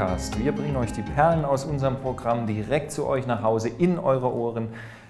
[0.00, 0.42] Podcast.
[0.42, 4.32] Wir bringen euch die Perlen aus unserem Programm direkt zu euch nach Hause in eure
[4.32, 4.68] Ohren.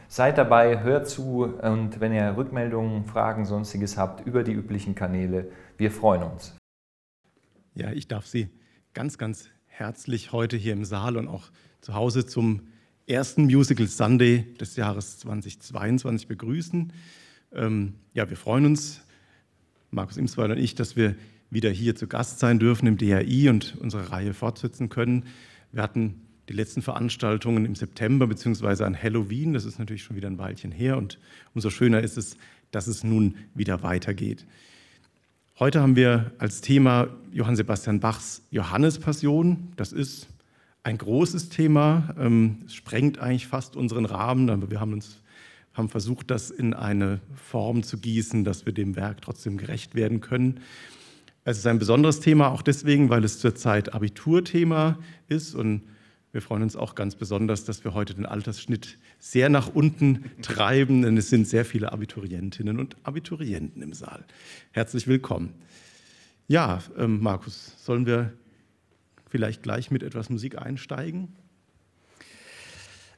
[0.08, 5.52] Seid dabei, hört zu und wenn ihr Rückmeldungen, Fragen, sonstiges habt, über die üblichen Kanäle,
[5.78, 6.56] wir freuen uns.
[7.76, 8.48] Ja, ich darf Sie
[8.92, 11.52] ganz, ganz herzlich heute hier im Saal und auch
[11.82, 12.62] zu Hause zum
[13.06, 16.92] ersten Musical Sunday des Jahres 2022 begrüßen.
[17.52, 19.02] Ähm, ja, wir freuen uns,
[19.92, 21.14] Markus Imsweiler und ich, dass wir
[21.50, 25.24] wieder hier zu Gast sein dürfen im DRI und unsere Reihe fortsetzen können.
[25.72, 29.52] Wir hatten die letzten Veranstaltungen im September beziehungsweise an Halloween.
[29.52, 31.18] Das ist natürlich schon wieder ein Weilchen her und
[31.54, 32.36] umso schöner ist es,
[32.70, 34.46] dass es nun wieder weitergeht.
[35.58, 39.72] Heute haben wir als Thema Johann Sebastian Bachs Johannespassion.
[39.76, 40.28] Das ist
[40.82, 45.20] ein großes Thema, ähm, es sprengt eigentlich fast unseren Rahmen, aber wir haben uns
[45.74, 50.20] haben versucht, das in eine Form zu gießen, dass wir dem Werk trotzdem gerecht werden
[50.20, 50.60] können.
[51.44, 55.82] Es ist ein besonderes Thema, auch deswegen, weil es zurzeit Abiturthema ist und
[56.32, 61.02] wir freuen uns auch ganz besonders, dass wir heute den Altersschnitt sehr nach unten treiben,
[61.02, 64.24] denn es sind sehr viele Abiturientinnen und Abiturienten im Saal.
[64.72, 65.54] Herzlich willkommen.
[66.46, 68.32] Ja, ähm, Markus, sollen wir
[69.28, 71.34] vielleicht gleich mit etwas Musik einsteigen?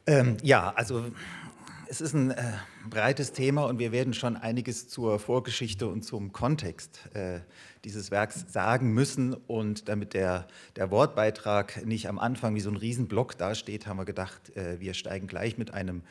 [0.07, 1.05] Ähm, ja, also
[1.89, 2.53] es ist ein äh,
[2.89, 7.41] breites Thema und wir werden schon einiges zur Vorgeschichte und zum Kontext äh,
[7.85, 9.35] dieses Werks sagen müssen.
[9.35, 14.05] Und damit der, der Wortbeitrag nicht am Anfang wie so ein Riesenblock dasteht, haben wir
[14.05, 16.03] gedacht, äh, wir steigen gleich mit einem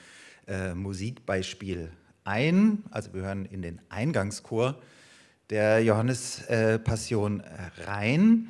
[0.48, 1.92] äh, Musikbeispiel
[2.24, 2.84] ein.
[2.92, 4.76] Also wir hören in den Eingangschor
[5.50, 8.48] der Johannespassion äh, rein.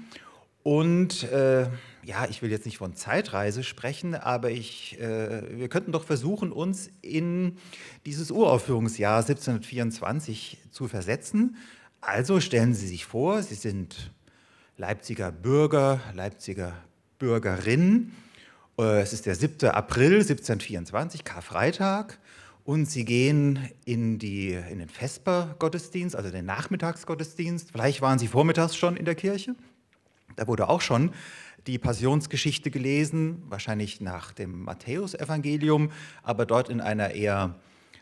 [0.63, 1.67] Und äh,
[2.03, 6.51] ja, ich will jetzt nicht von Zeitreise sprechen, aber ich, äh, wir könnten doch versuchen,
[6.51, 7.57] uns in
[8.05, 11.57] dieses Uraufführungsjahr 1724 zu versetzen.
[12.01, 14.11] Also stellen Sie sich vor, Sie sind
[14.75, 16.73] Leipziger Bürger, Leipziger
[17.19, 18.11] Bürgerin.
[18.79, 19.69] Äh, es ist der 7.
[19.69, 22.17] April 1724, Karfreitag.
[22.63, 27.71] Und sie gehen in, die, in den Vespergottesdienst, also den Nachmittagsgottesdienst.
[27.71, 29.55] Vielleicht waren sie vormittags schon in der Kirche.
[30.35, 31.11] Da wurde auch schon
[31.67, 35.91] die Passionsgeschichte gelesen, wahrscheinlich nach dem Matthäusevangelium,
[36.23, 37.55] aber dort in einer eher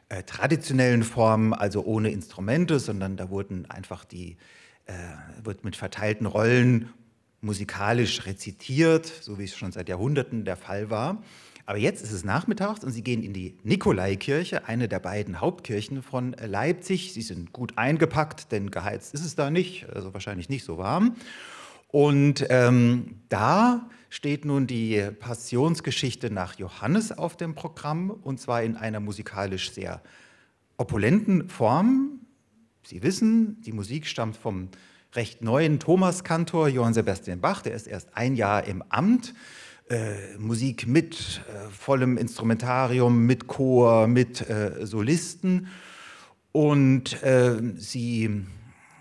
[0.09, 4.37] äh, traditionellen Form, also ohne Instrumente, sondern da wurden einfach die,
[4.85, 4.93] äh,
[5.43, 6.89] wird mit verteilten Rollen
[7.41, 11.21] musikalisch rezitiert, so wie es schon seit Jahrhunderten der Fall war.
[11.65, 16.01] Aber jetzt ist es nachmittags und Sie gehen in die Nikolaikirche, eine der beiden Hauptkirchen
[16.01, 17.13] von Leipzig.
[17.13, 21.15] Sie sind gut eingepackt, denn geheizt ist es da nicht, also wahrscheinlich nicht so warm.
[21.89, 28.75] Und ähm, da steht nun die Passionsgeschichte nach Johannes auf dem Programm und zwar in
[28.75, 30.01] einer musikalisch sehr
[30.77, 32.21] opulenten Form.
[32.83, 34.69] Sie wissen, die Musik stammt vom
[35.13, 39.33] recht neuen Thomaskantor Johann Sebastian Bach, der ist erst ein Jahr im Amt.
[39.89, 45.67] Äh, Musik mit äh, vollem Instrumentarium, mit Chor, mit äh, Solisten.
[46.51, 48.45] Und äh, sie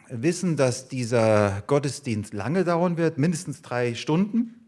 [0.08, 4.67] wissen, dass dieser Gottesdienst lange dauern wird, mindestens drei Stunden.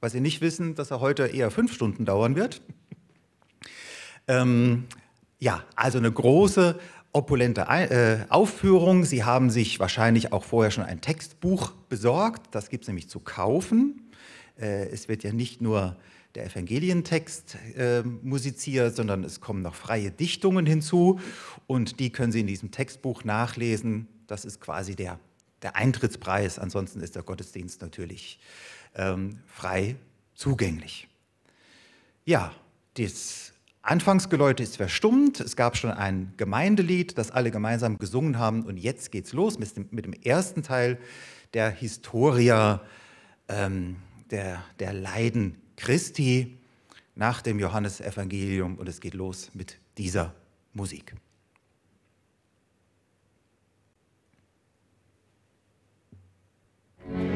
[0.00, 2.62] Was Sie nicht wissen, dass er heute eher fünf Stunden dauern wird.
[4.28, 4.84] Ähm,
[5.38, 6.78] ja, also eine große,
[7.12, 9.04] opulente äh, Aufführung.
[9.04, 12.54] Sie haben sich wahrscheinlich auch vorher schon ein Textbuch besorgt.
[12.54, 14.10] Das gibt es nämlich zu kaufen.
[14.60, 15.96] Äh, es wird ja nicht nur
[16.34, 21.18] der Evangelientext äh, musiziert, sondern es kommen noch freie Dichtungen hinzu
[21.66, 24.06] und die können Sie in diesem Textbuch nachlesen.
[24.26, 25.18] Das ist quasi der,
[25.62, 26.58] der Eintrittspreis.
[26.58, 28.38] Ansonsten ist der Gottesdienst natürlich
[28.96, 29.96] ähm, frei
[30.34, 31.08] zugänglich.
[32.24, 32.52] Ja,
[32.94, 33.52] das
[33.82, 35.38] Anfangsgeläute ist verstummt.
[35.38, 38.64] Es gab schon ein Gemeindelied, das alle gemeinsam gesungen haben.
[38.64, 40.98] Und jetzt geht's los mit dem, mit dem ersten Teil
[41.54, 42.82] der Historia
[43.48, 43.96] ähm,
[44.30, 46.58] der, der Leiden Christi
[47.14, 48.76] nach dem Johannesevangelium.
[48.76, 50.34] Und es geht los mit dieser
[50.72, 51.14] Musik.
[57.04, 57.35] Musik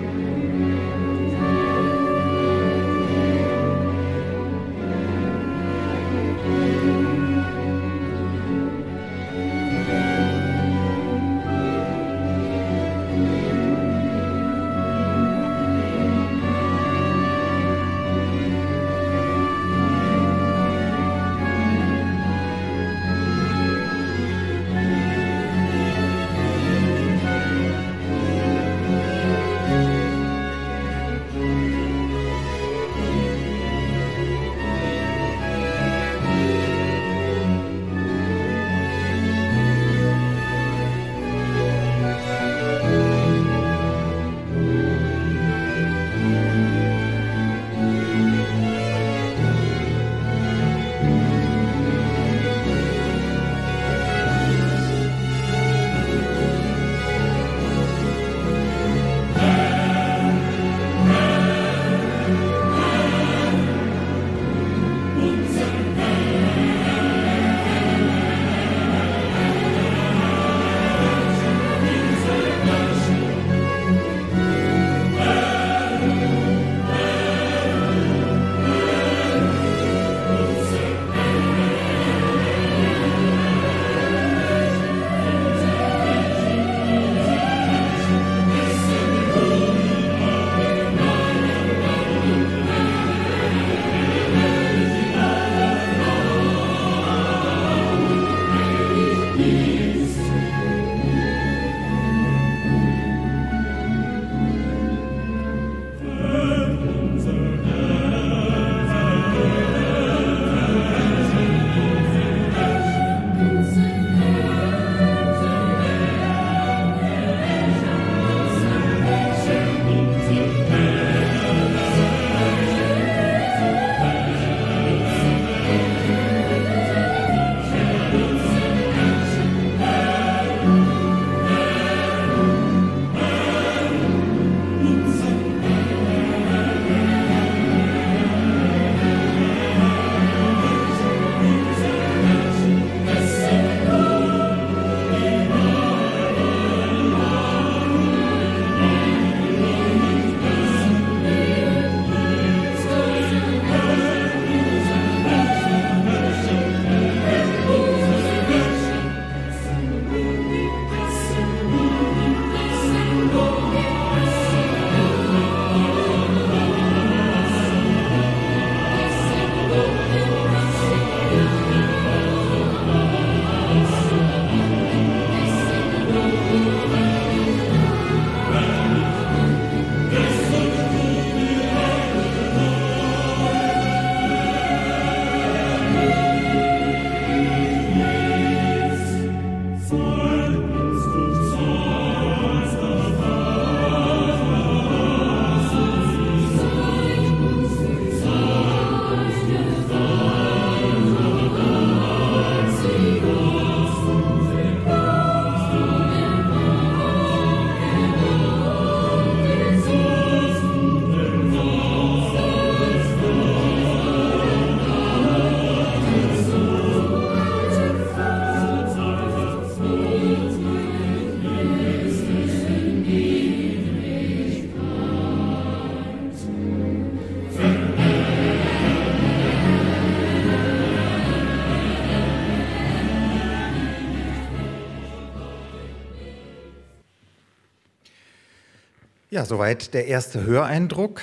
[239.40, 241.22] Ja, soweit der erste Höreindruck,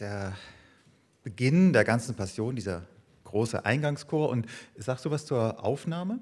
[0.00, 0.34] der
[1.22, 2.82] Beginn der ganzen Passion, dieser
[3.22, 4.28] große Eingangschor.
[4.28, 4.46] Und
[4.76, 6.18] sagst du was zur Aufnahme?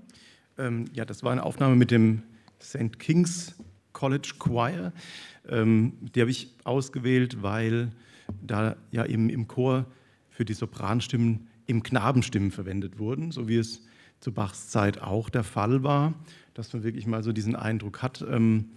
[0.59, 2.23] Ähm, ja, das war eine Aufnahme mit dem
[2.61, 2.99] St.
[2.99, 3.55] King's
[3.95, 4.93] College Choir.
[5.49, 7.93] Ähm, die habe ich ausgewählt, weil
[8.43, 9.87] da ja eben im Chor
[10.29, 13.81] für die Sopranstimmen im Knabenstimmen verwendet wurden, so wie es
[14.21, 16.13] zu Bachs Zeit auch der Fall war,
[16.53, 18.21] dass man wirklich mal so diesen Eindruck hat.
[18.21, 18.69] Ähm,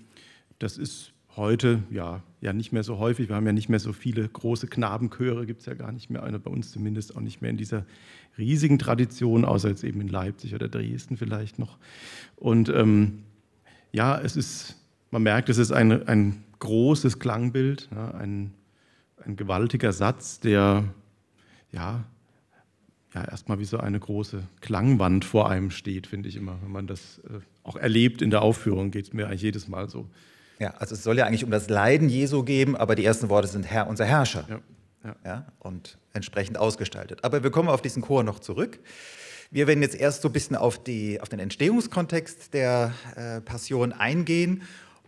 [0.58, 3.30] das ist heute ja, ja nicht mehr so häufig.
[3.30, 6.24] Wir haben ja nicht mehr so viele große Knabenchöre, gibt es ja gar nicht mehr,
[6.24, 7.86] eine bei uns zumindest auch nicht mehr in dieser
[8.38, 11.78] riesigen Tradition, außer jetzt eben in Leipzig oder Dresden vielleicht noch.
[12.38, 13.24] Und ähm,
[13.92, 14.78] ja, es ist,
[15.12, 18.52] man merkt, es ist ein, ein großes Klangbild, ja, ein,
[19.26, 20.86] ein gewaltiger Satz, der
[21.72, 22.06] ja,
[23.14, 26.58] ja erstmal wie so eine große Klangwand vor einem steht, finde ich immer.
[26.62, 29.90] Wenn man das äh, auch erlebt in der Aufführung, geht es mir eigentlich jedes Mal
[29.90, 30.08] so.
[30.60, 33.48] Ja, also es soll ja eigentlich um das Leiden Jesu geben, aber die ersten Worte
[33.48, 34.46] sind Herr, unser Herrscher.
[34.50, 34.60] Ja,
[35.04, 35.16] ja.
[35.26, 37.24] ja, und entsprechend ausgestaltet.
[37.24, 38.80] Aber wir kommen auf diesen Chor noch zurück.
[39.52, 43.94] Wir werden jetzt erst so ein bisschen auf, die, auf den Entstehungskontext der äh, Passion
[43.94, 44.64] eingehen.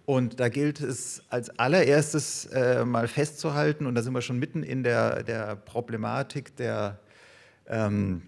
[0.06, 4.64] Und da gilt es als allererstes äh, mal festzuhalten, und da sind wir schon mitten
[4.64, 7.00] in der, der Problematik der,
[7.68, 8.24] ähm,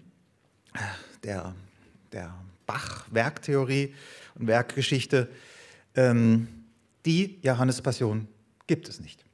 [1.24, 1.54] der,
[2.12, 2.34] der
[2.66, 3.94] Bach-Werktheorie
[4.36, 5.28] und Werkgeschichte.
[5.96, 6.63] Ähm,
[7.06, 8.28] die Johannespassion
[8.66, 9.24] gibt es nicht.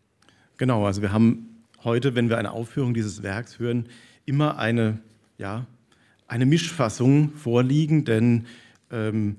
[0.57, 3.89] Genau, also wir haben heute, wenn wir eine Aufführung dieses Werks hören,
[4.27, 5.01] immer eine,
[5.39, 5.67] ja,
[6.27, 8.47] eine Mischfassung vorliegen, denn
[8.91, 9.37] ähm,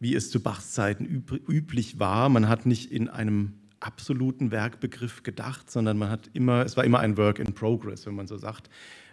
[0.00, 5.22] wie es zu Bachs Zeiten üb üblich war, man hat nicht in einem absoluten Werkbegriff
[5.22, 8.36] gedacht, sondern man hat immer, es war immer ein Work in Progress, wenn man so
[8.36, 8.70] sagt.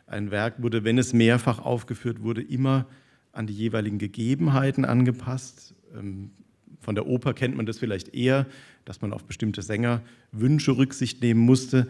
[0.08, 2.88] Ein Werk wurde, wenn es mehrfach aufgeführt wurde, immer
[3.32, 5.74] an die jeweiligen Gegebenheiten angepasst.
[5.96, 6.32] Ähm,
[6.82, 8.46] von der Oper kennt man das vielleicht eher,
[8.86, 11.88] dass man auf bestimmte Sängerwünsche Rücksicht nehmen musste.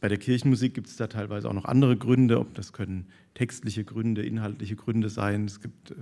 [0.00, 3.84] Bei der Kirchenmusik gibt es da teilweise auch noch andere Gründe, ob das können textliche
[3.84, 5.44] Gründe, inhaltliche Gründe sein.
[5.44, 5.94] Es gibt, äh,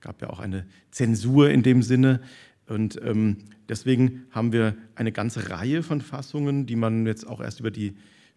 [0.00, 2.20] gab ja auch eine Zensur in dem Sinne.
[2.66, 3.38] Und ähm,
[3.68, 7.94] deswegen haben wir eine ganze Reihe von Fassungen, die man jetzt auch erst über die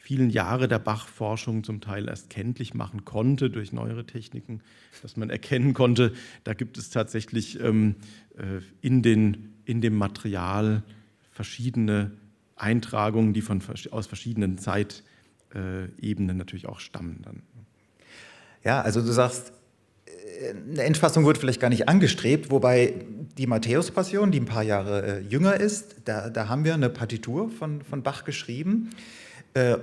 [0.07, 4.61] vielen Jahre der Bach-Forschung zum Teil erst kenntlich machen konnte durch neuere Techniken,
[5.01, 6.13] dass man erkennen konnte,
[6.45, 7.95] da gibt es tatsächlich ähm,
[8.37, 10.83] äh, in, den, in dem Material
[11.29, 12.11] verschiedene
[12.55, 13.61] Eintragungen, die von,
[13.91, 17.19] aus verschiedenen Zeitebenen natürlich auch stammen.
[17.25, 17.41] Dann.
[18.63, 19.51] Ja, also du sagst,
[20.71, 22.93] eine Endfassung wird vielleicht gar nicht angestrebt, wobei
[23.37, 27.49] die Matthäus-Passion, die ein paar Jahre äh, jünger ist, da, da haben wir eine Partitur
[27.49, 28.91] von, von Bach geschrieben.
[29.53, 29.79] Äh,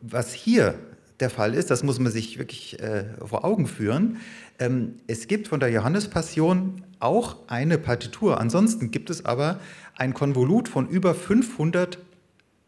[0.00, 0.74] was hier
[1.20, 4.18] der Fall ist, das muss man sich wirklich äh, vor Augen führen.
[4.58, 8.40] Ähm, es gibt von der Johannespassion auch eine Partitur.
[8.40, 9.60] Ansonsten gibt es aber
[9.96, 11.98] ein Konvolut von über 500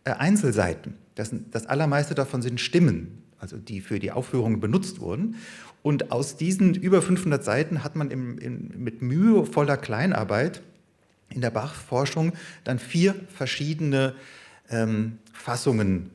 [0.04, 0.94] äh, Einzelseiten.
[1.16, 5.36] Das, das allermeiste davon sind Stimmen, also die für die Aufführung benutzt wurden.
[5.82, 10.62] Und aus diesen über 500 Seiten hat man im, in, mit mühevoller Kleinarbeit
[11.30, 12.32] in der Bach-Forschung
[12.64, 14.14] dann vier verschiedene
[14.68, 16.10] ähm, Fassungen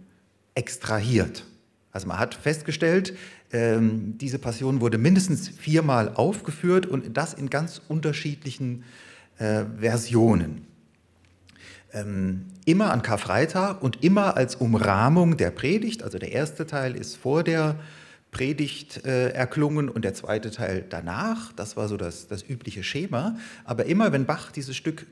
[0.56, 1.46] extrahiert.
[1.92, 3.18] Also man hat festgestellt,
[3.52, 8.84] ähm, diese Passion wurde mindestens viermal aufgeführt und das in ganz unterschiedlichen
[9.38, 10.66] äh, Versionen.
[11.94, 16.04] Ähm, immer an Karfreitag und immer als Umrahmung der Predigt.
[16.04, 17.76] Also der erste Teil ist vor der
[18.32, 21.52] Predigt äh, erklungen und der zweite Teil danach.
[21.52, 23.36] Das war so das, das übliche Schema.
[23.66, 25.06] Aber immer wenn Bach dieses Stück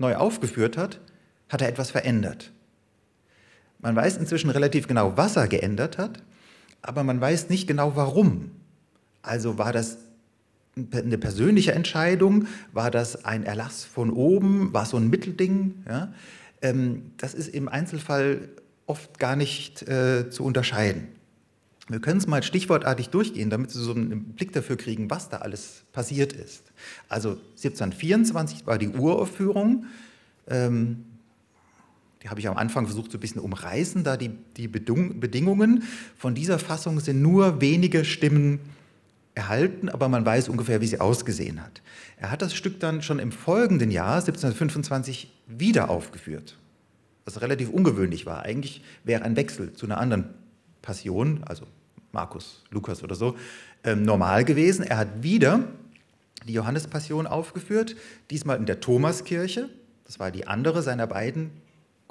[0.00, 1.00] neu aufgeführt hat,
[1.50, 2.52] hat er etwas verändert.
[3.80, 6.22] Man weiß inzwischen relativ genau, was er geändert hat,
[6.82, 8.50] aber man weiß nicht genau warum.
[9.22, 9.98] Also war das
[10.92, 12.46] eine persönliche Entscheidung?
[12.72, 14.72] War das ein Erlass von oben?
[14.72, 15.84] War so ein Mittelding?
[15.88, 16.12] Ja?
[16.62, 18.48] Ähm, das ist im Einzelfall
[18.86, 21.08] oft gar nicht äh, zu unterscheiden.
[21.88, 25.38] Wir können es mal stichwortartig durchgehen, damit Sie so einen Blick dafür kriegen, was da
[25.38, 26.64] alles passiert ist.
[27.08, 29.86] Also 1724 war die Uraufführung.
[30.48, 31.04] Ähm,
[32.22, 35.84] die habe ich am Anfang versucht, so ein bisschen umreißen, da die, die Bedingungen
[36.16, 38.60] von dieser Fassung sind nur wenige Stimmen
[39.34, 41.80] erhalten, aber man weiß ungefähr, wie sie ausgesehen hat.
[42.16, 46.58] Er hat das Stück dann schon im folgenden Jahr, 1725, wieder aufgeführt,
[47.24, 48.42] was relativ ungewöhnlich war.
[48.42, 50.30] Eigentlich wäre ein Wechsel zu einer anderen
[50.82, 51.66] Passion, also
[52.10, 53.36] Markus, Lukas oder so,
[53.84, 54.84] ähm, normal gewesen.
[54.84, 55.68] Er hat wieder
[56.48, 57.94] die Johannespassion aufgeführt,
[58.30, 59.68] diesmal in der Thomaskirche.
[60.04, 61.50] Das war die andere seiner beiden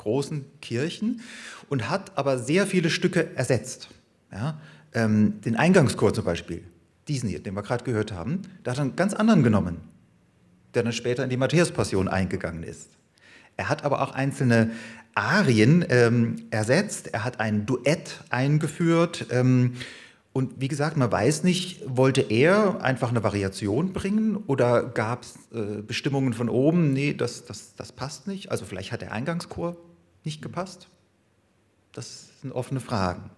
[0.07, 1.19] großen Kirchen
[1.67, 3.89] und hat aber sehr viele Stücke ersetzt.
[4.31, 4.57] Ja,
[4.93, 6.63] ähm, den Eingangschor zum Beispiel,
[7.09, 9.81] diesen hier, den wir gerade gehört haben, da hat er einen ganz anderen genommen,
[10.73, 12.91] der dann später in die Matthäus-Passion eingegangen ist.
[13.57, 14.71] Er hat aber auch einzelne
[15.13, 19.25] Arien ähm, ersetzt, er hat ein Duett eingeführt.
[19.29, 19.73] Ähm,
[20.31, 25.35] und wie gesagt, man weiß nicht, wollte er einfach eine Variation bringen oder gab es
[25.51, 28.51] äh, Bestimmungen von oben, nee, das, das, das passt nicht.
[28.51, 29.75] Also vielleicht hat der Eingangschor
[30.27, 30.89] nicht gepasst.
[31.93, 33.31] Das sind offene Fragen.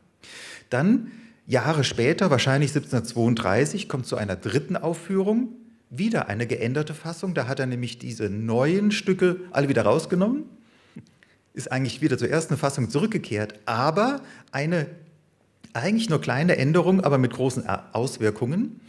[0.69, 1.11] Dann,
[1.47, 5.49] Jahre später, wahrscheinlich 1732, kommt zu einer dritten Aufführung
[5.89, 7.33] wieder eine geänderte Fassung.
[7.35, 10.43] Da hat er nämlich diese neuen Stücke alle wieder rausgenommen,
[11.53, 14.87] ist eigentlich wieder zur ersten Fassung zurückgekehrt, aber eine
[15.73, 18.81] eigentlich nur kleine Änderung, aber mit großen Auswirkungen.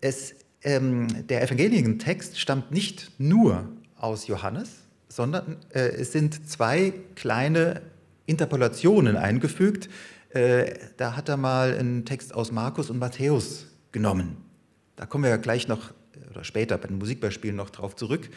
[0.00, 4.81] Es, ähm, der Evangelientext stammt nicht nur aus Johannes,
[5.12, 7.82] sondern äh, es sind zwei kleine
[8.24, 9.90] Interpolationen eingefügt.
[10.30, 14.38] Äh, da hat er mal einen Text aus Markus und Matthäus genommen.
[14.96, 15.92] Da kommen wir ja gleich noch
[16.30, 18.30] oder später bei den Musikbeispielen noch drauf zurück.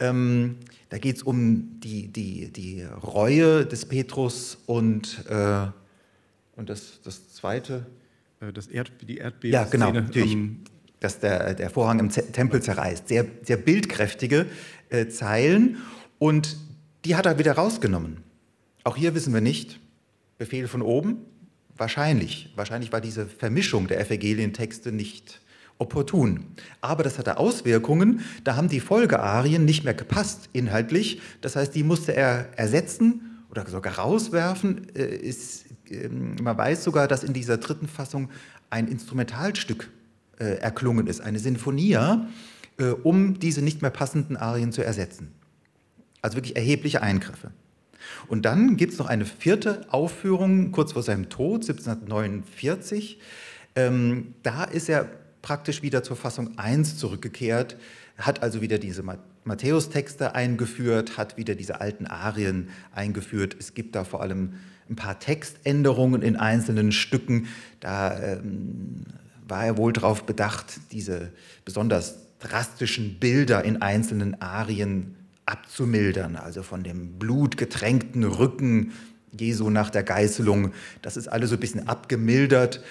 [0.00, 0.56] Ähm,
[0.90, 5.66] da geht es um die, die, die Reue des Petrus und, äh,
[6.56, 7.86] und das, das zweite.
[8.40, 9.54] Äh, das Erd, die Erdbeben.
[9.54, 10.36] Ja, genau, natürlich.
[11.00, 13.08] dass der, der Vorhang im Tempel zerreißt.
[13.08, 14.46] Sehr, sehr bildkräftige
[14.90, 15.78] äh, Zeilen.
[16.22, 16.56] Und
[17.04, 18.18] die hat er wieder rausgenommen.
[18.84, 19.80] Auch hier wissen wir nicht.
[20.38, 21.16] Befehl von oben?
[21.76, 22.52] Wahrscheinlich.
[22.54, 25.40] Wahrscheinlich war diese Vermischung der Evangelientexte nicht
[25.78, 26.46] opportun.
[26.80, 28.20] Aber das hatte Auswirkungen.
[28.44, 31.20] Da haben die Folgearien nicht mehr gepasst inhaltlich.
[31.40, 34.94] Das heißt, die musste er ersetzen oder sogar rauswerfen.
[34.94, 35.34] Äh,
[35.90, 38.30] ähm, man weiß sogar, dass in dieser dritten Fassung
[38.70, 39.90] ein Instrumentalstück
[40.38, 42.28] äh, erklungen ist, eine Sinfonia,
[42.78, 45.41] äh, um diese nicht mehr passenden Arien zu ersetzen.
[46.22, 47.50] Also wirklich erhebliche Eingriffe.
[48.28, 53.18] Und dann gibt es noch eine vierte Aufführung kurz vor seinem Tod, 1749.
[53.74, 55.08] Ähm, da ist er
[55.40, 57.76] praktisch wieder zur Fassung 1 zurückgekehrt,
[58.16, 59.02] hat also wieder diese
[59.44, 63.56] Matthäus-Texte eingeführt, hat wieder diese alten Arien eingeführt.
[63.58, 64.54] Es gibt da vor allem
[64.88, 67.48] ein paar Textänderungen in einzelnen Stücken.
[67.80, 69.04] Da ähm,
[69.48, 71.32] war er wohl darauf bedacht, diese
[71.64, 78.92] besonders drastischen Bilder in einzelnen Arien abzumildern, also von dem blutgetränkten Rücken
[79.38, 80.72] Jesu nach der Geißelung.
[81.00, 82.82] Das ist alles so ein bisschen abgemildert.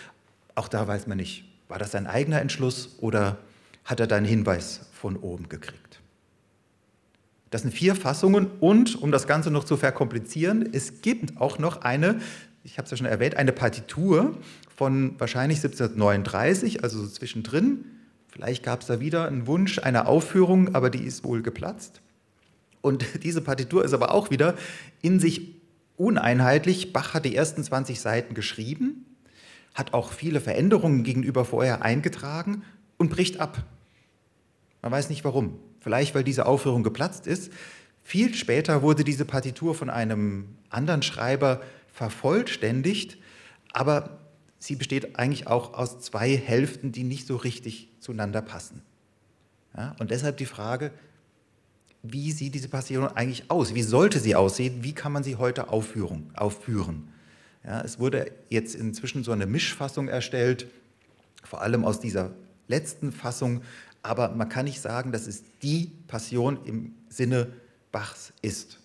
[0.56, 3.38] Auch da weiß man nicht, war das sein eigener Entschluss oder
[3.86, 6.02] hat er da einen Hinweis von oben gekriegt?
[7.52, 11.82] Das sind vier Fassungen und, um das Ganze noch zu verkomplizieren, es gibt auch noch
[11.82, 12.22] eine,
[12.64, 14.38] ich habe es ja schon erwähnt, eine Partitur
[14.76, 17.86] von wahrscheinlich 1739, also so zwischendrin.
[18.30, 22.02] Vielleicht gab es da wieder einen Wunsch einer Aufführung, aber die ist wohl geplatzt.
[22.82, 24.56] Und diese Partitur ist aber auch wieder
[25.02, 25.56] in sich
[25.98, 26.94] uneinheitlich.
[26.94, 29.06] Bach hat die ersten 20 Seiten geschrieben
[29.74, 32.64] hat auch viele Veränderungen gegenüber vorher eingetragen
[32.98, 33.64] und bricht ab.
[34.82, 35.60] Man weiß nicht warum.
[35.80, 37.52] Vielleicht, weil diese Aufführung geplatzt ist.
[38.04, 41.62] Viel später wurde diese Partitur von einem anderen Schreiber
[41.92, 43.18] vervollständigt,
[43.74, 44.20] aber
[44.60, 48.82] sie besteht eigentlich auch aus zwei Hälften, die nicht so richtig zueinander passen.
[49.76, 50.92] Ja, und deshalb die Frage,
[52.04, 53.76] wie sieht diese Passion eigentlich aus?
[53.76, 54.84] Wie sollte sie aussehen?
[54.84, 56.32] Wie kann man sie heute aufführen?
[56.36, 57.10] aufführen?
[57.64, 60.68] Ja, es wurde jetzt inzwischen so eine Mischfassung erstellt,
[61.44, 62.34] vor allem aus dieser
[62.68, 63.62] letzten Fassung,
[64.02, 67.54] aber man kann nicht sagen, dass es die Passion im Sinne
[67.92, 68.80] Bachs ist,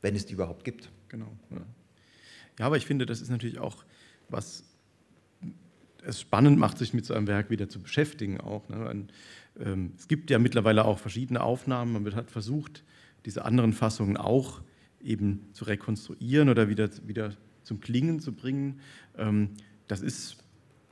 [0.00, 0.90] wenn es die überhaupt gibt.
[1.08, 1.30] Genau.
[1.50, 1.58] Ja,
[2.58, 3.84] ja aber ich finde, das ist natürlich auch
[4.28, 4.64] was
[6.04, 8.68] es spannend macht, sich mit so einem Werk wieder zu beschäftigen auch.
[8.68, 8.88] Ne?
[8.88, 9.08] Ein,
[9.58, 11.92] ähm, es gibt ja mittlerweile auch verschiedene Aufnahmen.
[11.92, 12.84] Man hat versucht,
[13.24, 14.62] diese anderen Fassungen auch
[15.02, 18.80] eben zu rekonstruieren oder wieder, wieder zum Klingen zu bringen.
[19.16, 19.50] Ähm,
[19.88, 20.38] das ist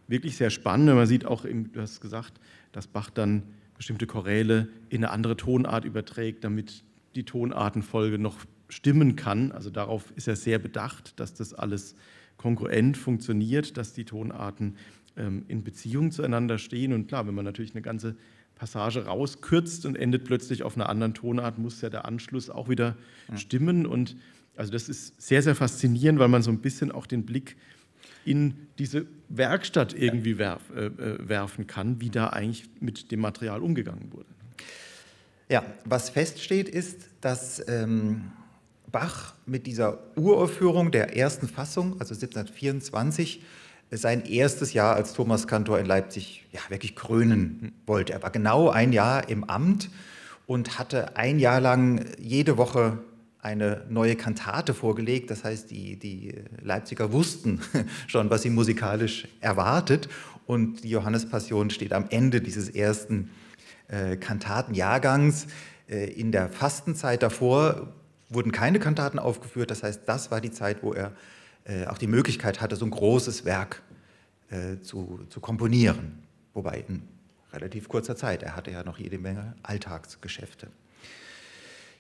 [0.09, 0.87] wirklich sehr spannend.
[0.95, 2.41] Man sieht auch, du hast gesagt,
[2.73, 3.43] dass Bach dann
[3.77, 9.53] bestimmte Choräle in eine andere Tonart überträgt, damit die Tonartenfolge noch stimmen kann.
[9.53, 11.95] Also darauf ist er sehr bedacht, dass das alles
[12.37, 14.77] kongruent funktioniert, dass die Tonarten
[15.17, 16.93] in Beziehung zueinander stehen.
[16.93, 18.17] Und klar, wenn man natürlich eine ganze
[18.55, 22.97] Passage rauskürzt und endet plötzlich auf einer anderen Tonart, muss ja der Anschluss auch wieder
[23.29, 23.37] ja.
[23.39, 23.87] stimmen.
[23.87, 24.17] Und
[24.57, 27.57] also das ist sehr, sehr faszinierend, weil man so ein bisschen auch den Blick
[28.25, 33.63] in diese Werkstatt irgendwie werf, äh, äh, werfen kann, wie da eigentlich mit dem Material
[33.63, 34.29] umgegangen wurde.
[35.49, 38.31] Ja, was feststeht, ist, dass ähm,
[38.93, 43.43] Bach mit dieser Uraufführung der ersten Fassung, also 1724,
[43.91, 48.13] sein erstes Jahr als Thomaskantor in Leipzig ja, wirklich krönen wollte.
[48.13, 49.91] Er war genau ein Jahr im Amt
[50.47, 52.99] und hatte ein Jahr lang jede Woche
[53.43, 55.31] eine neue Kantate vorgelegt.
[55.31, 57.61] Das heißt, die, die Leipziger wussten
[58.07, 60.09] schon, was sie musikalisch erwartet.
[60.47, 63.31] Und die Johannespassion steht am Ende dieses ersten
[63.89, 65.47] äh, Kantatenjahrgangs.
[65.89, 67.93] Äh, in der Fastenzeit davor
[68.29, 69.71] wurden keine Kantaten aufgeführt.
[69.71, 71.13] Das heißt, das war die Zeit, wo er
[71.87, 73.83] auch die Möglichkeit hatte, so ein großes Werk
[74.51, 76.23] äh, zu, zu komponieren.
[76.55, 77.03] Wobei in
[77.53, 78.43] relativ kurzer Zeit.
[78.43, 80.69] Er hatte ja noch jede Menge Alltagsgeschäfte.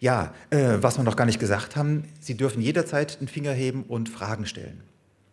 [0.01, 3.83] Ja, äh, was wir noch gar nicht gesagt haben, Sie dürfen jederzeit den Finger heben
[3.85, 4.81] und Fragen stellen,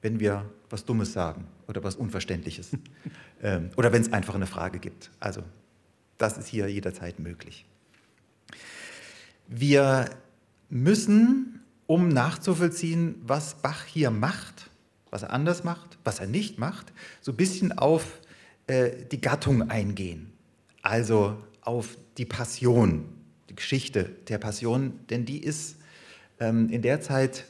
[0.02, 2.72] wenn wir was Dummes sagen oder was Unverständliches.
[3.42, 5.10] ähm, oder wenn es einfach eine Frage gibt.
[5.20, 5.42] Also,
[6.18, 7.66] das ist hier jederzeit möglich.
[9.48, 10.10] Wir
[10.70, 11.57] müssen,
[11.88, 14.70] um nachzuvollziehen, was Bach hier macht,
[15.10, 18.20] was er anders macht, was er nicht macht, so ein bisschen auf
[18.68, 20.32] äh, die Gattung eingehen.
[20.82, 23.06] Also auf die Passion,
[23.50, 25.78] die Geschichte der Passion, denn die ist
[26.40, 27.46] ähm, in der Zeit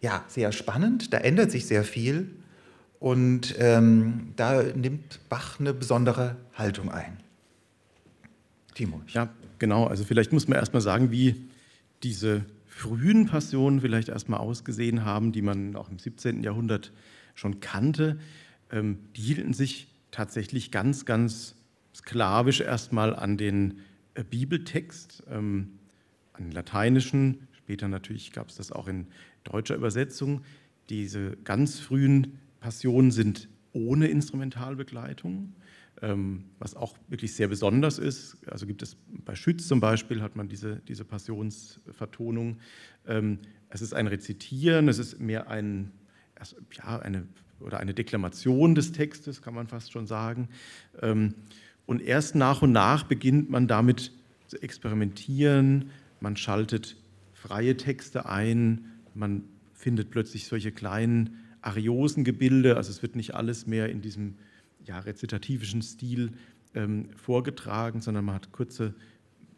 [0.00, 2.30] ja, sehr spannend, da ändert sich sehr viel
[3.00, 7.18] und ähm, da nimmt Bach eine besondere Haltung ein.
[8.74, 9.00] Timo.
[9.08, 9.86] Ja, genau.
[9.86, 11.48] Also vielleicht muss man erstmal sagen, wie
[12.02, 12.44] diese
[12.76, 16.42] frühen Passionen vielleicht erstmal ausgesehen haben, die man auch im 17.
[16.42, 16.92] Jahrhundert
[17.34, 18.18] schon kannte.
[18.70, 21.56] Ähm, die hielten sich tatsächlich ganz, ganz
[21.94, 23.78] sklavisch erstmal an den
[24.12, 25.78] äh, Bibeltext, ähm,
[26.34, 27.48] an den lateinischen.
[27.52, 29.06] Später natürlich gab es das auch in
[29.44, 30.42] deutscher Übersetzung.
[30.90, 35.54] Diese ganz frühen Passionen sind ohne Instrumentalbegleitung.
[36.02, 38.36] Ähm, was auch wirklich sehr besonders ist.
[38.50, 42.58] Also gibt es bei Schütz zum Beispiel, hat man diese, diese Passionsvertonung.
[43.06, 43.38] Ähm,
[43.70, 45.92] es ist ein Rezitieren, es ist mehr ein,
[46.72, 47.26] ja, eine,
[47.60, 50.48] oder eine Deklamation des Textes, kann man fast schon sagen.
[51.00, 51.34] Ähm,
[51.86, 54.12] und erst nach und nach beginnt man damit
[54.48, 56.96] zu experimentieren, man schaltet
[57.32, 63.88] freie Texte ein, man findet plötzlich solche kleinen Ariosengebilde, also es wird nicht alles mehr
[63.88, 64.34] in diesem
[64.86, 66.32] ja, rezitativischen Stil
[66.74, 68.94] ähm, vorgetragen, sondern man hat kurze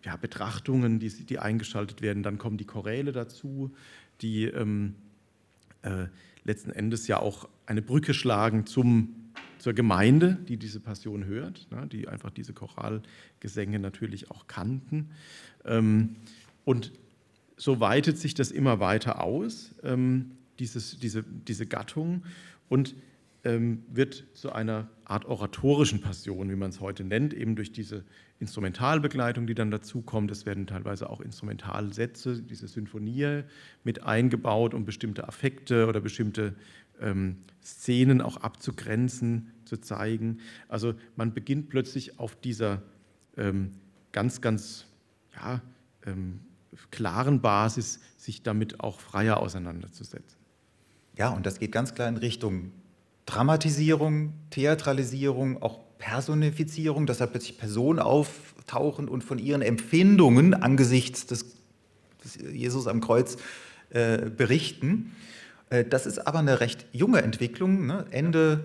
[0.05, 2.23] ja, Betrachtungen, die, die, eingeschaltet werden.
[2.23, 3.75] Dann kommen die Choräle dazu,
[4.21, 4.95] die ähm,
[5.83, 6.07] äh,
[6.45, 9.15] letzten Endes ja auch eine Brücke schlagen zum,
[9.59, 15.11] zur Gemeinde, die diese Passion hört, ne, die einfach diese Choralgesänge natürlich auch kannten.
[15.65, 16.17] Ähm,
[16.65, 16.93] und
[17.57, 22.25] so weitet sich das immer weiter aus, ähm, dieses, diese, diese Gattung.
[22.69, 22.95] Und
[23.45, 28.05] wird zu einer Art oratorischen Passion, wie man es heute nennt, eben durch diese
[28.41, 30.31] Instrumentalbegleitung, die dann dazukommt.
[30.31, 33.43] Es werden teilweise auch Instrumentalsätze, diese Sinfonie
[33.85, 36.55] mit eingebaut, um bestimmte Affekte oder bestimmte
[37.01, 40.41] ähm, Szenen auch abzugrenzen, zu zeigen.
[40.69, 42.83] Also man beginnt plötzlich auf dieser
[43.37, 43.75] ähm,
[44.13, 44.87] ganz, ganz
[45.35, 45.61] ja,
[46.07, 46.41] ähm,
[46.91, 50.39] klaren Basis, sich damit auch freier auseinanderzusetzen.
[51.17, 52.73] Ja, und das geht ganz klar in Richtung
[53.29, 61.45] Dramatisierung, Theatralisierung, auch Personifizierung, dass da plötzlich Personen auftauchen und von ihren Empfindungen angesichts des,
[62.25, 63.37] des Jesus am Kreuz
[63.91, 65.15] äh, berichten.
[65.69, 68.07] Äh, das ist aber eine recht junge Entwicklung, ne?
[68.13, 68.65] Ende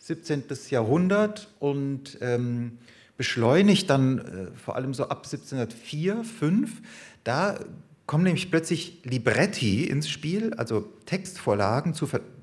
[0.00, 0.42] 17.
[0.68, 2.76] Jahrhundert und ähm,
[3.16, 6.82] beschleunigt dann äh, vor allem so ab 1704, 5.
[7.24, 7.58] Da
[8.04, 11.94] kommen nämlich plötzlich Libretti ins Spiel, also Textvorlagen,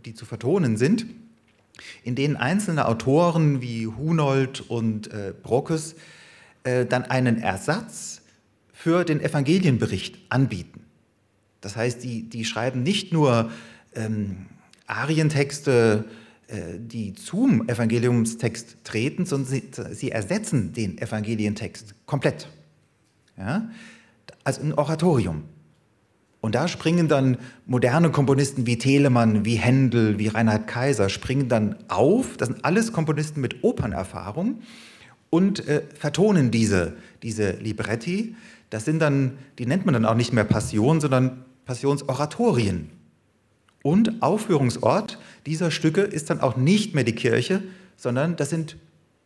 [0.04, 1.06] die zu vertonen sind
[2.04, 5.96] in denen einzelne Autoren wie Hunold und äh, Brockes
[6.64, 8.22] äh, dann einen Ersatz
[8.74, 10.82] für den Evangelienbericht anbieten.
[11.62, 13.50] Das heißt, die, die schreiben nicht nur
[13.96, 14.48] ähm,
[14.88, 16.06] Arientexte,
[16.48, 22.50] äh, die zum Evangeliumstext treten, sondern sie, sie ersetzen den Evangelientext komplett.
[23.38, 23.70] Ja?
[24.44, 25.44] Also ein Oratorium.
[26.44, 31.78] Und da springen dann moderne Komponisten wie Telemann, wie Händel, wie Reinhard Kaiser, springen dann
[31.88, 32.36] auf.
[32.36, 34.60] Das sind alles Komponisten mit Opernerfahrung
[35.30, 38.36] und äh, vertonen diese, diese Libretti.
[38.70, 42.90] Das sind dann, die nennt man dann auch nicht mehr Passion, sondern Passionsoratorien.
[43.82, 47.64] Und Aufführungsort dieser Stücke ist dann auch nicht mehr die Kirche,
[47.96, 48.76] sondern das sind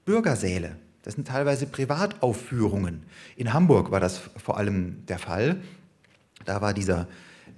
[0.06, 0.76] Bürgersäle.
[1.02, 3.02] Das sind teilweise Privataufführungen.
[3.38, 5.62] In Hamburg war das vor allem der Fall.
[6.48, 7.08] Da war dieser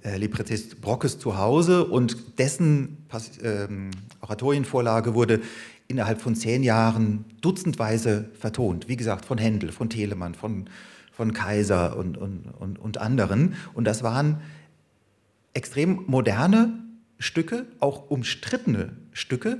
[0.02, 5.40] äh, Librettist Brockes zu Hause und dessen Pas ähm, Oratorienvorlage wurde
[5.86, 8.88] innerhalb von zehn Jahren dutzendweise vertont.
[8.88, 10.68] Wie gesagt, von Händel, von Telemann, von,
[11.12, 13.54] von Kaiser und, und, und, und anderen.
[13.74, 14.40] Und das waren
[15.54, 16.72] extrem moderne
[17.18, 19.58] Stücke, auch umstrittene Stücke.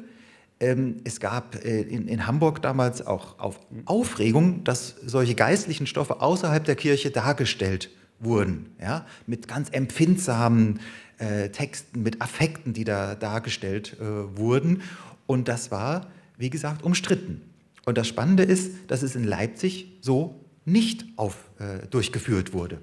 [0.58, 3.36] Ähm, es gab äh, in, in, Hamburg damals auch
[3.84, 7.90] Aufregung, dass solche geistlichen Stoffe außerhalb der Kirche dargestellt
[8.20, 10.80] wurden, ja, mit ganz empfindsamen
[11.18, 14.82] äh, Texten, mit Affekten, die da dargestellt äh, wurden.
[15.26, 17.42] Und das war, wie gesagt, umstritten.
[17.84, 22.80] Und das Spannende ist, dass es in Leipzig so nicht auf, äh, durchgeführt wurde.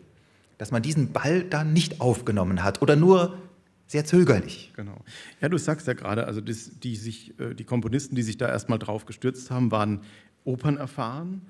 [0.58, 3.38] Dass man diesen Ball da nicht aufgenommen hat oder nur
[3.86, 4.74] sehr zögerlich.
[4.76, 4.98] Genau.
[5.40, 8.48] Ja, du sagst ja gerade, also das, die, sich, äh, die Komponisten, die sich da
[8.50, 10.02] erstmal drauf gestürzt haben, waren
[10.44, 11.42] opernerfahren.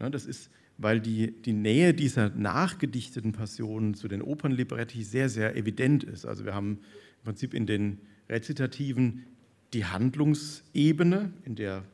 [0.00, 5.56] Ja, das ist, weil die, die Nähe dieser nachgedichteten Passionen zu den Opernlibretti sehr, sehr
[5.56, 6.26] evident ist.
[6.26, 6.78] Also wir haben
[7.18, 9.24] im Prinzip in den Rezitativen
[9.72, 11.84] die Handlungsebene, in der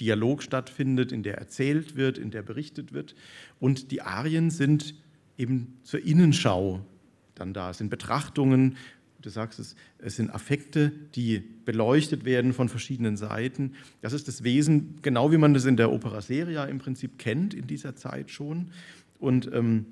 [0.00, 3.14] Dialog stattfindet, in der erzählt wird, in der berichtet wird.
[3.58, 4.94] Und die Arien sind
[5.38, 6.84] eben zur Innenschau
[7.34, 7.70] dann da.
[7.70, 8.76] Es sind Betrachtungen,
[9.26, 13.72] du sagst es, es sind Affekte, die beleuchtet werden von verschiedenen Seiten.
[14.00, 17.52] Das ist das Wesen, genau wie man das in der Opera Seria im Prinzip kennt,
[17.52, 18.70] in dieser Zeit schon.
[19.18, 19.86] Und ähm,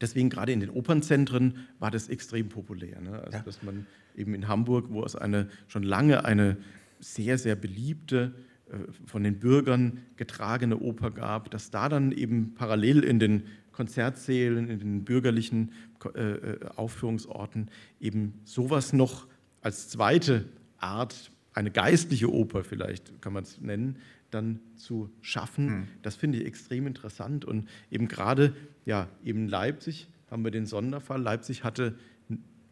[0.00, 3.00] deswegen gerade in den Opernzentren war das extrem populär.
[3.02, 3.22] Ne?
[3.22, 3.42] Also, ja.
[3.42, 6.56] dass man eben in Hamburg, wo es eine, schon lange eine
[7.00, 8.34] sehr, sehr beliebte,
[8.70, 14.70] äh, von den Bürgern getragene Oper gab, dass da dann eben parallel in den Konzertsälen,
[14.70, 15.72] in den bürgerlichen
[16.76, 19.26] Aufführungsorten eben sowas noch
[19.60, 20.44] als zweite
[20.78, 23.96] Art, eine geistliche Oper vielleicht kann man es nennen,
[24.30, 25.66] dann zu schaffen.
[25.66, 25.88] Mhm.
[26.02, 31.22] Das finde ich extrem interessant und eben gerade ja eben Leipzig haben wir den Sonderfall.
[31.22, 31.94] Leipzig hatte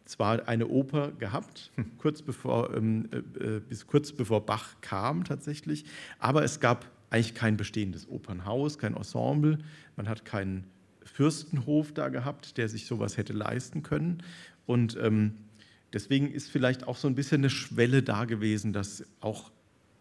[0.05, 1.97] zwar eine Oper gehabt, hm.
[1.97, 5.85] kurz bevor, ähm, äh, bis kurz bevor Bach kam tatsächlich,
[6.19, 9.59] aber es gab eigentlich kein bestehendes Opernhaus, kein Ensemble,
[9.95, 10.65] man hat keinen
[11.05, 14.23] Fürstenhof da gehabt, der sich sowas hätte leisten können.
[14.65, 15.33] Und ähm,
[15.91, 19.51] deswegen ist vielleicht auch so ein bisschen eine Schwelle da gewesen, das auch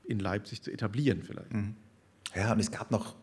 [0.05, 1.53] in Leipzig zu etablieren vielleicht.
[1.53, 1.75] Mhm.
[2.35, 3.17] Ja, und es gab noch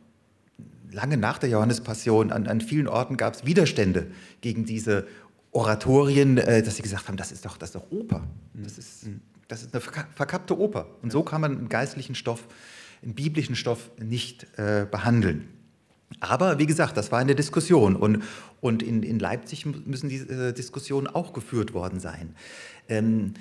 [0.91, 4.07] lange nach der Johannespassion, an, an vielen Orten gab es Widerstände
[4.41, 5.07] gegen diese
[5.51, 8.27] Oratorien, äh, dass sie gesagt haben, das ist doch, das ist doch Oper.
[8.53, 8.63] Mhm.
[8.63, 9.21] Das ist, mhm.
[9.47, 10.87] das ist eine verkappte Oper.
[11.01, 12.47] Und so kann man einen geistlichen Stoff,
[13.01, 15.47] einen biblischen Stoff nicht äh, behandeln.
[16.19, 18.23] Aber wie gesagt, das war eine Diskussion und,
[18.61, 22.35] und in, in Leipzig müssen diese äh, Diskussionen auch geführt worden sein.
[22.87, 23.35] Ähm,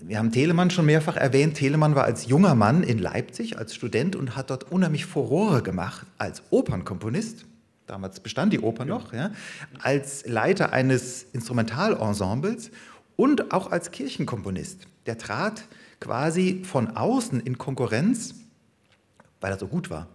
[0.00, 1.56] wir haben Telemann schon mehrfach erwähnt.
[1.56, 6.06] Telemann war als junger Mann in Leipzig, als Student und hat dort unheimlich Furore gemacht
[6.18, 7.46] als Opernkomponist.
[7.86, 9.32] Damals bestand die Oper noch, ja,
[9.80, 12.70] als Leiter eines Instrumentalensembles
[13.16, 14.86] und auch als Kirchenkomponist.
[15.06, 15.64] Der trat
[16.00, 18.34] quasi von außen in Konkurrenz,
[19.40, 20.06] weil er so gut war,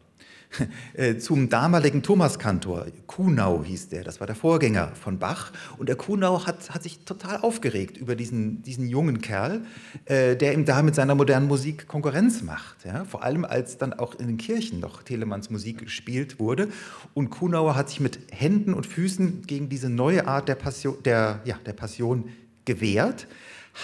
[1.19, 2.87] zum damaligen Thomaskantor.
[3.07, 5.51] Kuhnau hieß der, das war der Vorgänger von Bach.
[5.77, 9.61] Und der Kuhnau hat, hat sich total aufgeregt über diesen, diesen jungen Kerl,
[10.05, 12.85] äh, der ihm da mit seiner modernen Musik Konkurrenz macht.
[12.85, 13.05] Ja?
[13.05, 16.69] Vor allem, als dann auch in den Kirchen noch Telemanns Musik gespielt wurde.
[17.13, 21.41] Und Kuhnauer hat sich mit Händen und Füßen gegen diese neue Art der Passion, der,
[21.45, 22.29] ja, der Passion
[22.65, 23.27] gewehrt,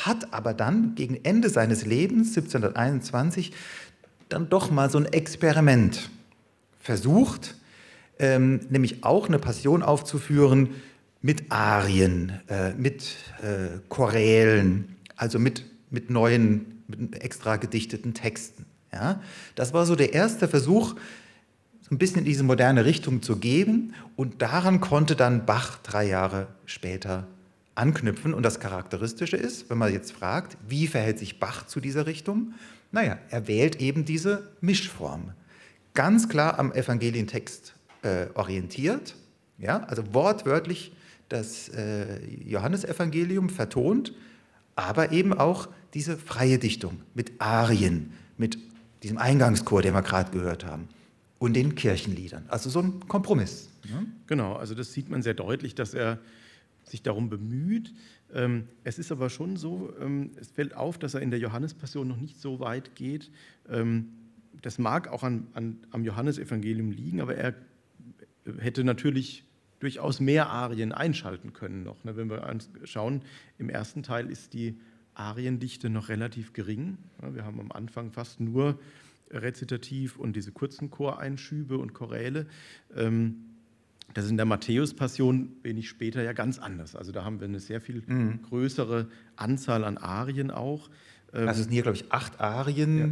[0.05, 3.51] hat aber dann gegen Ende seines Lebens, 1721,
[4.29, 6.09] dann doch mal so ein Experiment
[6.79, 7.55] versucht,
[8.17, 10.69] ähm, nämlich auch eine Passion aufzuführen
[11.21, 18.65] mit Arien, äh, mit äh, Chorälen, also mit, mit neuen, mit extra gedichteten Texten.
[18.93, 19.21] Ja?
[19.55, 20.95] Das war so der erste Versuch,
[21.81, 26.07] so ein bisschen in diese moderne Richtung zu geben und daran konnte dann Bach drei
[26.07, 27.27] Jahre später
[27.75, 28.33] anknüpfen.
[28.33, 32.53] Und das Charakteristische ist, wenn man jetzt fragt, wie verhält sich Bach zu dieser Richtung?
[32.91, 35.33] Naja, er wählt eben diese Mischform
[35.93, 39.15] ganz klar am Evangelientext äh, orientiert,
[39.57, 40.93] ja, also wortwörtlich
[41.27, 44.13] das äh, Johannesevangelium vertont,
[44.75, 48.57] aber eben auch diese freie Dichtung mit Arien, mit
[49.03, 50.87] diesem Eingangschor, den wir gerade gehört haben,
[51.37, 52.45] und den Kirchenliedern.
[52.47, 53.69] Also so ein Kompromiss.
[53.85, 54.03] Ja?
[54.27, 56.19] Genau, also das sieht man sehr deutlich, dass er
[56.83, 57.93] sich darum bemüht.
[58.33, 62.07] Ähm, es ist aber schon so, ähm, es fällt auf, dass er in der Johannespassion
[62.07, 63.31] noch nicht so weit geht.
[64.61, 67.55] Das mag auch an, an, am Johannesevangelium liegen, aber er
[68.59, 69.45] hätte natürlich
[69.79, 72.03] durchaus mehr Arien einschalten können noch.
[72.03, 72.15] Ne?
[72.17, 73.21] Wenn wir schauen,
[73.57, 74.77] im ersten Teil ist die
[75.13, 76.97] Ariendichte noch relativ gering.
[77.33, 78.79] Wir haben am Anfang fast nur
[79.31, 82.47] Rezitativ und diese kurzen Choreinschübe und Choräle.
[82.95, 83.45] Ähm,
[84.13, 86.95] das ist in der Matthäus-Passion wenig später ja ganz anders.
[86.95, 88.41] Also da haben wir eine sehr viel mhm.
[88.41, 90.89] größere Anzahl an Arien auch.
[91.31, 92.97] Also es sind hier, glaube ich, acht Arien.
[92.97, 93.07] Ja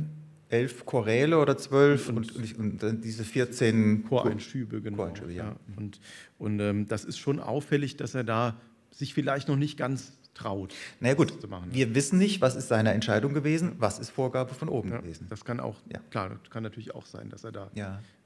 [0.49, 4.97] elf Choräle oder zwölf und, und, und, und diese 14 Choreinschübe, genau.
[4.97, 5.45] Choreinschübe, ja.
[5.45, 5.55] ja.
[5.75, 5.99] Und,
[6.37, 8.55] und ähm, das ist schon auffällig, dass er da
[8.91, 10.73] sich vielleicht noch nicht ganz traut.
[10.99, 14.09] Na naja, gut, zu machen, wir wissen nicht, was ist seine Entscheidung gewesen, was ist
[14.09, 15.27] Vorgabe von oben ja, gewesen.
[15.29, 15.99] Das kann auch, ja.
[16.11, 17.71] klar, kann natürlich auch sein, dass er da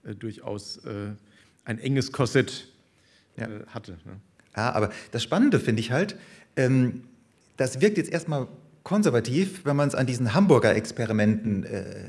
[0.03, 1.11] äh, durchaus äh,
[1.65, 2.67] ein enges Korsett
[3.37, 3.93] äh, hatte.
[4.05, 4.19] Ne?
[4.55, 6.17] Ja, aber das Spannende finde ich halt,
[6.57, 7.03] ähm,
[7.57, 8.47] das wirkt jetzt erstmal
[8.83, 12.07] konservativ, wenn man es an diesen Hamburger Experimenten äh,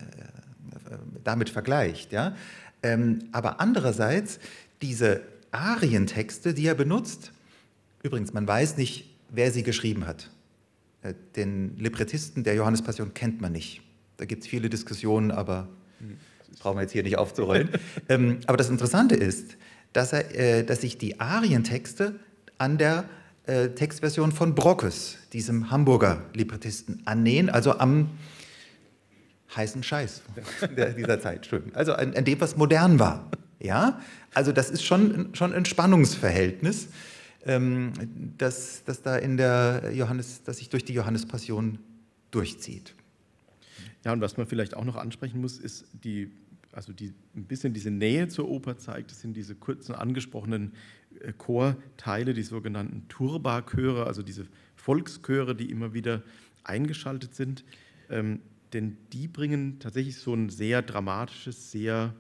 [1.25, 2.13] damit vergleicht.
[2.13, 2.35] Ja?
[2.83, 4.39] Ähm, aber andererseits,
[4.81, 7.33] diese Arientexte, die er benutzt,
[8.03, 10.31] übrigens, man weiß nicht, wer sie geschrieben hat.
[11.03, 13.83] Äh, den Librettisten der Johannespassion kennt man nicht.
[14.17, 15.69] Da gibt es viele Diskussionen, aber
[16.49, 17.71] das brauchen wir jetzt hier nicht aufzurollen.
[18.09, 19.57] ähm, aber das Interessante ist,
[19.93, 22.17] dass, er, äh, dass sich die Arientexte
[22.59, 23.05] an der
[23.47, 28.11] äh, Textversion von Brockes, diesem Hamburger Librettisten, annähen, also am
[29.55, 30.23] heißen Scheiß
[30.97, 31.49] dieser Zeit.
[31.75, 33.31] Also an, an, dem, was modern war.
[33.61, 34.01] Ja?
[34.35, 36.89] Also das ist schon, schon ein Spannungsverhältnis,
[37.45, 37.93] ähm,
[38.39, 41.79] das, das da in der Johannes, das sich durch die Johannespassion
[42.31, 42.95] durchzieht.
[44.05, 46.31] Ja, und was man vielleicht auch noch ansprechen muss, ist die,
[46.73, 49.11] also die, ein bisschen diese Nähe zur Oper zeigt.
[49.11, 50.73] Das sind diese kurzen angesprochenen
[51.39, 54.47] Chorteile, die sogenannten Turba-Chöre, also diese
[54.77, 56.23] Volkschöre, die immer wieder
[56.65, 57.65] eingeschaltet sind.
[58.11, 58.41] Ähm,
[58.73, 62.15] denn die bringen tatsächlich so ein sehr dramatisches, sehr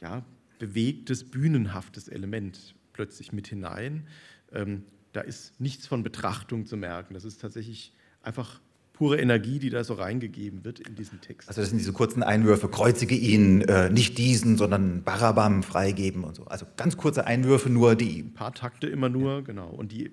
[0.00, 0.24] ja,
[0.58, 4.06] bewegtes, bühnenhaftes Element plötzlich mit hinein.
[4.52, 7.14] Ähm, da ist nichts von Betrachtung zu merken.
[7.14, 7.92] Das ist tatsächlich
[8.22, 8.60] einfach
[9.02, 11.48] pure Energie, die da so reingegeben wird in diesen Text.
[11.48, 16.36] Also das sind diese kurzen Einwürfe, kreuzige ihn, äh, nicht diesen, sondern Barabam freigeben und
[16.36, 16.44] so.
[16.44, 18.20] Also ganz kurze Einwürfe nur, die...
[18.20, 19.40] Ein paar Takte immer nur, ja.
[19.40, 19.70] genau.
[19.70, 20.12] Und die,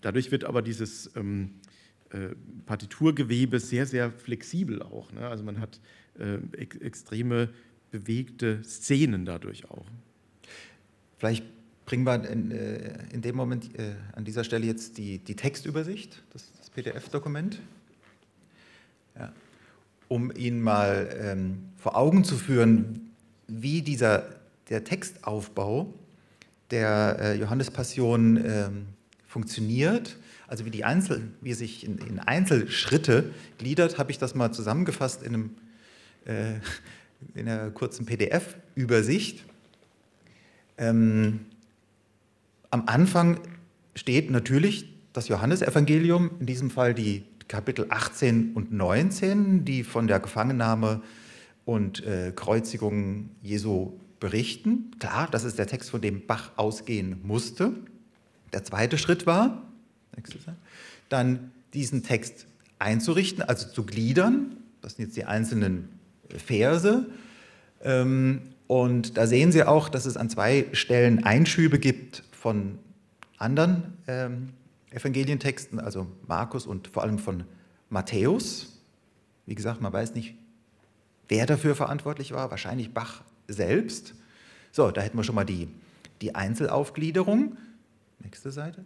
[0.00, 1.56] dadurch wird aber dieses ähm,
[2.08, 2.30] äh,
[2.64, 5.12] Partiturgewebe sehr, sehr flexibel auch.
[5.12, 5.28] Ne?
[5.28, 5.78] Also man hat
[6.18, 7.50] äh, ex extreme
[7.90, 9.84] bewegte Szenen dadurch auch.
[11.18, 11.44] Vielleicht
[11.84, 16.22] bringen wir in, äh, in dem Moment äh, an dieser Stelle jetzt die, die Textübersicht,
[16.32, 17.60] das, das PDF-Dokument
[19.18, 19.32] ja.
[20.08, 23.10] um Ihnen mal ähm, vor Augen zu führen,
[23.48, 24.24] wie dieser,
[24.68, 25.92] der Textaufbau
[26.70, 28.86] der äh, Johannespassion ähm,
[29.26, 30.16] funktioniert,
[30.48, 35.22] also wie, die Einzel, wie sich in, in Einzelschritte gliedert, habe ich das mal zusammengefasst
[35.22, 35.50] in, einem,
[36.24, 36.54] äh,
[37.34, 39.44] in einer kurzen PDF-Übersicht.
[40.78, 41.40] Ähm,
[42.70, 43.38] am Anfang
[43.94, 50.20] steht natürlich das Johannesevangelium, in diesem Fall die Kapitel 18 und 19, die von der
[50.20, 51.02] Gefangennahme
[51.66, 54.92] und äh, Kreuzigung Jesu berichten.
[54.98, 57.74] Klar, das ist der Text, von dem Bach ausgehen musste.
[58.54, 59.70] Der zweite Schritt war,
[61.10, 62.46] dann diesen Text
[62.78, 64.56] einzurichten, also zu gliedern.
[64.80, 65.90] Das sind jetzt die einzelnen
[66.30, 67.04] Verse.
[67.82, 72.78] Ähm, und da sehen Sie auch, dass es an zwei Stellen Einschübe gibt von
[73.36, 74.54] anderen ähm,
[74.92, 77.44] Evangelientexten, also Markus und vor allem von
[77.90, 78.80] Matthäus.
[79.46, 80.34] Wie gesagt, man weiß nicht,
[81.28, 84.14] wer dafür verantwortlich war, wahrscheinlich Bach selbst.
[84.70, 85.68] So, da hätten wir schon mal die,
[86.20, 87.56] die Einzelaufgliederung.
[88.20, 88.84] Nächste Seite.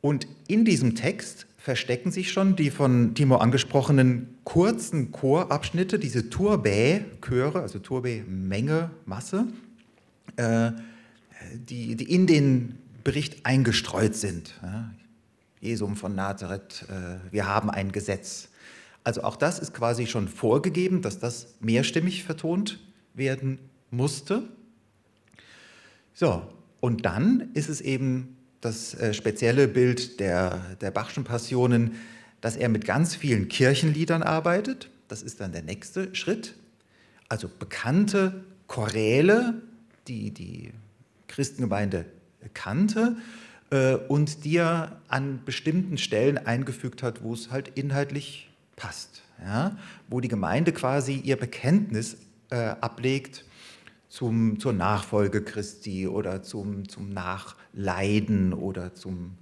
[0.00, 7.60] Und in diesem Text verstecken sich schon die von Timo angesprochenen kurzen Chorabschnitte, diese Turbä-Chöre,
[7.60, 9.46] also Turbä Menge, Masse,
[10.36, 10.70] äh,
[11.54, 14.54] die, die in den Bericht eingestreut sind.
[14.64, 14.90] Ja,
[15.60, 18.48] Jesum von Nazareth, äh, wir haben ein Gesetz.
[19.04, 22.80] Also auch das ist quasi schon vorgegeben, dass das mehrstimmig vertont
[23.14, 23.60] werden
[23.92, 24.42] musste.
[26.14, 31.94] So, und dann ist es eben das äh, spezielle Bild der, der Bachschen Passionen,
[32.40, 34.90] dass er mit ganz vielen Kirchenliedern arbeitet.
[35.06, 36.56] Das ist dann der nächste Schritt.
[37.28, 39.62] Also bekannte Choräle,
[40.08, 40.72] die die
[41.28, 42.04] Christengemeinde
[42.48, 43.16] kannte
[43.70, 49.22] äh, und die er an bestimmten Stellen eingefügt hat, wo es halt inhaltlich passt.
[49.42, 49.76] Ja?
[50.08, 52.16] Wo die Gemeinde quasi ihr Bekenntnis
[52.50, 53.44] äh, ablegt
[54.08, 59.32] zum, zur Nachfolge Christi oder zum, zum Nachleiden oder zum,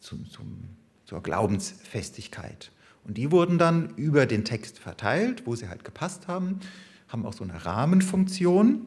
[0.00, 0.64] zum, zum,
[1.04, 2.70] zur Glaubensfestigkeit.
[3.04, 6.60] Und die wurden dann über den Text verteilt, wo sie halt gepasst haben,
[7.08, 8.86] haben auch so eine Rahmenfunktion.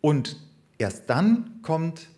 [0.00, 0.36] Und
[0.82, 2.08] Erst dann kommt,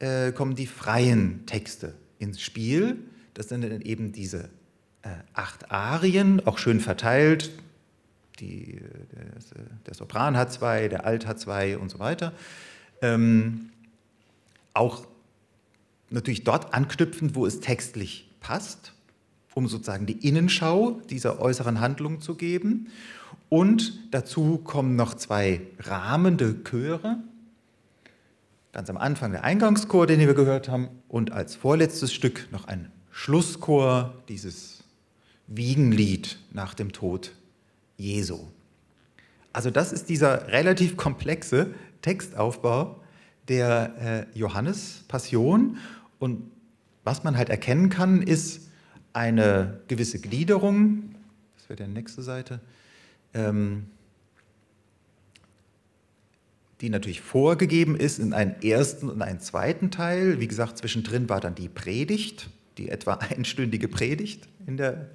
[0.00, 2.98] äh, kommen die freien Texte ins Spiel.
[3.34, 4.50] Das sind dann eben diese
[5.02, 7.52] äh, acht Arien, auch schön verteilt.
[8.40, 8.80] Die,
[9.12, 12.32] der, der, Sopran hat zwei, der Alt hat zwei und so weiter.
[13.02, 13.70] Ähm,
[14.74, 15.06] auch
[16.10, 18.94] natürlich dort anknüpfend, wo es textlich passt,
[19.54, 22.88] um sozusagen die Innenschau dieser äußeren Handlung zu geben.
[23.48, 27.22] Und dazu kommen noch zwei rahmende Chöre,
[28.78, 32.92] ganz am Anfang der Eingangschor, den wir gehört haben, und als vorletztes Stück noch ein
[33.10, 34.84] Schlusschor, dieses
[35.48, 37.32] Wiegenlied nach dem Tod
[37.96, 38.38] Jesu.
[39.52, 43.02] Also das ist dieser relativ komplexe Textaufbau
[43.48, 45.78] der äh, Johannes-Passion.
[46.20, 46.48] Und
[47.02, 48.68] was man halt erkennen kann, ist
[49.12, 51.16] eine gewisse Gliederung,
[51.56, 52.60] das wäre die nächste Seite,
[53.34, 53.86] ähm,
[56.80, 60.40] die natürlich vorgegeben ist in einen ersten und einen zweiten Teil.
[60.40, 65.08] Wie gesagt, zwischendrin war dann die Predigt, die etwa einstündige Predigt in der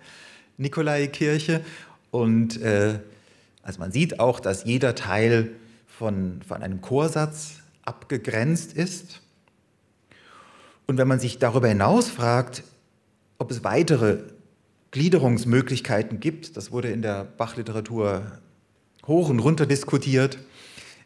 [0.57, 1.61] Nikolaikirche.
[2.11, 2.99] Und äh,
[3.61, 5.51] also man sieht auch, dass jeder Teil
[5.87, 9.21] von, von einem Chorsatz abgegrenzt ist.
[10.85, 12.63] Und wenn man sich darüber hinaus fragt,
[13.37, 14.19] ob es weitere
[14.91, 18.39] Gliederungsmöglichkeiten gibt, das wurde in der Bachliteratur
[19.07, 20.37] hoch und runter diskutiert.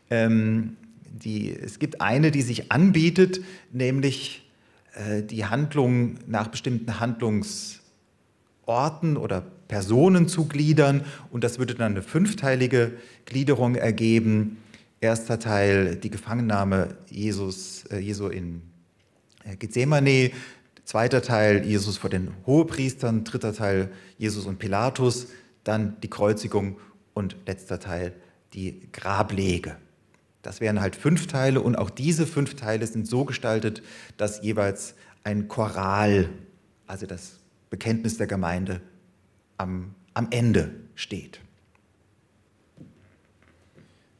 [0.09, 0.77] Ähm,
[1.23, 3.41] die, es gibt eine, die sich anbietet,
[3.71, 4.47] nämlich
[4.93, 11.03] äh, die Handlung nach bestimmten Handlungsorten oder Personen zu gliedern.
[11.31, 12.93] Und das würde dann eine fünfteilige
[13.25, 14.57] Gliederung ergeben.
[14.99, 18.61] Erster Teil die Gefangennahme Jesus, äh, Jesu in
[19.43, 20.31] äh, Gethsemane.
[20.85, 23.23] Zweiter Teil Jesus vor den Hohepriestern.
[23.23, 25.27] Dritter Teil Jesus und Pilatus.
[25.63, 26.77] Dann die Kreuzigung
[27.13, 28.13] und letzter Teil
[28.53, 29.75] die Grablege.
[30.47, 33.83] Das wären halt fünf Teile und auch diese fünf Teile sind so gestaltet,
[34.15, 34.95] dass jeweils
[35.25, 36.29] ein Choral,
[36.85, 38.79] also das Bekenntnis der Gemeinde,
[39.57, 41.41] am, am Ende steht.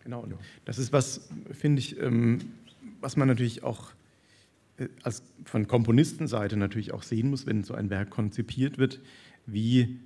[0.03, 0.27] Genau,
[0.65, 2.39] das ist was, finde ich, ähm,
[2.99, 3.91] was man natürlich auch
[4.79, 8.99] äh, als von Komponistenseite natürlich auch sehen muss, wenn so ein Werk konzipiert wird,
[9.45, 10.01] wie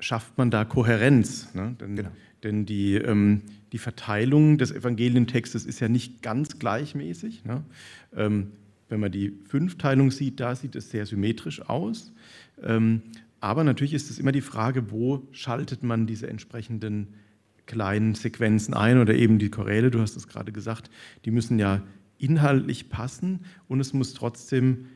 [0.00, 1.54] schafft man da Kohärenz?
[1.54, 1.76] Ne?
[1.80, 2.10] Denn, genau.
[2.42, 3.40] denn die, ähm,
[3.72, 7.44] die Verteilung des Evangelientextes ist ja nicht ganz gleichmäßig.
[7.44, 7.64] Ne?
[8.14, 8.52] Ähm,
[8.88, 12.12] wenn man die Fünfteilung sieht, da sieht es sehr symmetrisch aus.
[12.62, 13.02] Ähm,
[13.40, 17.08] aber natürlich ist es immer die Frage, wo schaltet man diese entsprechenden
[17.66, 20.90] kleinen Sequenzen ein oder eben die Choräle, du hast es gerade gesagt,
[21.24, 21.82] die müssen ja
[22.18, 24.86] inhaltlich passen und es muss trotzdem,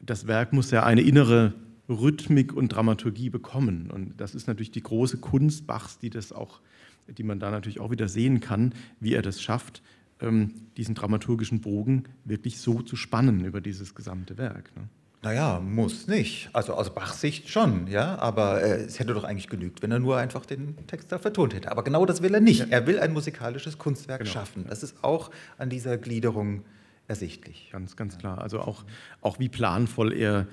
[0.00, 1.54] das Werk muss ja eine innere
[1.88, 3.90] Rhythmik und Dramaturgie bekommen.
[3.90, 6.60] Und das ist natürlich die große Kunst Bachs, die das auch,
[7.08, 9.82] die man da natürlich auch wieder sehen kann, wie er das schafft,
[10.20, 14.74] ähm, diesen dramaturgischen Bogen wirklich so zu spannen über dieses gesamte Werk.
[14.76, 14.88] Ne?
[15.24, 16.50] Naja, muss nicht.
[16.52, 18.18] Also aus Bachs Sicht schon, ja.
[18.18, 21.54] Aber äh, es hätte doch eigentlich genügt, wenn er nur einfach den Text da vertont
[21.54, 21.70] hätte.
[21.70, 22.60] Aber genau das will er nicht.
[22.60, 22.66] Ja.
[22.68, 24.30] Er will ein musikalisches Kunstwerk genau.
[24.30, 24.66] schaffen.
[24.68, 26.62] Das ist auch an dieser Gliederung
[27.08, 27.70] ersichtlich.
[27.72, 28.38] Ganz, ganz klar.
[28.42, 28.84] Also auch,
[29.22, 30.46] auch wie planvoll er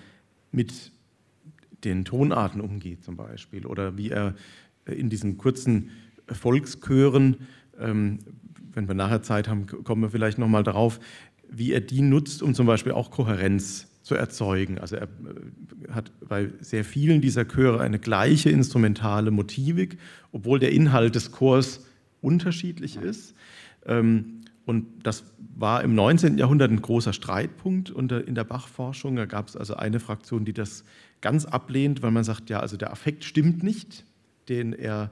[0.54, 0.94] mit
[1.84, 3.66] den Tonarten umgeht zum Beispiel.
[3.66, 4.36] Oder wie er
[4.86, 5.92] in diesen kurzen
[6.34, 7.38] Volkschören,
[7.80, 8.20] ähm,
[8.74, 11.00] wenn wir nachher Zeit haben, kommen wir vielleicht nochmal darauf,
[11.50, 14.80] wie er die nutzt, um zum Beispiel auch Kohärenz zu erzeugen.
[14.80, 19.98] Also er äh, hat bei sehr vielen dieser Chöre eine gleiche instrumentale Motivik,
[20.32, 21.86] obwohl der Inhalt des Chors
[22.22, 23.36] unterschiedlich ist.
[23.86, 25.24] Ähm, und das
[25.56, 26.38] war im 19.
[26.38, 29.16] Jahrhundert ein großer Streitpunkt in der Bach-Forschung.
[29.16, 30.84] Da gab es also eine Fraktion, die das
[31.20, 34.06] ganz ablehnt, weil man sagt, ja, also der Affekt stimmt nicht,
[34.50, 35.12] den er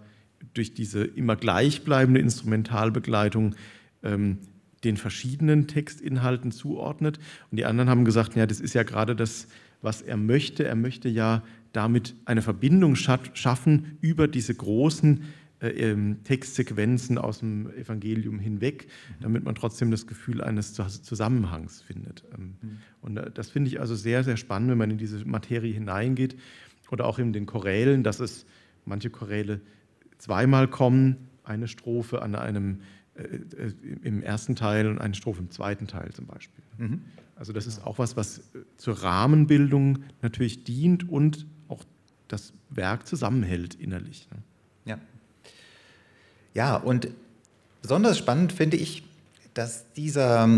[0.54, 3.56] durch diese immer gleichbleibende Instrumentalbegleitung
[4.04, 4.40] ähm,
[4.84, 7.20] den verschiedenen Textinhalten zuordnet.
[7.52, 9.48] Und die anderen haben gesagt, ja, das ist ja gerade das,
[9.82, 10.66] was er möchte.
[10.66, 15.24] Er möchte ja damit eine Verbindung schaffen über diese großen
[15.62, 18.88] äh, ähm, Textsequenzen aus dem Evangelium hinweg,
[19.20, 22.24] damit man trotzdem das Gefühl eines Zusammenhangs findet.
[22.34, 22.78] Ähm, mhm.
[23.02, 26.38] Und äh, das finde ich also sehr, sehr spannend, wenn man in diese Materie hineingeht.
[26.92, 28.46] Oder auch in den Chorälen, dass es
[28.86, 29.62] manche Choräle
[30.20, 32.82] zweimal kommen, eine Strophe an einem
[33.15, 36.63] äh, äh, im ersten Teil und eine Strophe im zweiten Teil zum Beispiel.
[36.78, 37.01] Mhm.
[37.36, 38.41] Also das ist auch was, was äh,
[38.78, 41.84] zur Rahmenbildung natürlich dient und auch
[42.28, 44.28] das Werk zusammenhält innerlich.
[44.32, 44.38] Ne?
[44.86, 44.99] Ja.
[46.53, 47.09] Ja, und
[47.82, 49.03] besonders spannend finde ich,
[49.53, 50.49] dass dieser,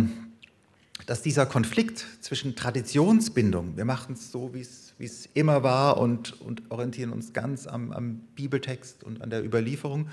[1.06, 4.91] dass dieser Konflikt zwischen Traditionsbindung, wir machen es so, wie es
[5.34, 10.08] immer war und, und orientieren uns ganz am, am Bibeltext und an der Überlieferung,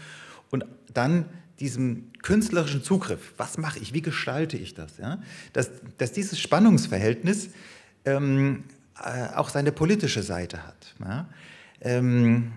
[0.51, 1.27] und dann
[1.61, 5.21] diesem künstlerischen Zugriff, was mache ich, wie gestalte ich das, ja?
[5.53, 7.51] dass, dass dieses Spannungsverhältnis
[8.05, 8.65] ähm,
[9.03, 10.95] äh, auch seine politische Seite hat.
[11.01, 11.29] Ja?
[11.81, 12.53] Ähm,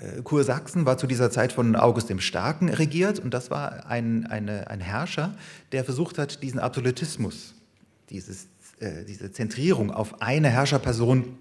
[0.00, 4.26] äh, Kursachsen war zu dieser Zeit von August dem Starken regiert und das war ein,
[4.26, 5.34] eine, ein Herrscher,
[5.70, 7.54] der versucht hat, diesen Absolutismus,
[8.10, 8.48] dieses,
[8.82, 11.38] äh, diese Zentrierung auf eine Herrscherperson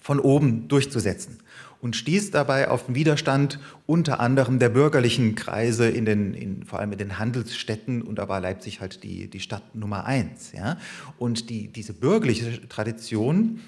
[0.00, 1.38] von oben durchzusetzen
[1.80, 6.78] und stieß dabei auf den Widerstand unter anderem der bürgerlichen Kreise, in den, in, vor
[6.78, 10.52] allem in den Handelsstädten und da war Leipzig halt die, die Stadt Nummer eins.
[10.52, 10.78] Ja?
[11.18, 13.60] Und die, diese bürgerliche Tradition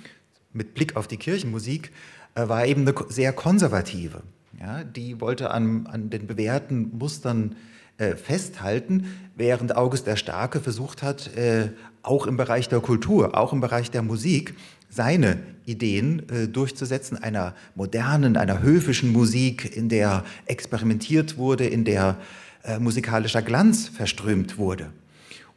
[0.53, 1.91] mit Blick auf die Kirchenmusik
[2.37, 4.23] äh, war eben eine sehr konservative.
[4.61, 4.85] Ja?
[4.85, 7.57] Die wollte an, an den bewährten Mustern
[7.99, 11.71] äh, festhalten, während August der Starke versucht hat, äh,
[12.05, 14.55] auch im Bereich der Kultur, auch im Bereich der Musik,
[14.89, 22.19] seine Ideen äh, durchzusetzen, einer modernen, einer höfischen Musik, in der experimentiert wurde, in der
[22.63, 24.91] äh, musikalischer Glanz verströmt wurde.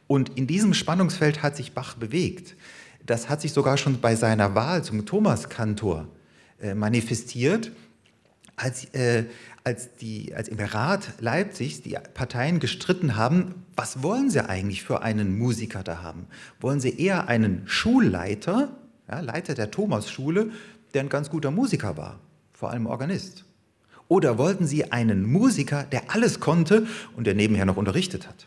[0.06, 2.56] Und in diesem Spannungsfeld hat sich Bach bewegt.
[3.04, 6.08] Das hat sich sogar schon bei seiner Wahl zum Thomaskantor
[6.60, 7.70] äh, manifestiert,
[8.56, 9.24] als, äh,
[9.64, 15.02] als, die, als im Rat Leipzigs die Parteien gestritten haben, was wollen sie eigentlich für
[15.02, 16.26] einen Musiker da haben?
[16.60, 18.76] Wollen sie eher einen Schulleiter,
[19.08, 20.50] ja, Leiter der Thomasschule,
[20.94, 22.20] der ein ganz guter Musiker war,
[22.52, 23.44] vor allem Organist?
[24.08, 26.86] Oder wollten sie einen Musiker, der alles konnte
[27.16, 28.46] und der nebenher noch unterrichtet hat?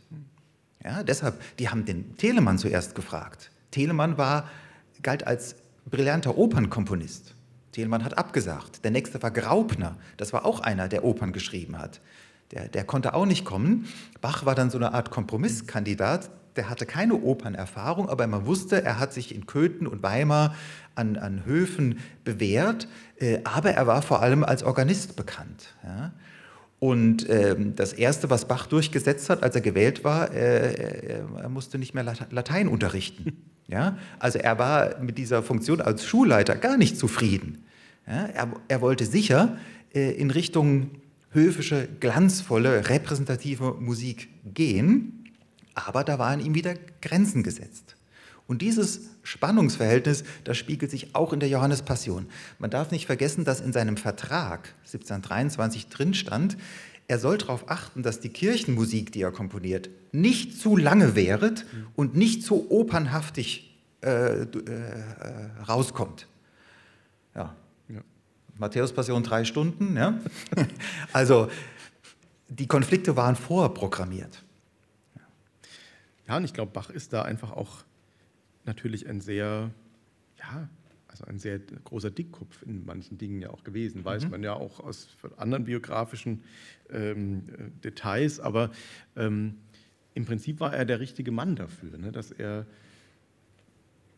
[0.83, 3.51] Ja, deshalb, die haben den Telemann zuerst gefragt.
[3.69, 4.49] Telemann war,
[5.03, 5.55] galt als
[5.85, 7.35] brillanter Opernkomponist.
[7.71, 8.83] Telemann hat abgesagt.
[8.83, 9.97] Der nächste war Graupner.
[10.17, 12.01] Das war auch einer, der Opern geschrieben hat.
[12.51, 13.87] Der, der konnte auch nicht kommen.
[14.19, 16.29] Bach war dann so eine Art Kompromisskandidat.
[16.57, 20.53] Der hatte keine Opernerfahrung, aber man wusste, er hat sich in Köthen und Weimar
[20.95, 22.89] an, an Höfen bewährt.
[23.19, 25.73] Äh, aber er war vor allem als Organist bekannt.
[25.83, 26.11] Ja?
[26.79, 31.77] Und ähm, das Erste, was Bach durchgesetzt hat, als er gewählt war, äh, er musste
[31.77, 33.50] nicht mehr Latein unterrichten.
[33.71, 33.97] Ja?
[34.19, 37.63] Also er war mit dieser Funktion als Schulleiter gar nicht zufrieden.
[38.05, 38.25] Ja?
[38.27, 39.57] Er, er, wollte sicher
[39.95, 40.91] äh, in Richtung
[41.31, 45.23] höfische, glanzvolle, repräsentative Musik gehen,
[45.73, 47.95] aber da waren ihm wieder Grenzen gesetzt.
[48.47, 52.25] Und dieses Spannungsverhältnis, das spiegelt sich auch in der Johannespassion.
[52.59, 56.57] Man darf nicht vergessen, dass in seinem Vertrag 1723 drin stand,
[57.11, 62.15] er soll darauf achten, dass die Kirchenmusik, die er komponiert, nicht zu lange währet und
[62.15, 64.47] nicht zu opernhaftig äh, äh,
[65.67, 66.25] rauskommt.
[67.35, 67.53] Ja.
[67.89, 67.99] ja.
[68.57, 69.97] Matthäus Passion drei Stunden.
[69.97, 70.21] Ja?
[71.11, 71.49] also
[72.47, 74.41] die Konflikte waren vorprogrammiert.
[76.29, 77.83] Ja, und ich glaube, Bach ist da einfach auch
[78.63, 79.69] natürlich ein sehr,
[80.39, 80.69] ja,
[81.09, 84.31] also ein sehr großer Dickkopf in manchen Dingen ja auch gewesen, weiß mhm.
[84.31, 86.43] man ja auch aus anderen biografischen
[86.93, 87.43] ähm,
[87.83, 88.71] Details, aber
[89.15, 89.55] ähm,
[90.13, 92.65] im Prinzip war er der richtige Mann dafür, ne, dass er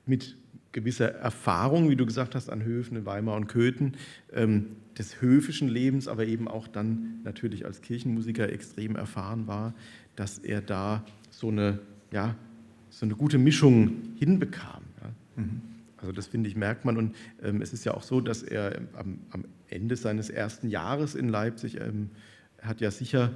[0.05, 0.37] mit
[0.71, 3.95] gewisser Erfahrung, wie du gesagt hast, an Höfen in Weimar und Köthen,
[4.33, 9.73] ähm, des höfischen Lebens, aber eben auch dann natürlich als Kirchenmusiker extrem erfahren war,
[10.15, 11.79] dass er da so eine,
[12.11, 12.35] ja,
[12.89, 14.83] so eine gute Mischung hinbekam.
[15.01, 15.43] Ja.
[15.43, 15.61] Mhm.
[15.97, 16.97] Also das finde ich, merkt man.
[16.97, 21.15] Und ähm, es ist ja auch so, dass er am, am, Ende seines ersten Jahres
[21.15, 22.11] in Leipzig, ähm,
[22.63, 23.31] hat ja sicher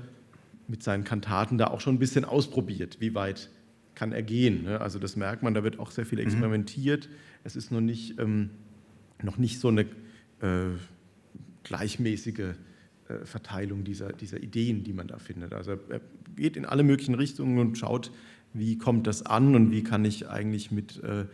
[0.67, 3.49] mit seinen Kantaten da auch schon ein bisschen ausprobiert, wie weit
[3.95, 4.63] kann er gehen.
[4.63, 4.79] Ne?
[4.81, 6.25] Also das merkt man, da wird auch sehr viel mhm.
[6.25, 7.07] experimentiert.
[7.07, 7.13] Mhm.
[7.43, 8.49] Es ist noch nicht, ähm,
[9.23, 10.75] noch nicht so eine äh,
[11.63, 12.53] gleichmäßige äh,
[13.25, 15.53] Verteilung dieser, dieser Ideen, die man da findet.
[15.53, 16.01] Also er
[16.35, 18.11] geht in alle möglichen Richtungen und schaut,
[18.53, 21.25] wie kommt das an und wie kann ich eigentlich mit, äh, äh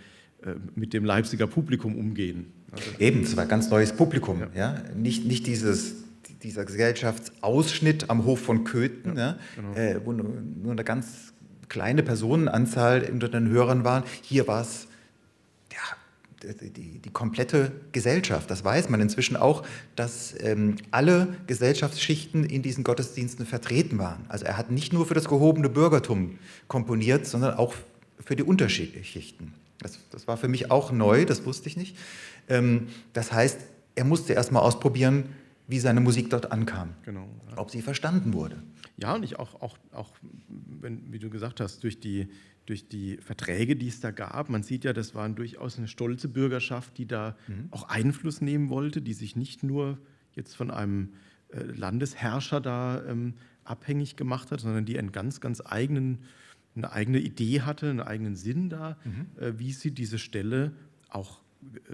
[0.76, 2.48] mit dem Leipziger Publikum umgehen.
[2.72, 4.40] Also Eben, es war ein ganz neues Publikum.
[4.40, 4.50] Ja.
[4.56, 4.84] ja?
[4.96, 6.03] Nicht, nicht dieses,
[6.44, 9.74] dieser Gesellschaftsausschnitt am Hof von Köthen, ja, genau.
[9.74, 10.30] äh, wo nur,
[10.62, 11.34] nur, eine ganz
[11.70, 14.04] kleine Personenanzahl unter den Hörern waren.
[14.22, 14.88] Hier war es
[16.44, 18.50] die, die, die, komplette Gesellschaft.
[18.52, 19.64] Das weiß man inzwischen auch,
[19.96, 24.26] dass ähm, alle Gesellschaftsschichten in diesen Gottesdiensten vertreten waren.
[24.28, 26.38] Also er hat nicht nur für das gehobene Bürgertum
[26.68, 27.74] komponiert, sondern auch
[28.24, 29.54] für die Unterschichten.
[29.80, 31.98] Das, das war für mich auch neu, das wusste ich nicht.
[32.50, 33.60] Ähm, das heißt,
[33.96, 35.26] er musste erst mal ausprobieren,
[35.68, 37.58] wie seine Musik dort ankam, genau, ja.
[37.58, 38.62] ob sie verstanden wurde.
[38.98, 40.12] Ja, und ich auch, auch, auch
[40.48, 42.28] wenn, wie du gesagt hast, durch die,
[42.66, 44.50] durch die Verträge, die es da gab.
[44.50, 47.68] Man sieht ja, das war durchaus eine stolze Bürgerschaft, die da mhm.
[47.72, 49.98] auch Einfluss nehmen wollte, die sich nicht nur
[50.34, 51.14] jetzt von einem
[51.50, 56.20] äh, Landesherrscher da ähm, abhängig gemacht hat, sondern die einen ganz, ganz eigenen,
[56.76, 59.28] eine eigene Idee hatte, einen eigenen Sinn da, mhm.
[59.40, 60.74] äh, wie sie diese Stelle
[61.10, 61.43] auch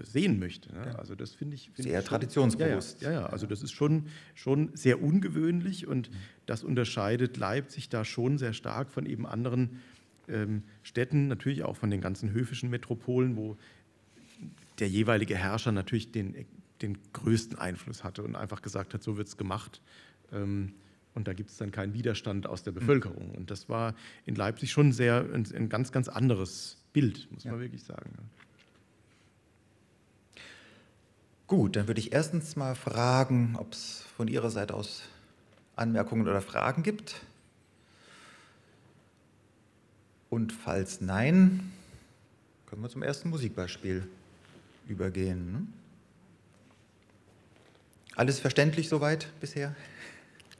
[0.03, 0.73] sehen möchte.
[0.73, 0.97] Ne?
[0.97, 3.01] Also das finde ich find sehr ich schon, traditionsbewusst.
[3.01, 6.15] Ja, ja, ja, also das ist schon, schon sehr ungewöhnlich und mhm.
[6.45, 9.79] das unterscheidet Leipzig da schon sehr stark von eben anderen
[10.27, 13.57] ähm, Städten, natürlich auch von den ganzen höfischen Metropolen, wo
[14.79, 16.45] der jeweilige Herrscher natürlich den,
[16.81, 19.81] den größten Einfluss hatte und einfach gesagt hat, so wird es gemacht.
[20.31, 20.73] Ähm,
[21.15, 23.31] und da gibt es dann keinen Widerstand aus der Bevölkerung.
[23.31, 23.95] Und das war
[24.25, 28.11] in Leipzig schon sehr ein, ein ganz, ganz anderes Bild, muss man wirklich sagen.
[31.49, 35.01] Gut, dann würde ich erstens mal fragen, ob es von Ihrer Seite aus
[35.75, 37.15] Anmerkungen oder Fragen gibt.
[40.29, 41.71] Und falls nein,
[42.67, 44.07] können wir zum ersten Musikbeispiel
[44.87, 45.51] übergehen.
[45.51, 45.67] Ne?
[48.15, 49.75] Alles verständlich soweit bisher?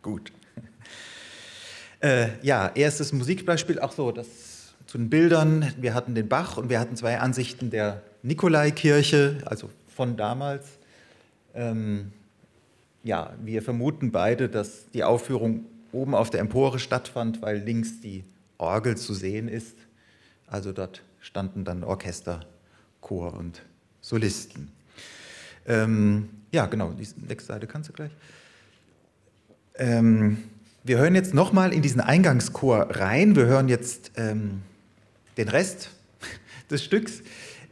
[0.02, 0.32] Gut.
[2.02, 5.74] Äh, ja, erstes Musikbeispiel, auch so, das zu den Bildern.
[5.78, 10.79] Wir hatten den Bach und wir hatten zwei Ansichten der Nikolaikirche, also von damals.
[11.54, 12.12] Ähm,
[13.04, 18.24] ja, wir vermuten beide, dass die Aufführung oben auf der Empore stattfand, weil links die
[18.58, 19.76] Orgel zu sehen ist.
[20.48, 22.46] Also dort standen dann Orchester,
[23.02, 23.62] Chor und
[24.02, 24.72] Solisten.
[25.66, 28.12] Ähm, ja, genau, die nächste Seite kannst du gleich.
[29.76, 30.44] Ähm,
[30.84, 33.36] wir hören jetzt nochmal in diesen Eingangschor rein.
[33.36, 34.62] Wir hören jetzt ähm,
[35.38, 35.92] den Rest
[36.72, 37.22] des Stücks.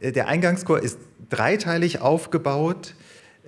[0.00, 0.98] Äh, der Eingangschor ist
[1.28, 2.94] dreiteilig aufgebaut.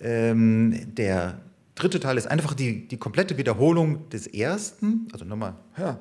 [0.00, 1.40] Ähm, der
[1.74, 5.08] dritte Teil ist einfach die, die komplette Wiederholung des ersten.
[5.12, 5.98] Also nochmal, Herr,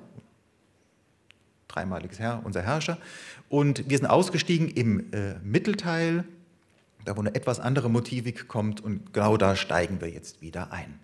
[1.67, 2.97] dreimaliges Herr, unser Herrscher.
[3.47, 6.25] Und wir sind ausgestiegen im äh, Mittelteil,
[7.05, 10.99] da wo eine etwas andere Motivik kommt und genau da steigen wir jetzt wieder ein.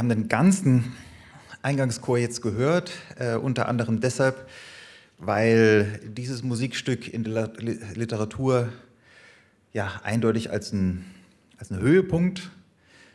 [0.00, 0.94] Haben den ganzen
[1.60, 4.48] Eingangschor jetzt gehört, äh, unter anderem deshalb,
[5.18, 7.52] weil dieses Musikstück in der
[7.94, 8.72] Literatur
[9.74, 11.04] ja eindeutig als ein,
[11.58, 12.50] als ein Höhepunkt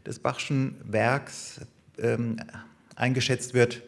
[0.05, 1.61] des Bachschen Werks
[1.97, 2.37] ähm,
[2.95, 3.81] eingeschätzt wird,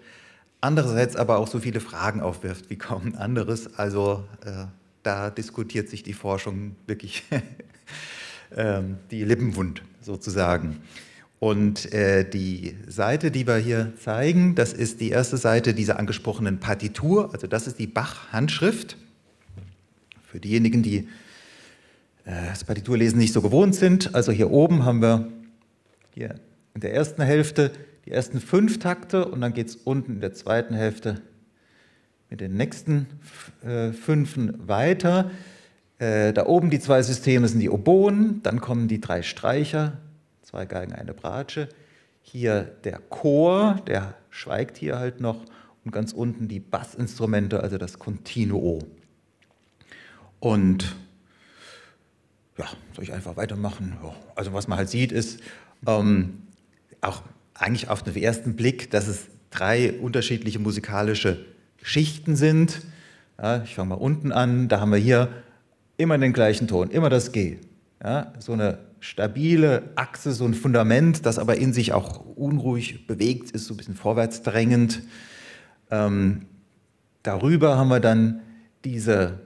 [0.60, 3.76] andererseits aber auch so viele Fragen aufwirft wie kaum anderes.
[3.76, 4.66] Also äh,
[5.04, 7.26] da diskutiert sich die Forschung wirklich
[8.50, 8.82] äh,
[9.12, 10.82] die Lippenwund sozusagen.
[11.40, 16.60] Und äh, die Seite, die wir hier zeigen, das ist die erste Seite dieser angesprochenen
[16.60, 18.98] Partitur, also das ist die Bach-Handschrift.
[20.26, 21.08] Für diejenigen, die
[22.26, 25.28] äh, das Partiturlesen nicht so gewohnt sind, also hier oben haben wir
[26.14, 26.36] hier
[26.74, 27.72] in der ersten Hälfte
[28.06, 29.26] die ersten fünf Takte.
[29.26, 31.22] Und dann geht es unten in der zweiten Hälfte
[32.30, 33.08] mit den nächsten
[33.64, 35.32] äh, fünfen weiter.
[36.00, 39.98] Äh, da oben die zwei Systeme sind die Oboen, dann kommen die drei Streicher,
[40.48, 41.68] zwei Geigen, eine Bratsche.
[42.22, 45.44] Hier der Chor, der schweigt hier halt noch
[45.84, 48.80] und ganz unten die Bassinstrumente, also das Continuo.
[50.40, 50.96] Und
[52.58, 53.98] ja, soll ich einfach weitermachen?
[54.36, 55.42] Also was man halt sieht, ist
[55.86, 56.44] ähm,
[57.02, 57.24] auch
[57.54, 61.46] eigentlich auf den ersten Blick, dass es drei unterschiedliche musikalische
[61.82, 62.86] Schichten sind.
[63.38, 65.28] Ja, ich fange mal unten an, da haben wir hier
[65.98, 67.58] immer den gleichen Ton, immer das G.
[68.02, 73.52] Ja, so eine stabile Achse, so ein Fundament, das aber in sich auch unruhig bewegt
[73.52, 75.04] ist, so ein bisschen vorwärts drängend.
[75.92, 76.46] Ähm,
[77.24, 78.42] darüber haben wir dann
[78.84, 79.40] diese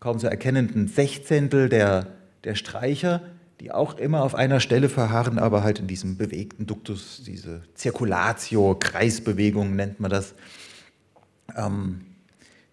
[0.00, 2.08] kaum zu erkennenden Sechzehntel der,
[2.44, 3.22] der Streicher,
[3.60, 8.76] die auch immer auf einer Stelle verharren, aber halt in diesem bewegten Duktus, diese Zirkulatio,
[8.78, 10.34] Kreisbewegung nennt man das,
[11.56, 12.02] ähm,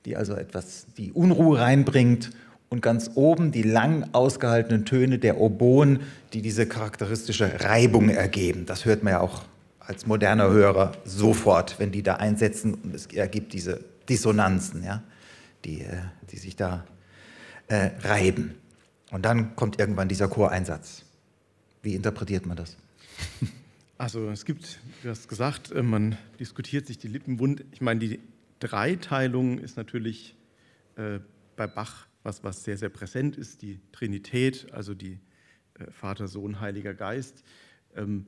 [0.05, 2.31] die also etwas die Unruhe reinbringt
[2.71, 5.99] und ganz oben die lang ausgehaltenen Töne der Oboen,
[6.31, 8.65] die diese charakteristische Reibung ergeben.
[8.65, 9.43] Das hört man ja auch
[9.79, 15.03] als moderner Hörer sofort, wenn die da einsetzen und es ergibt diese Dissonanzen, ja,
[15.65, 15.97] die, äh,
[16.31, 16.85] die sich da
[17.67, 18.55] äh, reiben.
[19.11, 21.03] Und dann kommt irgendwann dieser Choreinsatz.
[21.83, 22.77] Wie interpretiert man das?
[23.97, 27.63] Also es gibt, du hast gesagt, äh, man diskutiert sich die Lippen wund.
[27.71, 28.19] Ich meine, die
[28.59, 30.33] Dreiteilung ist natürlich
[30.95, 31.19] äh,
[31.55, 35.19] bei Bach was, was sehr, sehr präsent ist, die Trinität, also die
[35.75, 37.43] äh, Vater, Sohn, Heiliger Geist.
[37.95, 38.27] Ähm,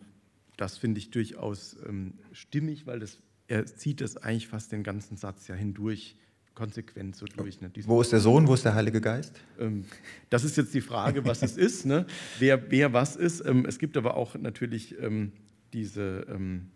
[0.57, 5.17] das finde ich durchaus ähm, stimmig, weil das, er zieht das eigentlich fast den ganzen
[5.17, 6.15] Satz ja hindurch
[6.55, 7.61] konsequent so durch.
[7.61, 7.71] Ne?
[7.85, 9.41] Wo ist der Sohn, wo ist der Heilige Geist?
[9.59, 9.85] Ähm,
[10.29, 12.05] das ist jetzt die Frage, was es ist, ne?
[12.39, 13.45] wer, wer was ist.
[13.45, 15.31] Ähm, es gibt aber auch natürlich ähm,
[15.73, 16.69] diese, ähm,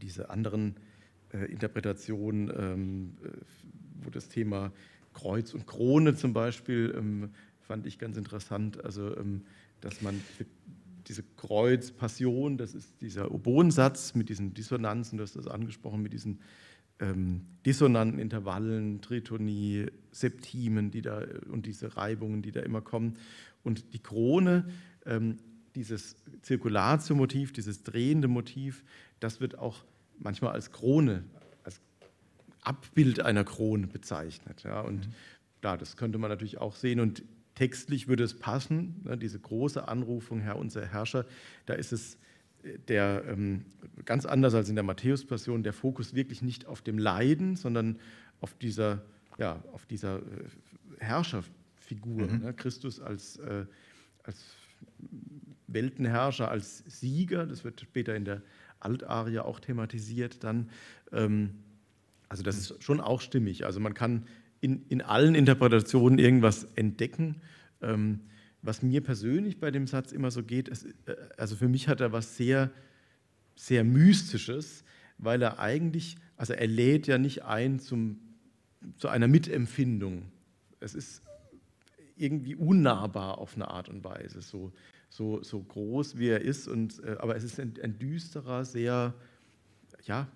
[0.00, 0.76] diese anderen
[1.32, 3.28] äh, Interpretationen, äh,
[4.02, 4.72] wo das Thema
[5.14, 8.84] Kreuz und Krone zum Beispiel ähm, fand ich ganz interessant.
[8.84, 9.14] Also,
[9.80, 10.20] dass man
[11.06, 16.40] diese Kreuz-Passion, das ist dieser Oboensatz mit diesen Dissonanzen, du hast das angesprochen, mit diesen
[17.00, 23.16] ähm, dissonanten Intervallen, Tritonie, Septimen, die da und diese Reibungen, die da immer kommen.
[23.62, 24.66] Und die Krone,
[25.06, 25.38] ähm,
[25.74, 28.84] dieses Zirkulatio-Motiv, dieses drehende Motiv,
[29.20, 29.84] das wird auch
[30.18, 31.24] manchmal als Krone,
[32.64, 34.64] Abbild einer Krone bezeichnet.
[34.64, 35.12] Ja, und mhm.
[35.60, 37.00] da, das könnte man natürlich auch sehen.
[37.00, 37.22] Und
[37.54, 41.24] textlich würde es passen, ne, diese große Anrufung, Herr, unser Herrscher,
[41.66, 42.18] da ist es
[42.88, 43.64] der ähm,
[44.04, 47.98] ganz anders als in der Matthäus-Passion der Fokus wirklich nicht auf dem Leiden, sondern
[48.40, 49.02] auf dieser,
[49.38, 50.22] ja, auf dieser äh,
[50.98, 52.26] Herrscherfigur.
[52.26, 52.38] Mhm.
[52.40, 52.54] Ne?
[52.54, 53.66] Christus als, äh,
[54.22, 54.42] als
[55.66, 58.42] Weltenherrscher, als Sieger, das wird später in der
[58.80, 60.70] Altarie auch thematisiert dann.
[61.12, 61.50] Ähm,
[62.34, 63.64] also das ist schon auch stimmig.
[63.64, 64.26] Also man kann
[64.60, 67.40] in, in allen Interpretationen irgendwas entdecken.
[67.80, 68.22] Ähm,
[68.60, 72.00] was mir persönlich bei dem Satz immer so geht, ist, äh, also für mich hat
[72.00, 72.72] er was sehr,
[73.54, 74.82] sehr Mystisches,
[75.16, 78.18] weil er eigentlich, also er lädt ja nicht ein zum,
[78.96, 80.24] zu einer Mitempfindung.
[80.80, 81.22] Es ist
[82.16, 84.72] irgendwie unnahbar auf eine Art und Weise, so,
[85.08, 89.14] so, so groß wie er ist, und, äh, aber es ist ein, ein düsterer, sehr,
[90.02, 90.26] ja,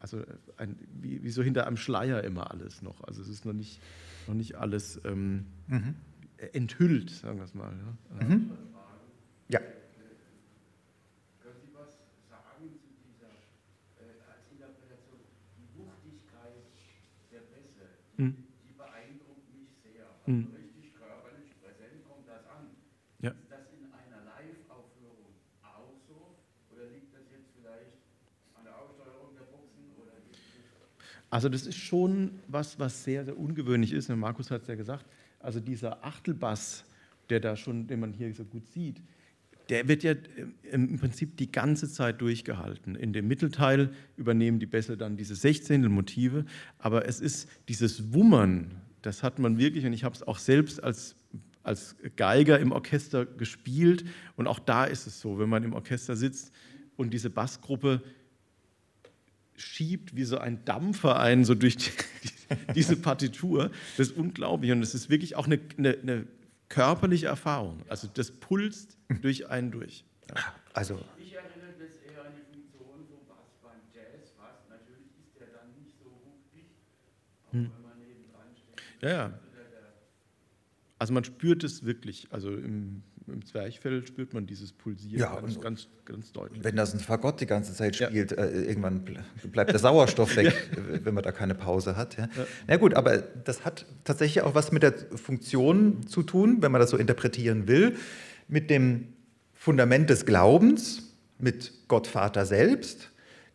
[0.00, 0.24] also
[0.56, 3.04] ein, wie, wie, so hinter einem Schleier immer alles noch.
[3.04, 3.80] Also es ist noch nicht,
[4.26, 5.00] noch nicht alles.
[5.04, 5.94] Ähm, mhm
[6.52, 7.72] enthüllt, sagen wir es mal.
[7.72, 8.26] Ja.
[8.26, 8.50] Mhm.
[9.48, 9.60] ja.
[11.40, 13.28] Können Sie was sagen zu dieser,
[14.00, 15.20] als Interpretation,
[15.60, 16.64] die Wuchtigkeit
[17.30, 17.84] der Bässe,
[18.16, 18.36] die, mhm.
[18.64, 20.08] die beeindruckt mich sehr.
[20.08, 20.48] Also mhm.
[20.56, 22.72] richtig körperlich präsent kommt das an.
[23.20, 23.30] Ja.
[23.36, 26.40] Ist das in einer Live-Aufführung auch so?
[26.72, 28.00] Oder liegt das jetzt vielleicht
[28.56, 29.92] an der Aussteuerung der Boxen?
[30.00, 30.16] Oder
[31.30, 34.08] also das ist schon was, was sehr, sehr ungewöhnlich ist.
[34.08, 35.06] Markus hat es ja gesagt,
[35.38, 36.84] also dieser Achtelbass,
[37.30, 39.00] der da schon, den man hier so gut sieht,
[39.68, 40.14] der wird ja
[40.72, 42.96] im Prinzip die ganze Zeit durchgehalten.
[42.96, 46.44] In dem Mittelteil übernehmen die Bässe dann diese Sechzehntelmotive,
[46.78, 48.72] aber es ist dieses Wummern,
[49.02, 51.14] das hat man wirklich, und ich habe es auch selbst als,
[51.62, 54.04] als Geiger im Orchester gespielt,
[54.34, 56.52] und auch da ist es so, wenn man im Orchester sitzt
[56.96, 58.02] und diese Bassgruppe
[59.60, 61.90] schiebt wie so ein Dampfer ein, so durch die,
[62.74, 66.26] diese Partitur, das ist unglaublich, und es ist wirklich auch eine, eine, eine
[66.68, 67.82] körperliche Erfahrung.
[67.88, 70.04] Also das pulst durch einen durch.
[70.28, 70.36] Ja.
[70.72, 74.68] Also Ich erinnere das eher an die Funktion vom Bass beim Jazz fast.
[74.70, 76.64] Natürlich ist der dann nicht so wuchtig,
[77.48, 77.70] auch Hm.
[77.74, 79.02] wenn man nebendran steht.
[79.02, 79.32] Ja, ja.
[80.98, 82.28] Also man spürt es wirklich.
[82.30, 86.64] Also im, im Zwerchfell spürt man dieses Pulsieren Ja, ganz, und- ganz, ganz deutlich.
[86.64, 88.08] wenn das ein Fagott die ganze Zeit Ja.
[88.08, 89.20] spielt, äh, irgendwann ble-
[89.52, 92.16] bleibt der Sauerstoff weg, äh, wenn man da keine Pause hat.
[92.16, 92.28] Ja.
[92.66, 96.80] Na gut, aber das hat tatsächlich auch was mit der Funktion zu tun, wenn man
[96.80, 97.96] das so interpretieren will,
[98.48, 99.08] mit dem
[99.54, 103.10] Fundament des Glaubens, mit Gott Vater selbst.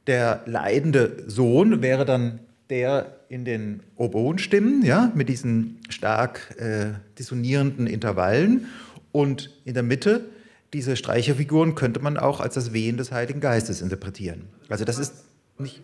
[0.07, 2.39] Der leidende Sohn wäre dann
[2.69, 8.67] der in den Oboenstimmen, ja, mit diesen stark äh, dissonierenden Intervallen.
[9.15, 10.25] Und in der Mitte
[10.73, 14.49] diese Streicherfiguren könnte man auch als das Wehen des Heiligen Geistes interpretieren.
[14.67, 15.23] Also das ist
[15.57, 15.81] nicht.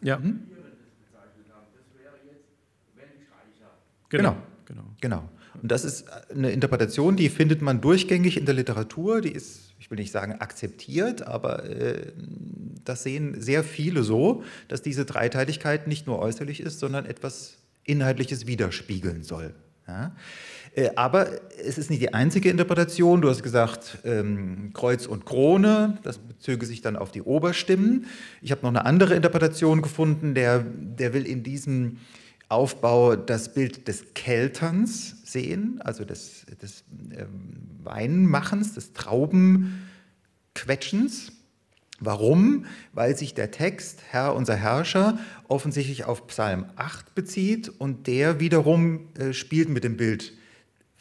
[0.00, 0.40] Ja, Wellenstreicher.
[4.08, 4.36] genau.
[4.64, 4.84] genau.
[5.02, 5.28] Genau.
[5.60, 9.20] Und das ist eine Interpretation, die findet man durchgängig in der Literatur.
[9.20, 12.12] Die ist, ich will nicht sagen akzeptiert, aber äh,
[12.82, 18.46] das sehen sehr viele so, dass diese Dreiteiligkeit nicht nur äußerlich ist, sondern etwas Inhaltliches
[18.46, 19.54] widerspiegeln soll.
[19.86, 20.16] Ja?
[20.74, 21.28] Äh, aber
[21.64, 23.20] es ist nicht die einzige Interpretation.
[23.20, 28.06] Du hast gesagt, ähm, Kreuz und Krone, das bezöge sich dann auf die Oberstimmen.
[28.42, 31.98] Ich habe noch eine andere Interpretation gefunden, der, der will in diesem
[32.48, 36.84] Aufbau das Bild des Kelterns sehen, also des, des
[37.16, 41.32] ähm, Weinmachens, des Traubenquetschens.
[42.00, 42.66] Warum?
[42.92, 45.18] Weil sich der Text Herr unser Herrscher
[45.48, 50.32] offensichtlich auf Psalm 8 bezieht und der wiederum äh, spielt mit dem Bild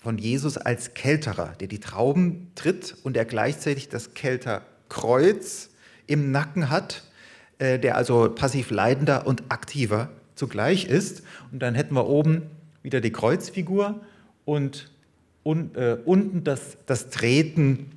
[0.03, 5.69] von Jesus als Kälterer, der die Trauben tritt und der gleichzeitig das Kälterkreuz
[6.07, 7.03] im Nacken hat,
[7.57, 11.23] äh, der also passiv leidender und aktiver zugleich ist.
[11.53, 12.43] Und dann hätten wir oben
[12.81, 14.01] wieder die Kreuzfigur
[14.43, 14.91] und
[15.45, 17.91] un, äh, unten das, das Treten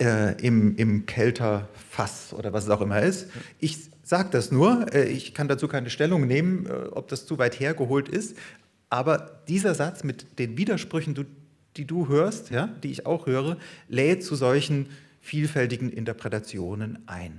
[0.00, 3.28] äh, im, im Kälterfass oder was es auch immer ist.
[3.58, 7.38] Ich sage das nur, äh, ich kann dazu keine Stellung nehmen, äh, ob das zu
[7.38, 8.36] weit hergeholt ist.
[8.88, 11.26] Aber dieser Satz mit den Widersprüchen,
[11.76, 13.56] die du hörst, ja, die ich auch höre,
[13.88, 14.88] lädt zu solchen
[15.20, 17.38] vielfältigen Interpretationen ein.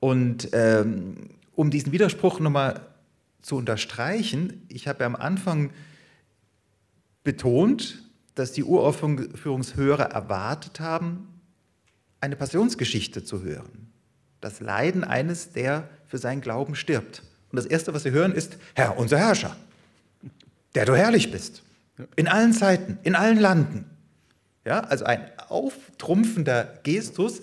[0.00, 2.80] Und ähm, um diesen Widerspruch nochmal
[3.42, 5.70] zu unterstreichen, ich habe ja am Anfang
[7.24, 8.02] betont,
[8.34, 11.28] dass die Uraufführungshörer erwartet haben,
[12.20, 13.92] eine Passionsgeschichte zu hören.
[14.40, 17.22] Das Leiden eines, der für seinen Glauben stirbt.
[17.50, 19.56] Und das Erste, was sie hören, ist, Herr, unser Herrscher,
[20.74, 21.62] der du herrlich bist.
[22.16, 23.86] In allen Zeiten, in allen Landen.
[24.64, 27.42] Ja, also ein auftrumpfender Gestus,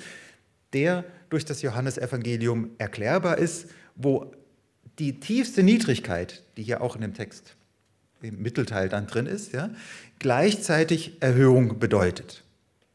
[0.73, 4.33] der durch das Johannesevangelium erklärbar ist, wo
[4.99, 7.55] die tiefste Niedrigkeit, die hier auch in dem Text
[8.21, 9.69] im Mittelteil dann drin ist, ja,
[10.19, 12.43] gleichzeitig Erhöhung bedeutet.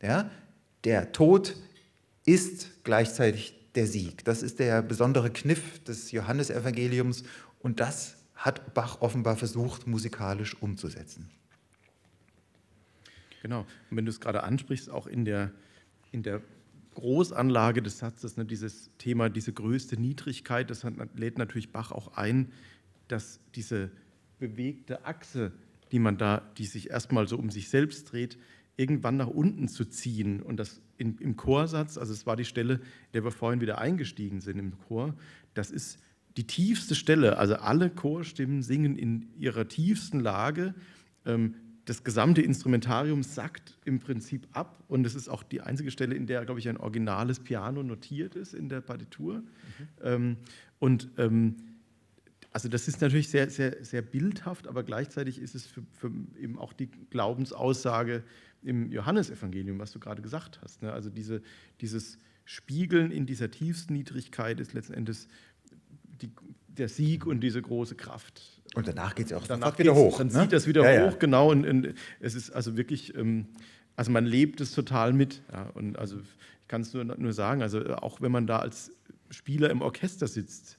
[0.03, 0.31] Ja,
[0.85, 1.57] der Tod
[2.25, 4.25] ist gleichzeitig der Sieg.
[4.25, 7.25] Das ist der besondere Kniff des Johannesevangeliums
[7.61, 8.16] und das
[8.47, 11.29] hat Bach offenbar versucht, musikalisch umzusetzen.
[13.43, 13.67] Genau.
[13.91, 15.51] Und wenn du es gerade ansprichst, auch in der,
[16.13, 16.43] in der
[16.95, 22.17] Großanlage des Satzes, ne, dieses Thema, diese größte Niedrigkeit, das hat, lädt natürlich Bach auch
[22.17, 22.53] ein,
[23.09, 23.91] dass diese
[24.39, 25.51] bewegte Achse,
[25.91, 28.39] die man da, die sich erstmal so um sich selbst dreht,
[28.77, 30.41] irgendwann nach unten zu ziehen.
[30.41, 32.81] Und das in, im Chorsatz, also es war die Stelle,
[33.13, 35.15] der wir vorhin wieder eingestiegen sind im Chor,
[35.55, 35.99] das ist
[36.37, 37.39] die tiefste Stelle.
[37.39, 40.75] Also alle Chorstimmen singen in ihrer tiefsten Lage.
[41.25, 41.55] Ähm,
[41.87, 46.27] das gesamte Instrumentarium sackt im Prinzip ab und es ist auch die einzige Stelle, in
[46.27, 49.43] der, glaube ich, ein originales Piano notiert ist in der Partitur.
[50.03, 50.37] Ähm,
[50.81, 51.55] und ähm,
[52.51, 56.11] also das ist natürlich sehr, sehr, sehr bildhaft, aber gleichzeitig ist es für, für
[56.41, 58.25] eben auch die Glaubensaussage
[58.63, 60.83] im Johannesevangelium, was du gerade gesagt hast.
[60.83, 60.93] Ne?
[60.93, 61.41] Also diese,
[61.81, 65.29] dieses Spiegeln in dieser tiefsten Niedrigkeit ist letzten Endes
[66.23, 66.31] die,
[66.69, 68.63] der Sieg und diese große Kraft.
[68.75, 70.19] Und danach geht es ja auch Danach wieder hoch.
[70.19, 70.33] Dann ne?
[70.33, 71.11] zieht das wieder Ja, ja.
[71.11, 71.51] hoch, genau.
[71.51, 73.47] Und, und es ist also wirklich, ähm,
[73.97, 75.43] also man lebt es total mit.
[75.53, 78.93] Ja, und also ich kann es nur, nur sagen, also auch wenn man da als
[79.31, 80.79] Spieler im Orchester sitzt,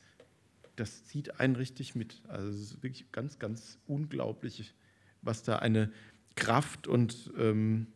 [0.76, 2.22] das zieht einen richtig mit.
[2.28, 4.74] Also es ist wirklich ganz, ganz unglaublich,
[5.22, 5.92] was da eine
[6.36, 7.88] Kraft und ähm,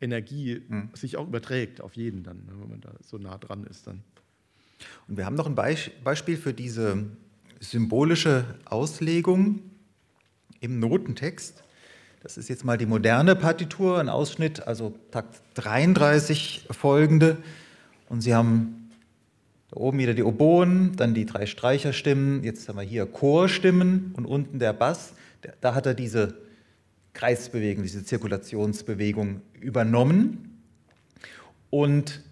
[0.00, 0.90] Energie mhm.
[0.94, 4.02] sich auch überträgt auf jeden dann, ne, wenn man da so nah dran ist dann.
[5.08, 7.04] Und wir haben noch ein Beispiel für diese
[7.60, 9.60] symbolische Auslegung
[10.60, 11.62] im Notentext.
[12.22, 17.36] Das ist jetzt mal die moderne Partitur, ein Ausschnitt, also Takt 33 folgende.
[18.08, 18.90] Und Sie haben
[19.70, 24.24] da oben wieder die Oboen, dann die drei Streicherstimmen, jetzt haben wir hier Chorstimmen und
[24.24, 25.12] unten der Bass.
[25.60, 26.38] Da hat er diese
[27.12, 30.62] Kreisbewegung, diese Zirkulationsbewegung übernommen.
[31.70, 32.22] Und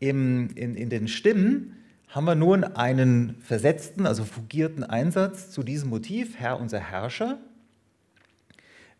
[0.00, 1.76] im, in, in den Stimmen
[2.08, 7.38] haben wir nun einen versetzten, also fugierten Einsatz zu diesem Motiv, Herr unser Herrscher.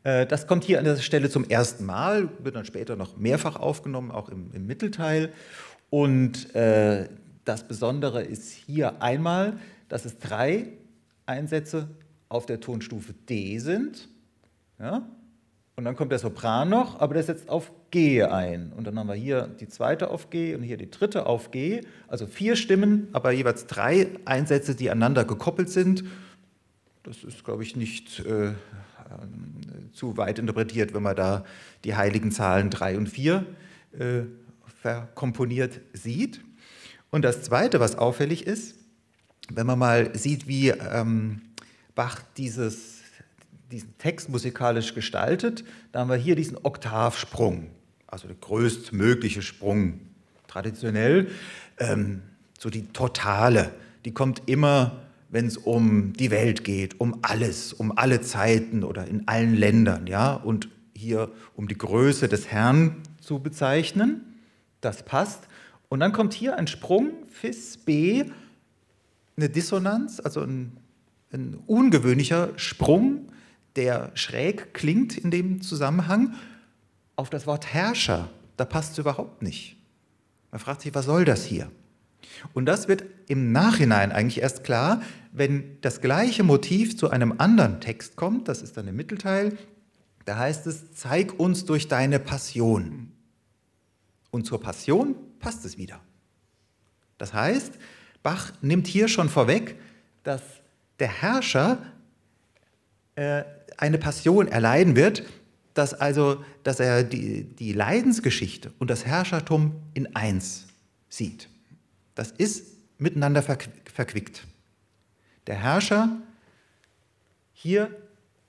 [0.04, 3.56] Äh, das kommt hier an der Stelle zum ersten Mal, wird dann später noch mehrfach
[3.56, 5.32] aufgenommen, auch im, im Mittelteil.
[5.88, 7.08] Und äh,
[7.44, 9.54] das Besondere ist hier einmal,
[9.88, 10.68] dass es drei
[11.26, 11.88] Einsätze
[12.28, 14.08] auf der Tonstufe D sind.
[14.78, 15.08] Ja?
[15.74, 18.72] Und dann kommt der Sopran noch, aber der setzt auf G ein.
[18.72, 21.80] Und dann haben wir hier die zweite auf G und hier die dritte auf G.
[22.08, 26.04] Also vier Stimmen, aber jeweils drei Einsätze, die aneinander gekoppelt sind.
[27.02, 28.52] Das ist, glaube ich, nicht äh,
[29.92, 31.44] zu weit interpretiert, wenn man da
[31.84, 33.44] die heiligen Zahlen 3 und 4
[33.98, 34.22] äh,
[34.80, 36.40] verkomponiert sieht.
[37.10, 38.76] Und das Zweite, was auffällig ist,
[39.52, 41.42] wenn man mal sieht, wie ähm,
[41.94, 43.00] Bach dieses,
[43.70, 47.70] diesen Text musikalisch gestaltet, da haben wir hier diesen Oktavsprung,
[48.10, 50.00] also der größtmögliche Sprung.
[50.48, 51.28] Traditionell
[51.78, 52.22] ähm,
[52.58, 53.72] so die totale,
[54.04, 55.00] die kommt immer
[55.30, 60.06] wenn es um die Welt geht, um alles, um alle Zeiten oder in allen Ländern,
[60.06, 64.22] ja, und hier um die Größe des Herrn zu bezeichnen.
[64.80, 65.44] Das passt.
[65.88, 68.24] Und dann kommt hier ein Sprung, Fis B,
[69.36, 70.76] eine Dissonanz, also ein,
[71.32, 73.28] ein ungewöhnlicher Sprung,
[73.76, 76.34] der schräg klingt in dem Zusammenhang,
[77.20, 78.30] auf das Wort Herrscher.
[78.56, 79.76] Da passt es überhaupt nicht.
[80.50, 81.70] Man fragt sich, was soll das hier?
[82.54, 87.80] Und das wird im Nachhinein eigentlich erst klar, wenn das gleiche Motiv zu einem anderen
[87.80, 89.58] Text kommt, das ist dann im Mittelteil,
[90.24, 93.12] da heißt es, zeig uns durch deine Passion.
[94.30, 96.00] Und zur Passion passt es wieder.
[97.18, 97.74] Das heißt,
[98.22, 99.76] Bach nimmt hier schon vorweg,
[100.22, 100.42] dass
[100.98, 101.82] der Herrscher
[103.14, 103.44] äh,
[103.76, 105.24] eine Passion erleiden wird,
[105.74, 110.66] dass also, dass er die, die Leidensgeschichte und das Herrschertum in eins
[111.08, 111.48] sieht.
[112.14, 112.66] Das ist
[112.98, 114.46] miteinander verquickt.
[115.46, 116.16] Der Herrscher
[117.52, 117.90] hier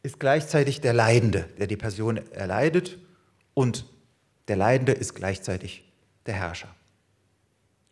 [0.03, 2.97] ist gleichzeitig der Leidende, der die Person erleidet,
[3.53, 3.85] und
[4.47, 5.83] der Leidende ist gleichzeitig
[6.25, 6.73] der Herrscher.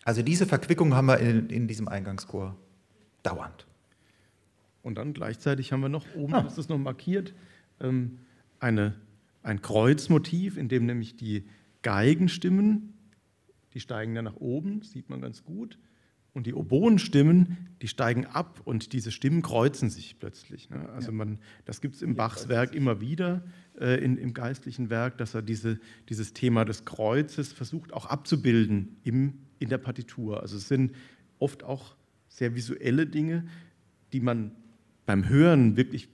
[0.04, 2.56] Also diese Verquickung haben wir in, in diesem Eingangschor
[3.24, 3.68] dauernd.
[4.82, 6.42] Und dann gleichzeitig haben wir noch oben, ah.
[6.48, 7.34] ist das noch markiert,
[7.82, 8.20] ähm,
[8.60, 8.96] eine,
[9.44, 11.46] ein Kreuzmotiv, in dem nämlich die
[11.82, 12.94] Geigenstimmen,
[13.74, 15.78] die steigen dann nach oben, sieht man ganz gut,
[16.34, 20.70] und die Oboenstimmen, die steigen ab und diese Stimmen kreuzen sich plötzlich.
[20.70, 20.88] Ne?
[20.90, 23.44] Also man, das gibt es im Bachs Werk immer wieder,
[23.80, 28.98] äh, in, im geistlichen Werk, dass er diese, dieses Thema des Kreuzes versucht auch abzubilden
[29.04, 30.42] im, in der Partitur.
[30.42, 30.94] Also es sind
[31.40, 31.96] oft auch
[32.28, 33.48] sehr visuelle Dinge,
[34.14, 34.52] die man
[35.06, 36.10] beim Hören wirklich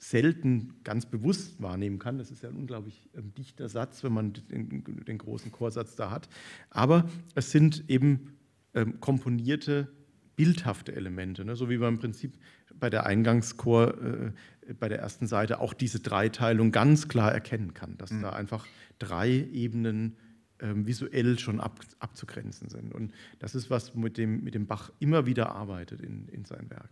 [0.00, 2.18] selten ganz bewusst wahrnehmen kann.
[2.18, 6.10] Das ist ja ein unglaublich ähm, dichter Satz, wenn man den, den großen Chorsatz da
[6.10, 6.28] hat.
[6.70, 8.32] Aber es sind eben
[8.74, 9.88] ähm, komponierte,
[10.36, 11.54] bildhafte Elemente, ne?
[11.54, 12.38] so wie man im Prinzip
[12.74, 17.98] bei der Eingangschor, äh, bei der ersten Seite auch diese Dreiteilung ganz klar erkennen kann,
[17.98, 18.22] dass mhm.
[18.22, 18.66] da einfach
[18.98, 20.16] drei Ebenen
[20.60, 22.94] ähm, visuell schon ab, abzugrenzen sind.
[22.94, 26.70] Und das ist was, mit dem, mit dem Bach immer wieder arbeitet in, in seinem
[26.70, 26.88] Werk.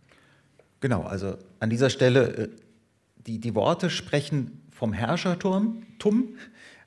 [0.79, 2.49] Genau, also an dieser Stelle, äh,
[3.19, 6.37] die, die Worte sprechen vom Herrscherturm, Tum,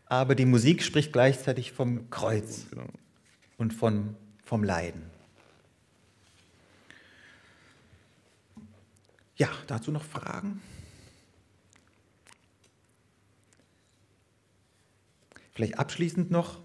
[0.07, 2.87] aber die Musik spricht gleichzeitig vom Kreuz genau.
[3.59, 5.03] und von vom Leiden.
[9.37, 10.61] Ja, dazu noch Fragen?
[15.53, 16.61] Vielleicht abschließend noch,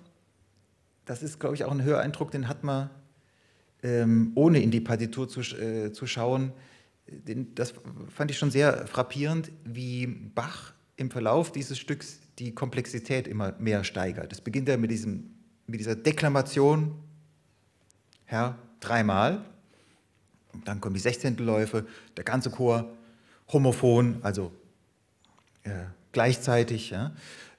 [1.05, 2.89] das ist, glaube ich, auch ein Höreindruck, den hat man,
[3.83, 6.51] ähm, ohne in die Partitur zu, äh, zu schauen.
[7.55, 7.73] Das
[8.09, 13.83] fand ich schon sehr frappierend, wie Bach im Verlauf dieses Stücks die Komplexität immer mehr
[13.83, 14.33] steigert.
[14.33, 15.31] Es beginnt ja mit, diesem,
[15.67, 16.95] mit dieser Deklamation
[18.27, 19.45] Herr, dreimal.
[20.51, 21.85] Und dann kommen die Sechzehntelläufe,
[22.17, 22.91] der ganze Chor
[23.47, 24.51] homophon, also
[25.63, 25.71] äh,
[26.11, 26.89] gleichzeitig.
[26.89, 27.13] Ja.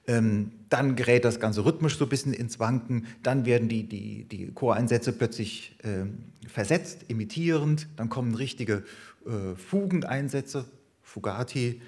[0.05, 3.07] Ähm, dann gerät das Ganze rhythmisch so ein bisschen ins Wanken.
[3.23, 6.05] Dann werden die, die, die Choreinsätze plötzlich äh,
[6.47, 7.87] versetzt, imitierend.
[7.95, 8.83] Dann kommen richtige
[9.29, 10.65] äh, Fugeneinsätze,
[11.01, 11.81] Fugati.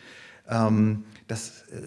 [0.48, 1.82] Ähm, das, äh,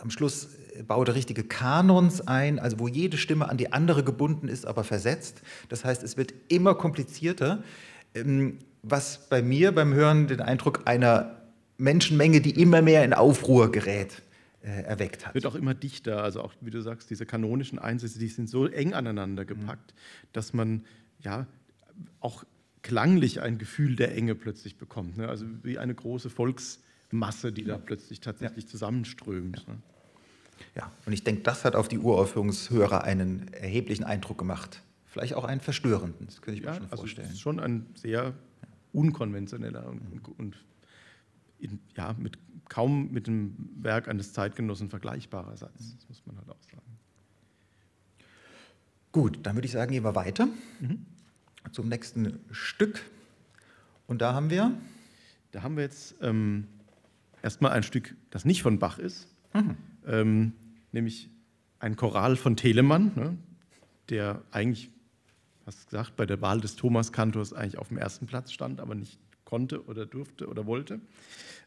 [0.00, 0.48] am Schluss
[0.86, 4.84] baut er richtige Kanons ein, also wo jede Stimme an die andere gebunden ist, aber
[4.84, 5.42] versetzt.
[5.68, 7.62] Das heißt, es wird immer komplizierter,
[8.14, 11.36] ähm, was bei mir beim Hören den Eindruck einer
[11.78, 14.22] Menschenmenge, die immer mehr in Aufruhr gerät,
[14.62, 15.34] äh, erweckt hat.
[15.34, 18.66] Wird auch immer dichter, also auch wie du sagst, diese kanonischen Einsätze, die sind so
[18.66, 20.28] eng aneinander gepackt, mhm.
[20.32, 20.84] dass man
[21.20, 21.46] ja
[22.20, 22.44] auch
[22.82, 25.16] klanglich ein Gefühl der Enge plötzlich bekommt.
[25.16, 25.28] Ne?
[25.28, 28.70] Also wie eine große Volksmasse, die da plötzlich tatsächlich ja.
[28.70, 29.64] zusammenströmt.
[29.66, 29.72] Ja.
[29.72, 29.78] Ne?
[30.76, 34.82] ja, und ich denke, das hat auf die Uraufführungshörer einen erheblichen Eindruck gemacht.
[35.06, 37.26] Vielleicht auch einen verstörenden, das könnte ich mir ja, schon also vorstellen.
[37.26, 38.34] Also ist schon ein sehr
[38.92, 40.56] unkonventioneller und, und
[41.58, 45.96] in, ja, mit kaum mit dem Werk eines Zeitgenossen vergleichbarer Satz.
[45.96, 46.82] Das muss man halt auch sagen.
[49.10, 50.46] Gut, dann würde ich sagen, gehen wir weiter
[50.80, 51.06] mhm.
[51.72, 53.02] Zum nächsten Stück.
[54.06, 54.72] Und da haben wir.
[55.52, 56.66] Da haben wir jetzt ähm,
[57.42, 59.76] erstmal ein Stück, das nicht von Bach ist, mhm.
[60.06, 60.52] ähm,
[60.92, 61.30] nämlich
[61.78, 63.38] ein Choral von Telemann, ne,
[64.10, 64.90] der eigentlich,
[65.64, 69.18] hast gesagt, bei der Wahl des Thomas-Kantors eigentlich auf dem ersten Platz stand, aber nicht
[69.44, 71.00] konnte oder durfte oder wollte.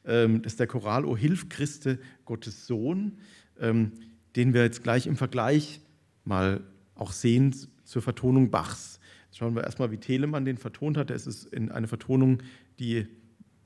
[0.06, 3.18] Ähm, das ist der Choral O Hilf Christe, Gottes Sohn,
[3.60, 3.94] ähm,
[4.36, 5.82] den wir jetzt gleich im Vergleich
[6.24, 6.62] mal
[6.96, 9.00] auch sehen zur Vertonung Bachs.
[9.32, 11.10] Schauen wir erstmal, wie Telemann den vertont hat.
[11.10, 12.44] Es ist in eine Vertonung,
[12.80, 13.08] die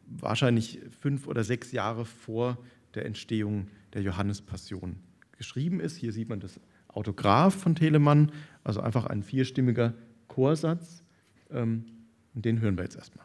[0.06, 2.58] wahrscheinlich fünf oder sechs Jahre vor
[2.94, 4.98] der Entstehung der Johannespassion
[5.38, 5.98] geschrieben ist.
[5.98, 8.32] Hier sieht man das Autograph von Telemann,
[8.64, 9.94] also einfach ein vierstimmiger
[10.28, 11.04] Chorsatz.
[11.50, 11.86] Ähm,
[12.34, 13.25] und den hören wir jetzt erstmal.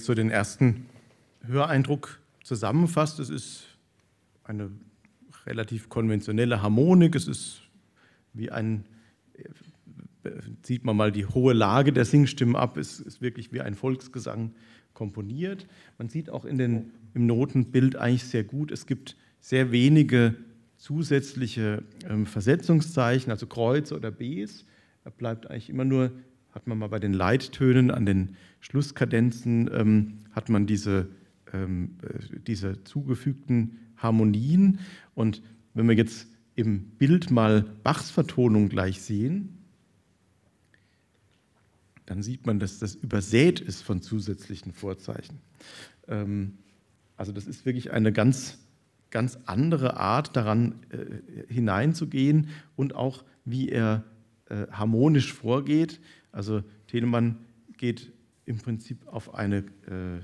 [0.00, 0.86] Jetzt so den ersten
[1.46, 3.64] Höreindruck zusammenfasst, es ist
[4.44, 4.70] eine
[5.44, 7.60] relativ konventionelle Harmonik, es ist
[8.32, 8.84] wie ein,
[10.62, 14.54] sieht man mal die hohe Lage der Singstimmen ab, es ist wirklich wie ein Volksgesang
[14.94, 15.66] komponiert.
[15.98, 20.34] Man sieht auch in den, im Notenbild eigentlich sehr gut, es gibt sehr wenige
[20.78, 24.64] zusätzliche ähm, Versetzungszeichen, also Kreuze oder Bs.
[25.04, 26.10] Da bleibt eigentlich immer nur
[26.52, 31.08] hat man mal bei den Leittönen an den Schlusskadenzen, ähm, hat man diese,
[31.52, 34.80] ähm, äh, diese zugefügten Harmonien.
[35.14, 35.42] Und
[35.74, 39.56] wenn wir jetzt im Bild mal Bachs Vertonung gleich sehen,
[42.06, 45.38] dann sieht man, dass das übersät ist von zusätzlichen Vorzeichen.
[46.08, 46.58] Ähm,
[47.16, 48.58] also das ist wirklich eine ganz,
[49.10, 54.04] ganz andere Art, daran äh, hineinzugehen und auch, wie er
[54.46, 56.00] äh, harmonisch vorgeht.
[56.32, 57.36] Also Telemann
[57.76, 58.12] geht
[58.46, 60.20] im Prinzip auf eine, äh,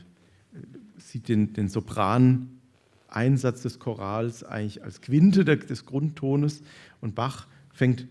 [0.98, 6.62] sieht den, den Sopran-Einsatz des Chorals eigentlich als Quinte des Grundtones
[7.00, 8.06] und Bach fängt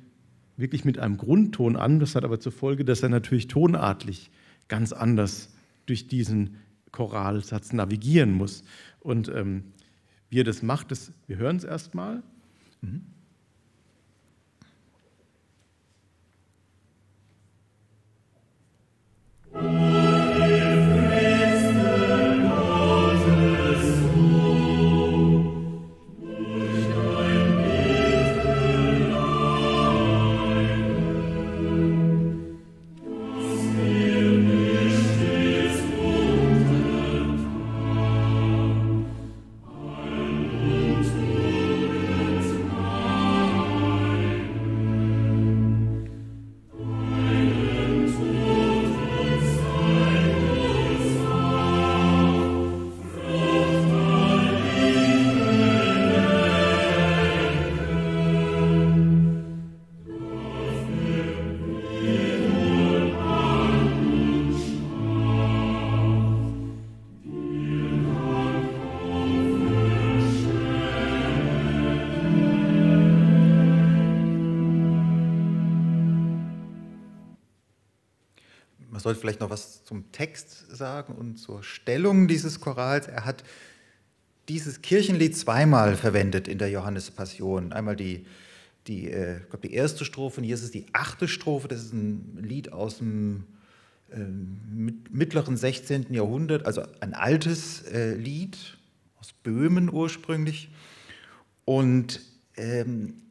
[0.58, 2.00] wirklich mit einem Grundton an.
[2.00, 4.32] Das hat aber zur Folge, dass er natürlich tonartlich
[4.68, 5.54] ganz anders
[5.86, 6.58] durch diesen
[6.92, 8.64] Choralsatz navigieren muss.
[9.00, 9.66] Und ähm,
[10.30, 12.24] wie er das macht, das, wir hören es erstmal.
[12.82, 13.02] Mhm.
[79.06, 83.06] Sollte vielleicht noch was zum Text sagen und zur Stellung dieses Chorals.
[83.06, 83.44] Er hat
[84.50, 87.72] dieses Kirchenlied zweimal verwendet in der Johannespassion.
[87.72, 88.26] Einmal die,
[88.88, 91.68] die, äh, ich glaub, die erste Strophe und hier ist es die achte Strophe.
[91.68, 93.44] Das ist ein Lied aus dem
[94.10, 94.18] äh,
[95.12, 96.12] mittleren 16.
[96.12, 98.58] Jahrhundert, also ein altes äh, Lied
[99.20, 100.72] aus Böhmen ursprünglich.
[101.64, 102.22] Und
[102.58, 103.22] ähm,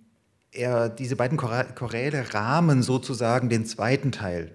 [0.53, 4.53] er, diese beiden Choräle rahmen sozusagen den zweiten Teil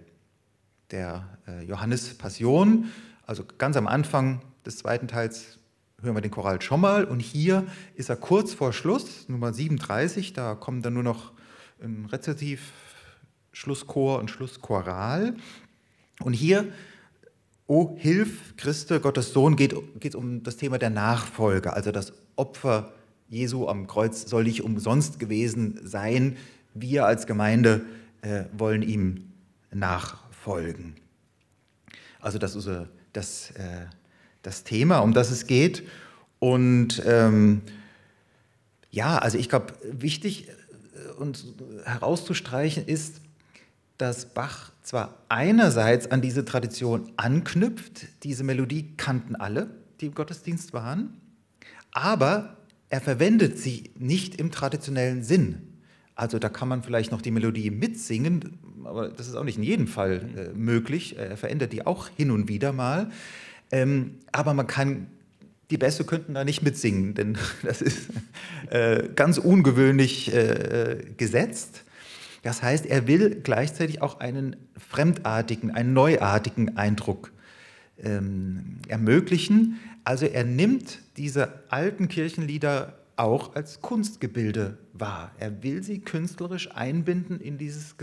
[0.91, 2.89] der äh, Johannes Passion.
[3.25, 5.59] Also ganz am Anfang des zweiten Teils
[6.01, 10.33] hören wir den Choral schon mal und hier ist er kurz vor Schluss, Nummer 37,
[10.33, 11.33] da kommen dann nur noch
[11.81, 12.71] ein Rezitativ,
[13.51, 15.35] Schlusschor und Schlusschoral.
[16.21, 16.71] Und hier,
[17.67, 22.93] O Hilf, Christe, Gottes Sohn, geht es um das Thema der Nachfolge, also das Opfer
[23.27, 26.37] Jesu am Kreuz soll nicht umsonst gewesen sein.
[26.73, 27.85] Wir als Gemeinde
[28.21, 29.31] äh, wollen ihm
[29.71, 30.28] nachfolgen.
[32.19, 32.69] Also das ist
[33.13, 33.85] das, äh,
[34.41, 35.87] das Thema, um das es geht.
[36.39, 37.61] Und ähm,
[38.91, 41.45] ja, also ich glaube, wichtig äh, und
[41.85, 43.21] herauszustreichen ist,
[43.97, 49.69] dass Bach zwar einerseits an diese Tradition anknüpft, diese Melodie kannten alle,
[49.99, 51.19] die im Gottesdienst waren,
[51.91, 52.57] aber
[52.89, 55.79] er verwendet sie nicht im traditionellen Sinn.
[56.15, 59.63] Also da kann man vielleicht noch die Melodie mitsingen, aber das ist auch nicht in
[59.63, 61.17] jedem Fall äh, möglich.
[61.17, 63.09] Er verändert die auch hin und wieder mal.
[63.71, 65.07] Ähm, aber man kann,
[65.69, 68.09] die Bässe könnten da nicht mitsingen, denn das ist
[68.69, 71.83] äh, ganz ungewöhnlich äh, gesetzt.
[72.41, 77.33] Das heißt, er will gleichzeitig auch einen fremdartigen, einen neuartigen Eindruck
[78.01, 79.79] ähm, ermöglichen.
[80.05, 85.31] Also er nimmt diese alten Kirchenlieder auch als Kunstgebilde wahr.
[85.37, 87.97] Er will sie künstlerisch einbinden in dieses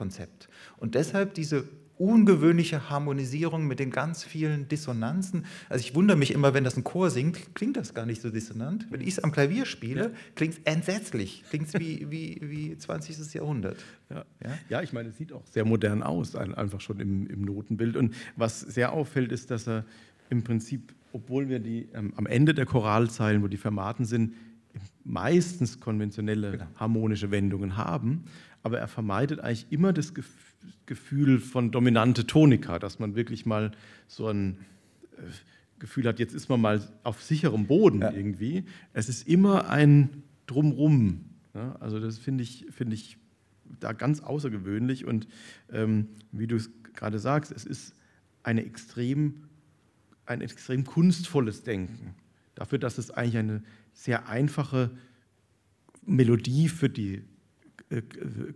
[0.00, 0.48] Gesamtkonzept.
[0.78, 1.68] Und deshalb diese
[1.98, 5.44] ungewöhnliche Harmonisierung mit den ganz vielen Dissonanzen.
[5.68, 8.30] Also ich wundere mich immer, wenn das ein Chor singt, klingt das gar nicht so
[8.30, 8.86] dissonant.
[8.88, 10.10] Wenn ich es am Klavier spiele, ja.
[10.34, 13.34] klingt es entsetzlich, klingt es wie, wie, wie 20.
[13.34, 13.76] Jahrhundert.
[14.08, 14.24] Ja.
[14.42, 14.58] Ja?
[14.70, 17.98] ja, ich meine, es sieht auch sehr modern aus, einfach schon im, im Notenbild.
[17.98, 19.84] Und was sehr auffällt, ist, dass er
[20.30, 24.32] im Prinzip, obwohl wir die ähm, am Ende der Choralzeilen, wo die Fermaten sind,
[25.04, 26.66] meistens konventionelle genau.
[26.76, 28.24] harmonische Wendungen haben,
[28.62, 30.12] aber er vermeidet eigentlich immer das
[30.86, 33.72] Gefühl, von dominante Tonika, dass man wirklich mal
[34.06, 34.58] so ein
[35.16, 35.22] äh,
[35.78, 38.12] Gefühl hat, jetzt ist man mal auf sicherem Boden ja.
[38.12, 38.64] irgendwie.
[38.92, 41.24] Es ist immer ein Drumrum.
[41.54, 41.76] Ja?
[41.80, 43.16] Also das finde ich, find ich
[43.78, 45.26] da ganz außergewöhnlich und
[45.70, 47.94] ähm, wie du es gerade sagst, es ist
[48.42, 49.44] eine extrem,
[50.26, 52.14] ein extrem kunstvolles Denken.
[52.54, 53.62] Dafür, dass es eigentlich eine
[53.92, 54.90] sehr einfache
[56.04, 57.22] Melodie für die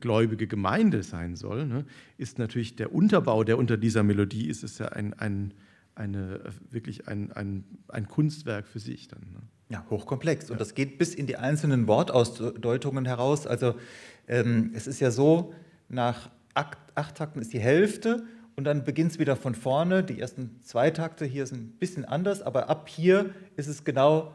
[0.01, 1.85] gläubige Gemeinde sein soll, ne,
[2.19, 5.55] ist natürlich der Unterbau, der unter dieser Melodie ist, ist ja ein, ein,
[5.95, 6.41] eine,
[6.71, 9.21] wirklich ein, ein, ein Kunstwerk für sich dann.
[9.33, 9.41] Ne?
[9.71, 10.51] Ja, hochkomplex.
[10.51, 10.59] Und ja.
[10.59, 13.47] das geht bis in die einzelnen Wortausdeutungen heraus.
[13.47, 13.75] Also
[14.29, 15.53] ähm, es ist ja so,
[15.89, 18.25] nach acht, acht Takten ist die Hälfte
[18.57, 20.05] und dann beginnt es wieder von vorne.
[20.05, 24.33] Die ersten zwei Takte hier sind ein bisschen anders, aber ab hier ist es genau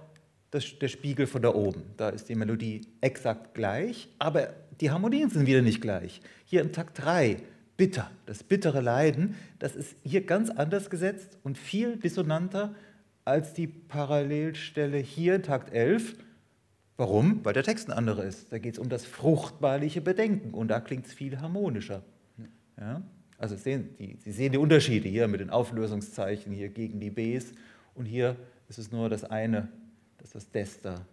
[0.51, 1.84] das, der Spiegel von da oben.
[1.95, 4.49] Da ist die Melodie exakt gleich, aber
[4.81, 6.22] die Harmonien sind wieder nicht gleich.
[6.45, 7.38] Hier im Takt 3,
[7.77, 12.76] bitter, das bittere Leiden, das ist hier ganz anders gesetzt und viel dissonanter
[13.26, 16.15] als die Parallelstelle hier in Takt 11.
[16.97, 17.43] Warum?
[17.45, 18.51] Weil der Text ein anderer ist.
[18.51, 22.03] Da geht es um das fruchtbarliche Bedenken und da klingt es viel harmonischer.
[22.77, 23.01] Ja?
[23.38, 27.53] Also sehen, die, Sie sehen die Unterschiede hier mit den Auflösungszeichen hier gegen die Bs
[27.95, 28.35] und hier
[28.68, 29.69] ist es nur das eine,
[30.18, 31.06] dass das Des da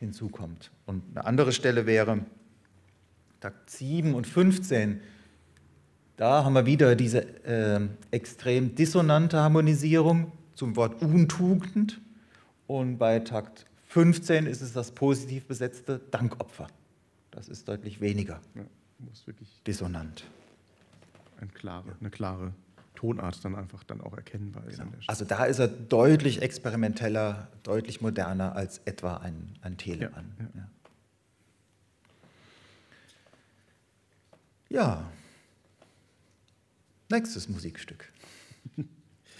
[0.00, 0.72] hinzukommt.
[0.86, 2.18] Und eine andere Stelle wäre
[3.44, 5.02] Takt 7 und 15,
[6.16, 7.78] da haben wir wieder diese äh,
[8.10, 12.00] extrem dissonante Harmonisierung zum Wort Untugend.
[12.66, 16.68] Und bei Takt 15 ist es das positiv besetzte Dankopfer.
[17.32, 18.62] Das ist deutlich weniger ja,
[19.66, 20.24] dissonant.
[21.38, 22.54] Ein klare, eine klare
[22.94, 24.78] Tonart dann einfach dann auch erkennbar ist.
[24.78, 24.90] Genau.
[25.06, 30.32] Also da ist er deutlich experimenteller, deutlich moderner als etwa ein, ein Telemann.
[30.54, 30.66] Ja,
[34.74, 35.10] ja.
[37.10, 38.12] Nächstes Musikstück.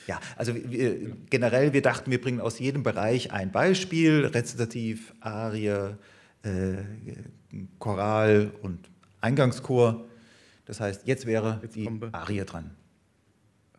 [0.07, 5.95] Ja, also wir, generell, wir dachten, wir bringen aus jedem Bereich ein Beispiel, Rezitativ, Arie,
[6.43, 6.85] äh,
[7.79, 8.91] Choral und
[9.23, 10.05] Eingangschor.
[10.67, 12.73] Das heißt, jetzt wäre jetzt die Arie dran.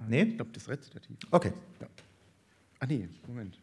[0.07, 0.23] Nee?
[0.23, 1.15] Ich glaube, das Rezitativ.
[1.29, 1.53] Okay.
[1.79, 1.87] Ja.
[2.79, 3.59] Ah, nee, Moment.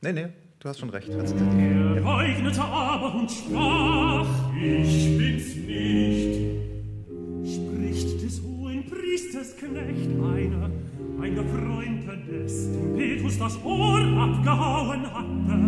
[0.00, 0.32] Nee, nee,
[0.64, 1.10] Du hast schon recht.
[1.10, 4.26] Er leugnete aber und sprach,
[4.58, 6.40] ich bin's nicht.
[7.44, 10.70] Spricht des dieses Knecht einer,
[11.20, 15.58] ein Gefreunde des, Petrus das Ohr abgehauen hatte.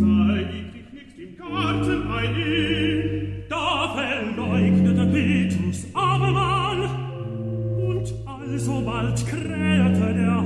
[0.00, 0.48] Sei
[0.92, 6.80] nicht im Garten ein Da verleugnete Petrus abermal
[7.78, 10.43] und alsobald krähte der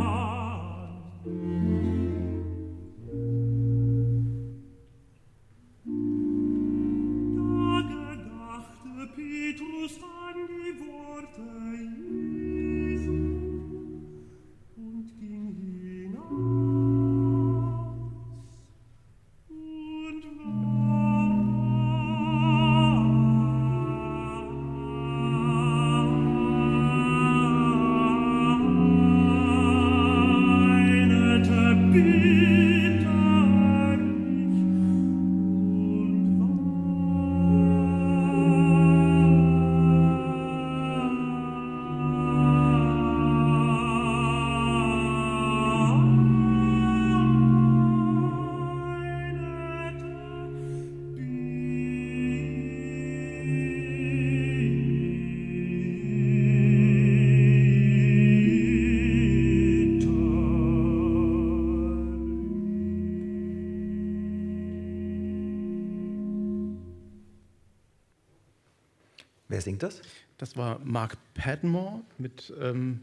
[69.78, 70.02] Singt das?
[70.38, 72.98] Das war Mark Padmore mit, ähm,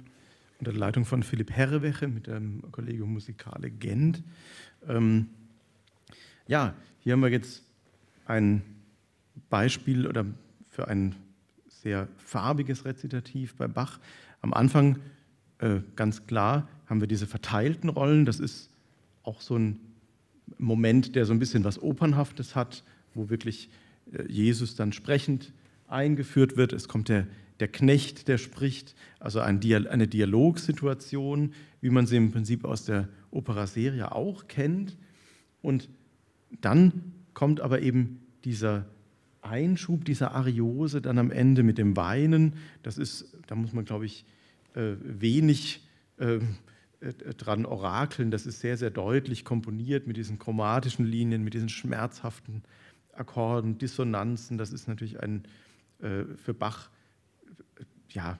[0.60, 4.22] unter der Leitung von Philipp Herreweche mit dem Collegium Musicale Gent.
[4.86, 5.30] Ähm,
[6.48, 7.64] ja, hier haben wir jetzt
[8.26, 8.62] ein
[9.50, 10.26] Beispiel oder
[10.70, 11.16] für ein
[11.70, 14.02] sehr farbiges Rezitativ bei Bach.
[14.42, 15.00] Am Anfang
[15.60, 18.26] äh, ganz klar haben wir diese verteilten Rollen.
[18.26, 18.70] Das ist
[19.24, 19.80] auch so ein
[20.58, 22.84] Moment, der so ein bisschen was Opernhaftes hat,
[23.14, 23.70] wo wirklich
[24.12, 25.54] äh, Jesus dann sprechend
[25.88, 26.74] eingeführt wird.
[26.74, 27.28] Es kommt der,
[27.60, 32.86] der Knecht, der spricht, also ein Dia eine Dialogsituation, wie man sie im Prinzip aus
[32.86, 34.98] der Opera Seria auch kennt.
[35.62, 35.90] Und
[36.62, 38.86] dann kommt aber eben dieser
[39.42, 42.54] Einschub dieser Ariose dann am Ende mit dem Weinen.
[42.84, 44.26] Das ist, da muss man, glaube ich,
[44.74, 45.88] äh, wenig
[46.18, 46.40] äh,
[47.00, 48.32] äh, dran orakeln.
[48.32, 52.64] Das ist sehr, sehr deutlich komponiert mit diesen chromatischen Linien, mit diesen schmerzhaften
[53.14, 54.58] Akkorden, Dissonanzen.
[54.58, 55.44] Das ist natürlich ein,
[56.36, 56.90] für Bach
[58.10, 58.40] ja,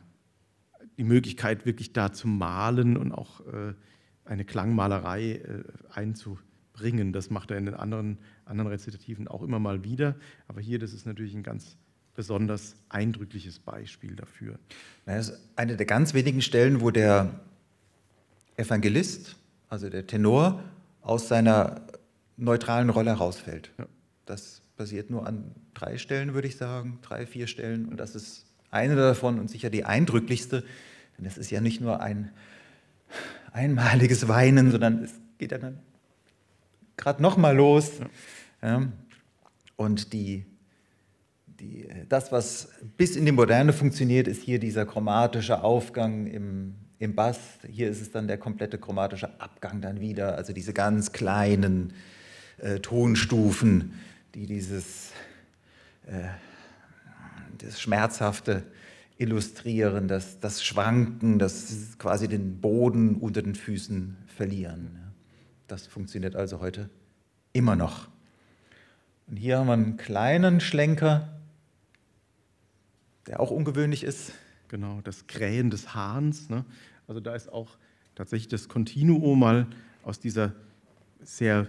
[0.98, 3.74] die Möglichkeit, wirklich da zu malen und auch äh,
[4.24, 7.14] eine Klangmalerei äh, einzubringen.
[7.14, 10.16] Das macht er in den anderen, anderen Rezitativen auch immer mal wieder.
[10.48, 11.78] Aber hier, das ist natürlich ein ganz
[12.16, 14.58] besonders eindrückliches Beispiel dafür.
[15.06, 17.40] Das ist eine der ganz wenigen Stellen, wo der
[18.56, 19.36] Evangelist,
[19.68, 20.64] also der Tenor,
[21.02, 21.82] aus seiner
[22.38, 23.72] neutralen Rolle herausfällt.
[23.78, 23.86] Ja.
[24.26, 27.86] Das passiert nur an drei Stellen, würde ich sagen, drei, vier Stellen.
[27.88, 30.64] Und das ist eine davon und sicher die eindrücklichste,
[31.18, 32.32] denn es ist ja nicht nur ein
[33.52, 35.80] einmaliges Weinen, sondern es geht ja dann
[36.98, 37.92] gerade nochmal los.
[38.62, 38.88] Ja.
[39.78, 40.46] Und die,
[41.48, 47.16] die, das, was bis in die Moderne funktioniert, ist hier dieser chromatische Aufgang im, im
[47.16, 47.40] Bass.
[47.70, 51.94] Hier ist es dann der komplette chromatische Abgang dann wieder, also diese ganz kleinen
[52.58, 53.94] äh, Tonstufen,
[54.36, 55.12] die dieses
[56.06, 56.28] äh,
[57.58, 58.64] das Schmerzhafte
[59.18, 65.00] illustrieren, das, das Schwanken, das quasi den Boden unter den Füßen verlieren.
[65.68, 66.90] Das funktioniert also heute
[67.54, 68.10] immer noch.
[69.28, 71.30] Und hier haben wir einen kleinen Schlenker,
[73.28, 74.34] der auch ungewöhnlich ist.
[74.68, 76.50] Genau, das Krähen des Hahns.
[76.50, 76.66] Ne?
[77.08, 77.78] Also da ist auch
[78.16, 79.68] tatsächlich das Kontinuum mal
[80.04, 80.54] aus dieser
[81.22, 81.68] sehr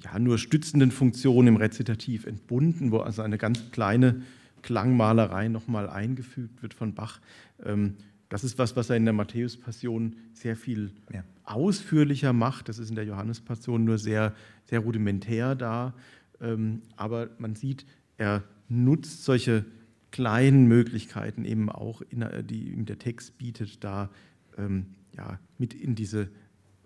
[0.00, 4.22] ja, nur stützenden Funktion im Rezitativ entbunden, wo also eine ganz kleine
[4.62, 7.20] Klangmalerei nochmal eingefügt wird von Bach.
[7.64, 7.96] Ähm,
[8.28, 11.22] das ist was, was er in der Matthäus-Passion sehr viel Ja.
[11.44, 12.68] ausführlicher macht.
[12.68, 15.92] Das ist in der Johannes-Passion nur sehr, sehr rudimentär da.
[16.40, 17.84] Ähm, Aber man sieht,
[18.16, 19.66] er nutzt solche
[20.12, 24.10] kleinen Möglichkeiten eben auch, in, die ihm der Text bietet, da
[24.56, 24.86] ähm,
[25.16, 26.28] ja, mit in diese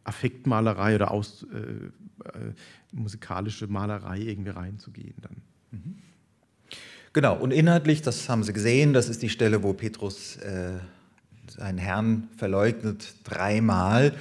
[0.07, 2.53] Affektmalerei oder aus, äh, äh,
[2.93, 5.37] musikalische Malerei irgendwie reinzugehen dann.
[7.16, 10.73] Genau, und inhaltlich, das haben Sie gesehen, das ist die Stelle, wo Petrus äh,
[11.49, 14.12] seinen Herrn verleugnet dreimal.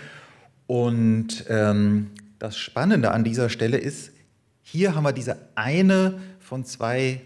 [0.66, 4.14] Und ähm, das Spannende an dieser Stelle ist,
[4.62, 7.20] hier haben wir diese eine von zwei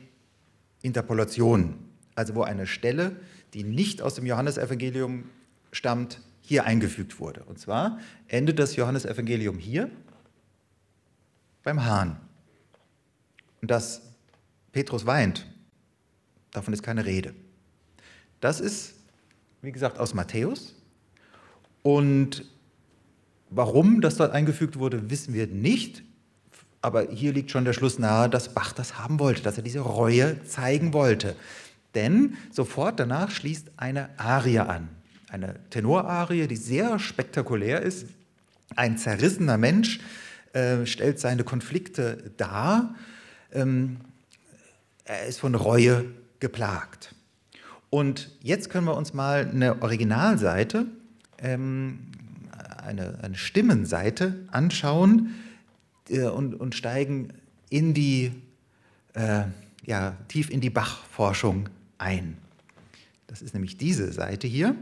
[0.81, 1.76] Interpolationen,
[2.15, 3.15] also wo eine Stelle,
[3.53, 5.26] die nicht aus dem Johannesevangelium
[5.72, 6.19] stammt,
[6.49, 7.43] hier eingefügt wurde.
[7.45, 9.89] Und zwar endet das Johannesevangelium hier
[11.63, 12.19] beim Hahn.
[13.61, 14.01] Und dass
[14.71, 15.45] Petrus weint,
[16.51, 17.34] davon ist keine Rede.
[18.41, 18.99] Das ist
[19.61, 20.76] wie gesagt, aus Matthäus.
[21.84, 22.45] Und
[23.49, 26.03] warum das dort eingefügt wurde, wissen wir nicht.
[26.81, 29.81] Aber hier liegt schon der Schluss nahe, dass Bach das haben wollte, dass er diese
[29.81, 31.35] Reue zeigen wollte.
[31.95, 34.88] Denn sofort danach schließt eine Arie an.
[35.30, 38.07] Eine Tenorarie, die sehr spektakulär ist.
[38.76, 39.99] Ein zerrissener Mensch
[40.53, 42.95] äh, stellt seine Konflikte dar.
[43.51, 43.97] Ähm,
[45.06, 46.06] er ist von Reue
[46.39, 47.14] geplagt.
[47.89, 50.85] Und jetzt können wir uns mal eine Originalseite,
[51.39, 51.99] ähm,
[52.84, 55.35] eine, eine Stimmenseite anschauen
[56.10, 57.34] äh, und, und steigen
[57.69, 58.31] in die,
[59.14, 59.43] äh,
[59.85, 62.38] ja, tief in die Bach-Forschung ein.
[63.27, 64.76] Das ist nämlich diese Seite hier.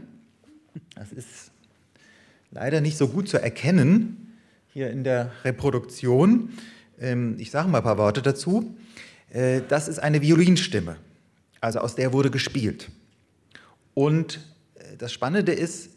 [0.94, 1.50] Das ist
[2.50, 4.38] leider nicht so gut zu erkennen
[4.72, 6.50] hier in der Reproduktion.
[7.00, 8.76] Ähm, ich sage mal ein paar Worte dazu.
[9.30, 10.96] Äh, das ist eine Violinstimme,
[11.60, 12.90] also aus der wurde gespielt.
[13.94, 14.40] Und
[14.74, 15.90] äh, das Spannende ist,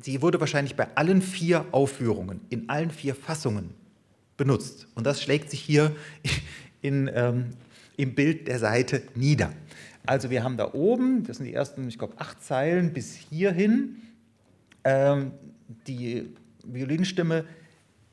[0.00, 3.70] sie wurde wahrscheinlich bei allen vier Aufführungen, in allen vier Fassungen
[4.36, 4.86] benutzt.
[4.94, 5.94] Und das schlägt sich hier
[6.82, 7.54] in, ähm,
[7.96, 9.52] im Bild der Seite nieder.
[10.06, 13.96] Also wir haben da oben, das sind die ersten, ich glaube, acht Zeilen bis hierhin,
[14.84, 15.32] ähm,
[15.86, 16.32] die
[16.64, 17.44] Violinstimme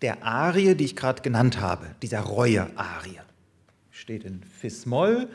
[0.01, 3.19] der Arie, die ich gerade genannt habe, dieser Reue-Arie.
[3.91, 5.29] Steht in Fis-Moll.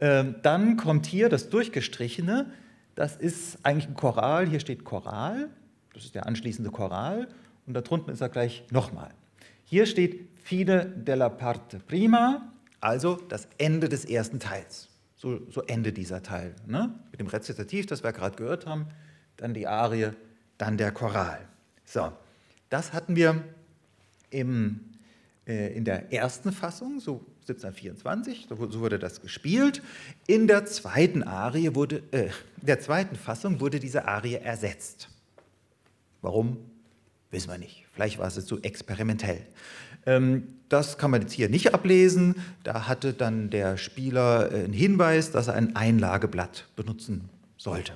[0.00, 2.52] Ähm, dann kommt hier das Durchgestrichene,
[2.94, 5.48] das ist eigentlich ein Choral, hier steht Choral,
[5.94, 7.28] das ist der anschließende Choral,
[7.66, 9.10] und da drunten ist er gleich nochmal.
[9.64, 14.88] Hier steht Fine della parte prima, also das Ende des ersten Teils.
[15.26, 16.54] So, so Ende dieser Teil.
[16.68, 16.94] Ne?
[17.10, 18.86] Mit dem Rezitativ, das wir gerade gehört haben,
[19.36, 20.10] dann die Arie,
[20.56, 21.40] dann der Choral.
[21.84, 22.12] So,
[22.70, 23.42] das hatten wir
[24.30, 24.78] im,
[25.44, 29.82] äh, in der ersten Fassung, so 1724, so wurde das gespielt.
[30.28, 32.28] In der zweiten Arie wurde, äh,
[32.62, 35.08] der zweiten Fassung wurde diese Arie ersetzt.
[36.22, 36.58] Warum?
[37.32, 37.84] Wissen wir nicht.
[37.92, 39.44] Vielleicht war es zu experimentell.
[40.06, 42.36] Ähm, das kann man jetzt hier nicht ablesen.
[42.64, 47.92] Da hatte dann der Spieler äh, einen Hinweis, dass er ein Einlageblatt benutzen sollte.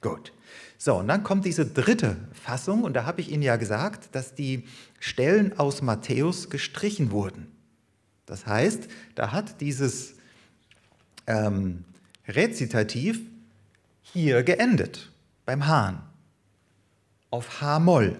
[0.00, 0.32] Gut.
[0.76, 4.34] So, und dann kommt diese dritte Fassung, und da habe ich Ihnen ja gesagt, dass
[4.34, 4.64] die
[5.00, 7.46] Stellen aus Matthäus gestrichen wurden.
[8.26, 10.14] Das heißt, da hat dieses
[11.26, 11.84] ähm,
[12.28, 13.20] Rezitativ
[14.02, 15.10] hier geendet,
[15.46, 16.02] beim Hahn,
[17.30, 18.18] auf H-Moll.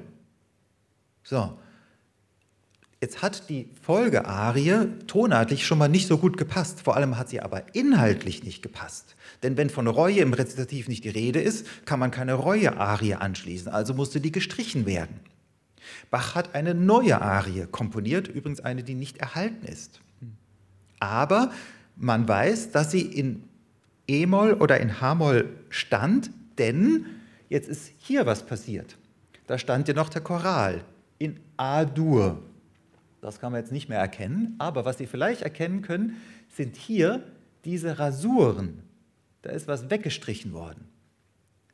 [1.23, 1.59] So,
[3.05, 7.39] Jetzt hat die Folgearie tonartlich schon mal nicht so gut gepasst, vor allem hat sie
[7.39, 9.15] aber inhaltlich nicht gepasst.
[9.43, 13.71] Denn wenn von Reue im Rezitativ nicht die Rede ist, kann man keine Reue-Arie anschließen,
[13.71, 15.21] also musste die gestrichen werden.
[16.11, 20.01] Bach hat eine neue Arie komponiert, übrigens eine, die nicht erhalten ist.
[20.99, 21.53] Aber
[21.97, 23.45] man weiß, dass sie in
[24.09, 27.05] E-Moll oder in H-Moll stand, denn
[27.51, 28.97] jetzt ist hier was passiert.
[29.47, 30.85] Da stand ja noch der Choral
[31.19, 32.41] in A-Dur.
[33.25, 36.17] Das kann man jetzt nicht mehr erkennen, aber was Sie vielleicht erkennen können,
[36.55, 37.23] sind hier
[37.65, 38.83] diese Rasuren.
[39.41, 40.85] Da ist was weggestrichen worden.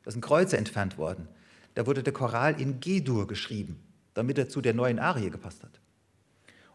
[0.03, 1.27] Da sind Kreuze entfernt worden.
[1.75, 3.81] Da wurde der Choral in G-Dur geschrieben,
[4.13, 5.81] damit er zu der neuen Arie gepasst hat.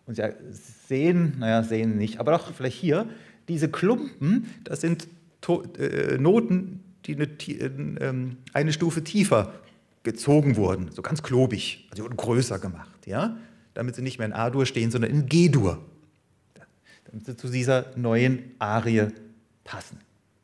[0.05, 0.23] Und Sie
[0.87, 3.09] sehen, naja, sehen nicht, aber doch vielleicht hier,
[3.49, 5.09] diese Klumpen, das sind
[5.79, 7.29] äh, Noten, die eine,
[8.01, 9.55] ähm, eine, Stufe tiefer
[10.03, 13.07] gezogen wurden, so ganz klobig, also die wurden größer gemacht.
[13.07, 13.39] Ja?
[13.77, 15.79] Damit sie nicht mehr in A-Dur stehen, sondern in G-Dur,
[17.05, 19.09] damit sie zu dieser neuen Arie
[19.65, 20.01] passen.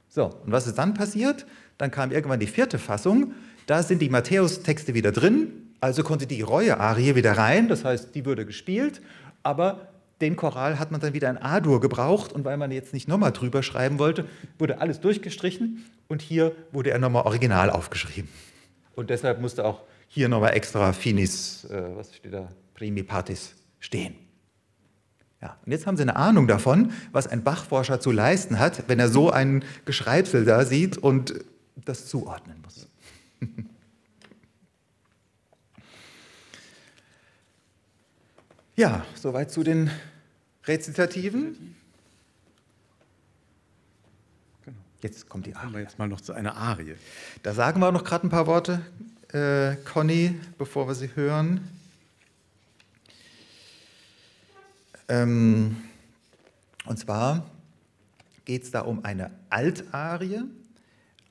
[0.08, 1.46] So, und was ist dann passiert?
[1.78, 3.32] Dann kam irgendwann die vierte Fassung,
[3.66, 8.24] da sind die Matthäus-Texte wieder drin, also konnte die Reue-Arie wieder rein, das heißt, die
[8.24, 9.00] würde gespielt,
[9.42, 9.88] aber
[10.20, 12.32] den Choral hat man dann wieder in A-Dur gebraucht.
[12.32, 14.24] Und weil man jetzt nicht nochmal drüber schreiben wollte,
[14.56, 15.84] wurde alles durchgestrichen.
[16.06, 18.30] Und hier wurde er nochmal original aufgeschrieben.
[18.94, 22.48] Und deshalb musste auch hier nochmal extra Finis, äh, was steht da,
[22.82, 24.16] primi partis stehen.
[25.40, 28.98] Ja, und jetzt haben Sie eine Ahnung davon, was ein Bachforscher zu leisten hat, wenn
[28.98, 31.32] er so ein Geschreibsel da sieht und
[31.76, 32.88] das zuordnen muss.
[38.74, 39.88] Ja, soweit zu den
[40.64, 41.76] Rezitativen.
[44.64, 44.78] Genau.
[45.02, 45.62] Jetzt kommt die Arie.
[45.62, 46.96] Kommen wir jetzt mal noch zu einer Arie.
[47.44, 48.80] Da sagen wir auch noch gerade ein paar Worte,
[49.32, 51.71] äh, Conny, bevor wir sie hören.
[55.08, 55.76] Ähm,
[56.86, 57.50] und zwar
[58.44, 60.42] geht es da um eine Altarie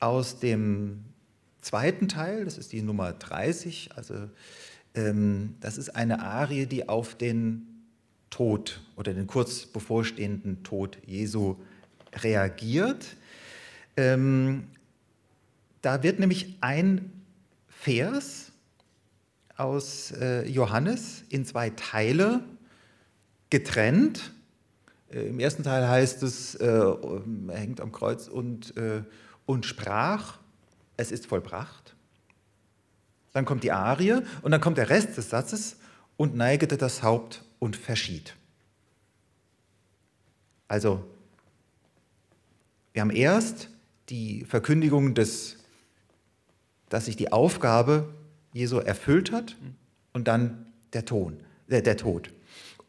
[0.00, 1.04] aus dem
[1.60, 3.90] zweiten Teil, das ist die Nummer 30.
[3.96, 4.28] Also
[4.94, 7.66] ähm, das ist eine Arie, die auf den
[8.30, 11.56] Tod oder den kurz bevorstehenden Tod Jesu
[12.14, 13.16] reagiert.
[13.96, 14.64] Ähm,
[15.82, 17.10] Da wird nämlich ein
[17.68, 18.52] Vers
[19.56, 22.44] aus äh, Johannes in zwei Teile
[23.52, 24.32] getrennt.
[25.12, 29.02] Äh, Im ersten Teil heißt es, äh, er hängt am Kreuz und, äh,
[29.46, 30.38] und sprach,
[30.96, 31.94] es ist vollbracht.
[33.32, 35.76] Dann kommt die Arie und dann kommt der Rest des Satzes
[36.16, 38.34] und neigete das Haupt und verschied.
[40.66, 41.04] Also,
[42.94, 43.68] wir haben erst
[44.08, 45.58] die Verkündigung des,
[46.88, 48.14] dass sich die Aufgabe
[48.54, 49.56] Jesu erfüllt hat
[50.14, 51.38] und dann der, Ton,
[51.68, 52.30] äh, der Tod.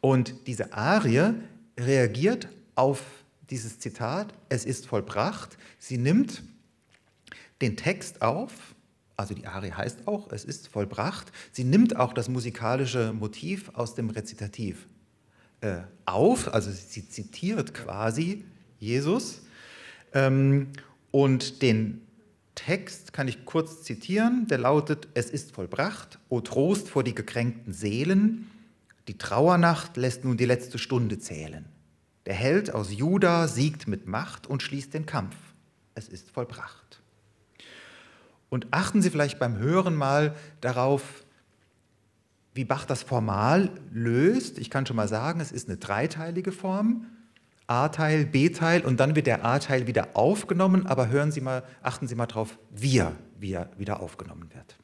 [0.04, 1.32] Und diese Arie
[1.80, 3.02] reagiert auf
[3.48, 5.56] dieses Zitat, es ist vollbracht.
[5.78, 6.42] Sie nimmt
[7.62, 8.52] den Text auf,
[9.16, 11.32] also die Arie heißt auch, es ist vollbracht.
[11.52, 14.88] Sie nimmt auch das musikalische Motiv aus dem Rezitativ
[15.62, 18.44] äh, auf, also sie zitiert quasi
[18.78, 19.40] Jesus.
[20.12, 20.68] Ähm,
[21.12, 22.02] und den
[22.54, 27.72] Text kann ich kurz zitieren, der lautet, es ist vollbracht, o Trost vor die gekränkten
[27.72, 28.50] Seelen,
[29.08, 31.66] die Trauernacht lässt nun die letzte Stunde zählen.
[32.26, 35.36] Der Held aus Juda siegt mit Macht und schließt den Kampf.
[35.94, 37.02] Es ist vollbracht.
[38.48, 41.24] Und achten Sie vielleicht beim Hören mal darauf,
[42.54, 44.58] wie Bach das formal löst.
[44.58, 47.06] Ich kann schon mal sagen, es ist eine dreiteilige Form.
[47.66, 52.14] A-Teil, B-Teil und dann wird der A-Teil wieder aufgenommen, aber hören Sie mal, achten Sie
[52.14, 54.76] mal drauf, wie er, wie er wieder aufgenommen wird.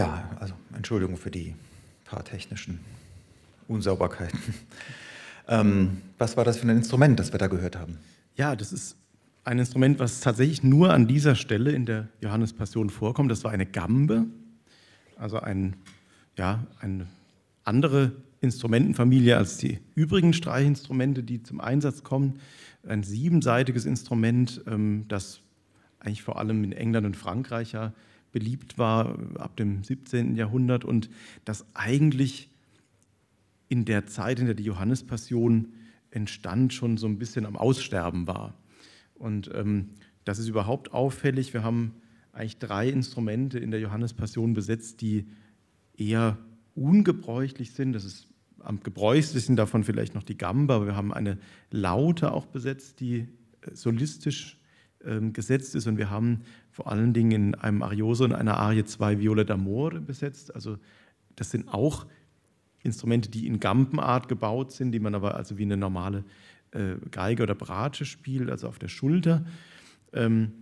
[0.00, 1.54] Ja, also Entschuldigung für die
[2.06, 2.80] paar technischen
[3.68, 4.40] Unsauberkeiten.
[5.48, 7.98] Ähm, was war das für ein Instrument, das wir da gehört haben?
[8.36, 8.96] Ja, das ist
[9.42, 13.32] ein Instrument, was tatsächlich nur an dieser Stelle in der Johannespassion vorkommt.
[13.32, 14.26] Das war eine Gambe,
[15.16, 15.74] also ein,
[16.38, 17.08] ja, eine
[17.64, 22.38] andere Instrumentenfamilie als die übrigen Streichinstrumente, die zum Einsatz kommen.
[22.86, 25.40] Ein siebenseitiges Instrument, ähm, das
[25.98, 27.92] eigentlich vor allem in England und Frankreich ja
[28.32, 30.36] beliebt war ab dem 17.
[30.36, 31.10] Jahrhundert und
[31.44, 32.50] das eigentlich
[33.68, 35.72] in der Zeit, in der die Johannespassion
[36.10, 38.54] entstand, schon so ein bisschen am Aussterben war.
[39.14, 39.90] Und ähm,
[40.24, 41.54] das ist überhaupt auffällig.
[41.54, 41.94] Wir haben
[42.32, 45.26] eigentlich drei Instrumente in der Johannespassion besetzt, die
[45.96, 46.38] eher
[46.74, 47.92] ungebräuchlich sind.
[47.92, 48.28] Das ist
[48.58, 51.38] am gebräuchlichsten davon vielleicht noch die Gamba, aber wir haben eine
[51.70, 53.28] Laute auch besetzt, die
[53.62, 54.59] äh, solistisch
[55.32, 59.18] gesetzt ist und wir haben vor allen Dingen in einem Arioso und einer Arie zwei
[59.18, 60.54] Viola d'Amore besetzt.
[60.54, 60.76] Also
[61.36, 62.06] das sind auch
[62.82, 66.24] Instrumente, die in Gampenart gebaut sind, die man aber also wie eine normale
[66.72, 69.44] äh, Geige oder Bratsche spielt, also auf der Schulter.
[70.12, 70.52] Ähm,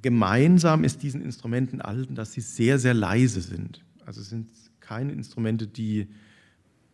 [0.00, 3.84] gemeinsam ist diesen Instrumenten allen, dass sie sehr, sehr leise sind.
[4.04, 4.50] Also es sind
[4.80, 6.08] keine Instrumente, die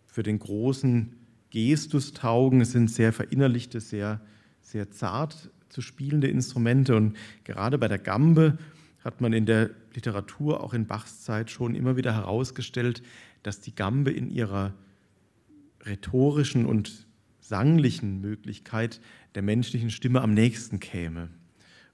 [0.06, 1.14] für den großen
[1.51, 2.60] Gestus taugen.
[2.60, 4.20] Es sind sehr verinnerlichte, sehr,
[4.60, 6.97] sehr zart zu spielende Instrumente.
[6.97, 8.59] Und gerade bei der Gambe
[9.05, 13.02] hat man in der Literatur, auch in Bachs Zeit, schon immer wieder herausgestellt,
[13.43, 14.74] dass die Gambe in ihrer
[15.84, 17.06] rhetorischen und
[17.40, 19.01] sanglichen Möglichkeit
[19.34, 21.28] der menschlichen Stimme am nächsten käme.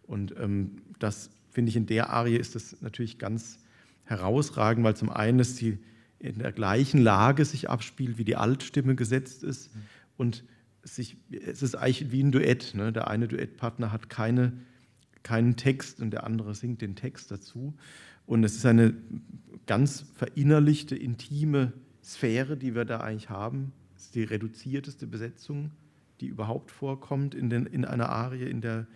[0.02, 3.58] Und ähm, das finde ich in der Arie ist das natürlich ganz
[4.04, 5.78] herausragend, weil zum einen ist sie
[6.18, 9.70] in der gleichen Lage sich abspielt, wie die Altstimme gesetzt ist
[10.16, 10.44] und
[10.82, 12.74] sich, es ist eigentlich wie ein Duett.
[12.74, 12.92] Ne?
[12.92, 14.52] Der eine Duettpartner hat keine,
[15.22, 17.74] keinen Text und der andere singt den Text dazu.
[18.26, 18.94] Und es ist eine
[19.66, 21.72] ganz verinnerlichte, intime
[22.02, 23.72] Sphäre, die wir da eigentlich haben.
[23.96, 25.70] Es ist die reduzierteste Besetzung,
[26.20, 28.86] die überhaupt vorkommt in, den, in einer Arie, in der,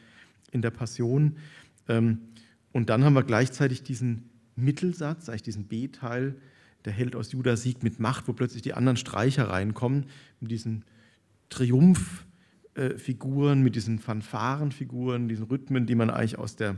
[0.50, 1.36] in der Passion.
[1.88, 2.18] Ähm,
[2.72, 6.34] und dann haben wir gleichzeitig diesen Mittelsatz, eigentlich diesen B-Teil,
[6.84, 10.06] der Held aus Juda siegt mit Macht, wo plötzlich die anderen Streicher reinkommen,
[10.40, 10.84] mit diesen
[11.48, 16.76] Triumphfiguren, mit diesen Fanfarenfiguren, diesen Rhythmen, die man eigentlich aus der,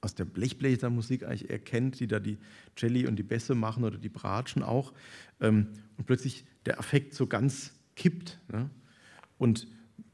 [0.00, 2.38] aus der Blechbläsermusik eigentlich erkennt, die da die
[2.76, 4.92] Jelly und die Bässe machen oder die Bratschen auch.
[5.40, 8.38] Ähm, und plötzlich der Affekt so ganz kippt.
[8.52, 8.70] Ne?
[9.38, 9.66] Und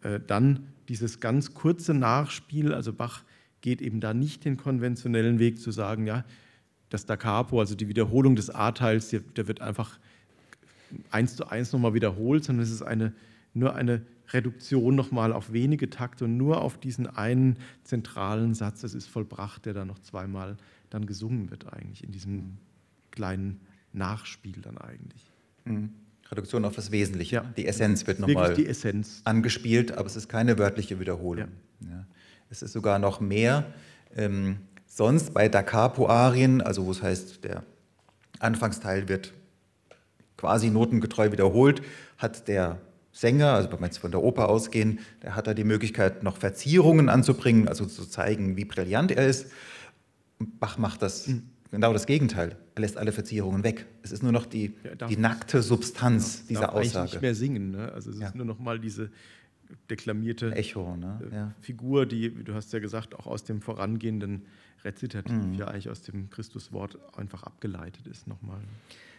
[0.02, 3.22] äh, dann dieses ganz kurze Nachspiel, also Bach
[3.60, 6.24] geht eben da nicht den konventionellen Weg zu sagen, ja,
[6.88, 9.98] das Da Capo, also die Wiederholung des A-Teils, der wird einfach
[11.10, 13.12] eins zu eins nochmal wiederholt, sondern es ist eine
[13.55, 18.94] nur eine Reduktion nochmal auf wenige Takte und nur auf diesen einen zentralen Satz, es
[18.94, 20.56] ist vollbracht, der dann noch zweimal
[20.89, 22.59] dann gesungen wird eigentlich, in diesem
[23.10, 23.60] kleinen
[23.93, 25.31] Nachspiel dann eigentlich.
[25.64, 25.90] Mhm.
[26.31, 27.36] Reduktion auf das Wesentliche.
[27.36, 27.52] Ja.
[27.56, 28.56] Die Essenz wird nochmal
[29.24, 31.48] angespielt, aber es ist keine wörtliche Wiederholung.
[31.81, 31.89] Ja.
[31.90, 32.06] Ja.
[32.51, 33.66] Es ist sogar noch mehr.
[34.14, 34.59] Ähm,
[34.93, 37.62] Sonst bei Da Capo-Arien, also wo es heißt, der
[38.40, 39.32] Anfangsteil wird
[40.36, 41.81] quasi notengetreu wiederholt,
[42.18, 42.81] hat der
[43.12, 46.37] Sänger, also wenn wir jetzt von der Oper ausgehen, der hat da die Möglichkeit, noch
[46.37, 49.51] Verzierungen anzubringen, also zu zeigen, wie brillant er ist.
[50.39, 51.43] Bach macht das mhm.
[51.70, 52.57] genau das Gegenteil.
[52.74, 53.87] Er lässt alle Verzierungen weg.
[54.03, 57.11] Es ist nur noch die, ja, die nackte Substanz ja, dieser darf Aussage.
[57.11, 57.73] nicht mehr singen.
[57.73, 57.93] Ne?
[57.93, 58.32] Also es ist ja.
[58.35, 59.11] nur noch mal diese
[59.89, 61.55] deklamierte Echo, ne?
[61.61, 61.62] Äh.
[61.62, 64.47] Figur, die, du hast ja gesagt, auch aus dem vorangehenden
[64.85, 65.55] Rezitativ, mhm.
[65.55, 68.61] ja eigentlich aus dem Christuswort einfach abgeleitet ist nochmal.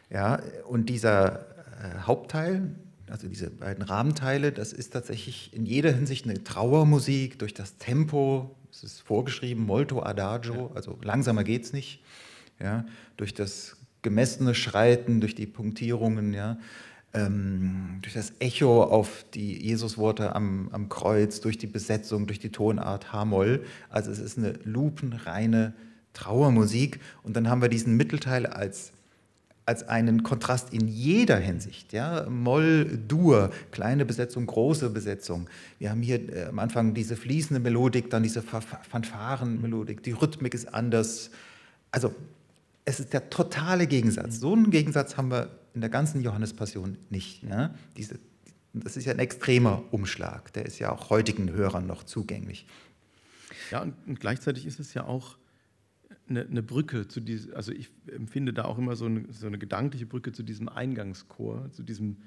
[0.10, 1.40] Ja, und dieser
[1.82, 2.76] äh, Hauptteil,
[3.12, 8.56] also diese beiden Rahmenteile, das ist tatsächlich in jeder Hinsicht eine Trauermusik durch das Tempo,
[8.72, 10.76] es ist vorgeschrieben, molto adagio, ja.
[10.76, 12.02] also langsamer geht es nicht,
[12.60, 12.86] ja,
[13.18, 16.58] durch das gemessene Schreiten, durch die Punktierungen, ja,
[17.14, 22.50] ähm, durch das Echo auf die Jesusworte am, am Kreuz, durch die Besetzung, durch die
[22.50, 23.66] Tonart H-Moll.
[23.90, 25.74] Also es ist eine lupenreine
[26.14, 27.00] Trauermusik.
[27.24, 28.94] Und dann haben wir diesen Mittelteil als
[29.72, 31.94] als einen Kontrast in jeder Hinsicht.
[31.94, 32.30] Ja?
[32.30, 35.50] Moll, Dur, kleine Besetzung, große Besetzung.
[35.80, 40.04] Wir haben hier äh, am Anfang diese fließende Melodik, dann diese Fanfarenmelodik.
[40.04, 41.32] Die Rhythmik ist anders.
[41.90, 42.14] Also
[42.84, 44.42] es ist der totale Gegensatz.
[44.42, 47.42] So einen Gegensatz haben wir in der ganzen Johannespassion nicht.
[47.44, 47.74] Ja?
[47.96, 48.20] Diese,
[48.74, 50.52] das ist ja ein extremer Umschlag.
[50.52, 52.68] Der ist ja auch heutigen Hörern noch zugänglich.
[53.72, 55.38] Ja, und, und gleichzeitig ist es ja auch
[56.30, 59.58] eine, eine Brücke zu diesem, also ich empfinde da auch immer so eine, so eine
[59.58, 62.18] gedankliche Brücke zu diesem Eingangschor, zu diesem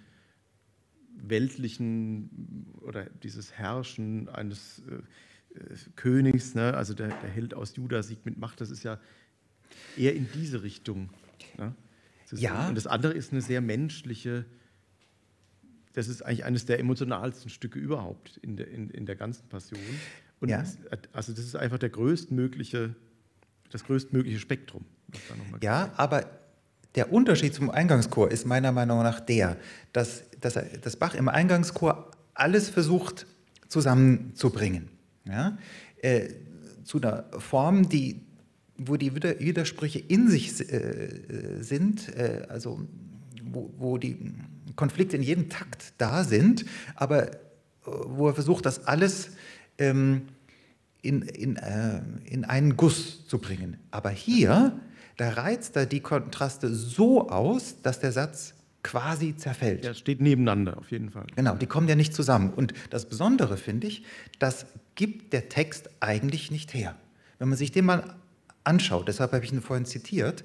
[1.16, 6.74] weltlichen oder dieses Herrschen eines äh, Königs, ne?
[6.74, 8.98] also der, der, Held aus Juda siegt mit Macht, das ist ja
[9.96, 11.10] eher in diese Richtung.
[11.56, 11.74] Ne?
[12.28, 12.68] Das ja.
[12.68, 14.44] Und das andere ist eine sehr menschliche,
[15.92, 19.80] das ist eigentlich eines der emotionalsten Stücke überhaupt in der, in, in der ganzen Passion.
[20.40, 20.64] Und ja.
[21.12, 22.96] also das ist einfach der größtmögliche
[23.70, 24.84] das größtmögliche Spektrum.
[25.60, 26.28] Ja, aber
[26.94, 29.56] der Unterschied zum Eingangschor ist meiner Meinung nach der,
[29.92, 33.26] dass, dass, dass Bach im Eingangschor alles versucht
[33.68, 34.88] zusammenzubringen.
[35.24, 35.58] Ja?
[36.00, 36.28] Äh,
[36.84, 38.20] zu einer Form, die,
[38.76, 41.08] wo die Widersprüche in sich äh,
[41.60, 42.80] sind, äh, also
[43.42, 44.34] wo, wo, die
[44.76, 46.64] Konflikte in jedem Takt da sind,
[46.94, 47.36] aber äh,
[47.84, 49.30] wo er versucht, das alles
[49.78, 50.28] ähm,
[51.04, 53.76] in, in, äh, in einen Guss zu bringen.
[53.90, 54.80] Aber hier,
[55.16, 59.84] da reizt er die Kontraste so aus, dass der Satz quasi zerfällt.
[59.84, 61.26] Ja, steht nebeneinander, auf jeden Fall.
[61.36, 62.52] Genau, die kommen ja nicht zusammen.
[62.52, 64.04] Und das Besondere finde ich,
[64.38, 66.96] das gibt der Text eigentlich nicht her.
[67.38, 68.14] Wenn man sich den mal
[68.62, 70.44] anschaut, deshalb habe ich ihn vorhin zitiert,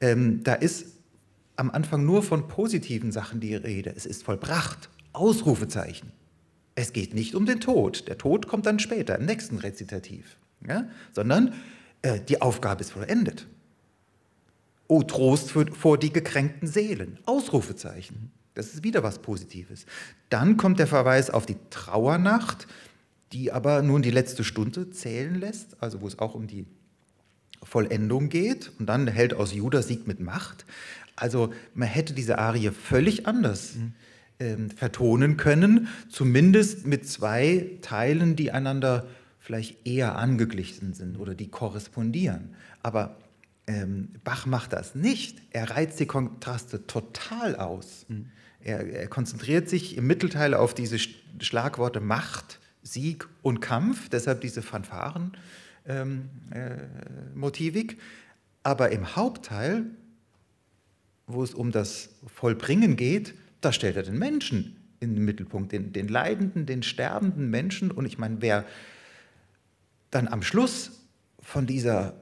[0.00, 0.98] ähm, da ist
[1.56, 3.92] am Anfang nur von positiven Sachen die Rede.
[3.94, 6.12] Es ist vollbracht, Ausrufezeichen.
[6.74, 8.08] Es geht nicht um den Tod.
[8.08, 10.36] Der Tod kommt dann später, im nächsten Rezitativ.
[10.66, 10.88] Ja?
[11.12, 11.54] Sondern
[12.02, 13.46] äh, die Aufgabe ist vollendet.
[14.88, 17.18] O Trost für, vor die gekränkten Seelen.
[17.26, 18.30] Ausrufezeichen.
[18.54, 19.86] Das ist wieder was Positives.
[20.28, 22.66] Dann kommt der Verweis auf die Trauernacht,
[23.32, 26.66] die aber nun die letzte Stunde zählen lässt, also wo es auch um die
[27.62, 28.72] Vollendung geht.
[28.78, 30.66] Und dann hält aus Judas Sieg mit Macht.
[31.16, 33.92] Also man hätte diese Arie völlig anders mhm
[34.42, 39.06] ähm, vertonen können, zumindest mit zwei Teilen, die einander
[39.38, 42.54] vielleicht eher angeglichen sind oder die korrespondieren.
[42.82, 43.18] Aber
[43.68, 45.38] ähm, Bach macht das nicht.
[45.50, 48.06] Er reizt die Kontraste total aus.
[48.08, 48.30] Mhm.
[48.60, 54.62] Er, er, konzentriert sich im Mittelteil auf diese Schlagworte Macht, Sieg und Kampf, deshalb diese
[54.62, 55.36] Fanfaren
[55.86, 57.86] ähm, äh.
[58.64, 59.84] Aber im Hauptteil,
[61.26, 65.92] wo es um das Vollbringen geht, da stellt er den Menschen in den Mittelpunkt, den,
[65.92, 67.90] den leidenden, den sterbenden Menschen.
[67.90, 68.64] Und ich meine, wer
[70.10, 71.06] dann am Schluss
[71.40, 72.14] von dieser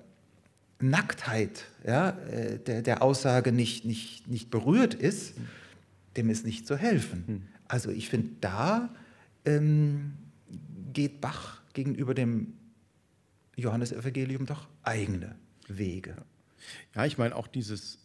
[0.79, 5.35] Nacktheit ja, äh, der, der Aussage nicht, nicht, nicht berührt ist,
[6.17, 7.25] dem ist nicht zu helfen.
[7.27, 7.43] Hm.
[7.69, 8.95] Also ich finde, da
[9.45, 10.15] ähm,
[10.93, 12.55] geht Bach gegenüber dem
[13.57, 15.37] Johannesevangelium doch eigene
[15.69, 16.17] Wege.
[16.95, 17.99] Ja, ich meine auch dieses,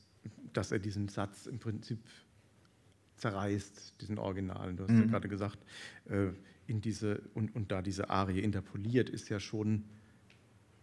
[0.54, 2.00] dass er diesen Satz im Prinzip
[3.18, 4.78] zerreißt, diesen Originalen.
[4.78, 5.02] Du hast mhm.
[5.02, 5.60] ja gerade gesagt,
[6.10, 6.30] äh,
[6.68, 9.84] in diese, und, und da diese Arie interpoliert, ist ja schon,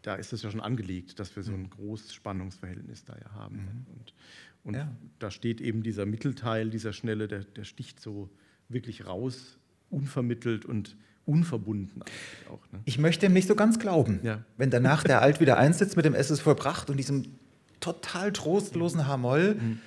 [0.02, 1.70] da ist es ja schon angelegt, dass wir so ein mhm.
[1.70, 3.56] großes Spannungsverhältnis da ja haben.
[3.56, 3.86] Mhm.
[3.94, 4.14] Und,
[4.64, 4.88] und ja.
[5.18, 8.30] da steht eben dieser Mittelteil, dieser Schnelle, der, der sticht so
[8.68, 9.59] wirklich raus,
[9.90, 12.02] unvermittelt und unverbunden
[12.50, 12.72] auch.
[12.72, 12.80] Ne?
[12.84, 14.44] Ich möchte ihm nicht so ganz glauben, ja.
[14.56, 17.24] wenn danach der Alt wieder einsitzt mit dem Es ist vollbracht und diesem
[17.80, 19.56] total trostlosen Hamoll.
[19.56, 19.80] Mhm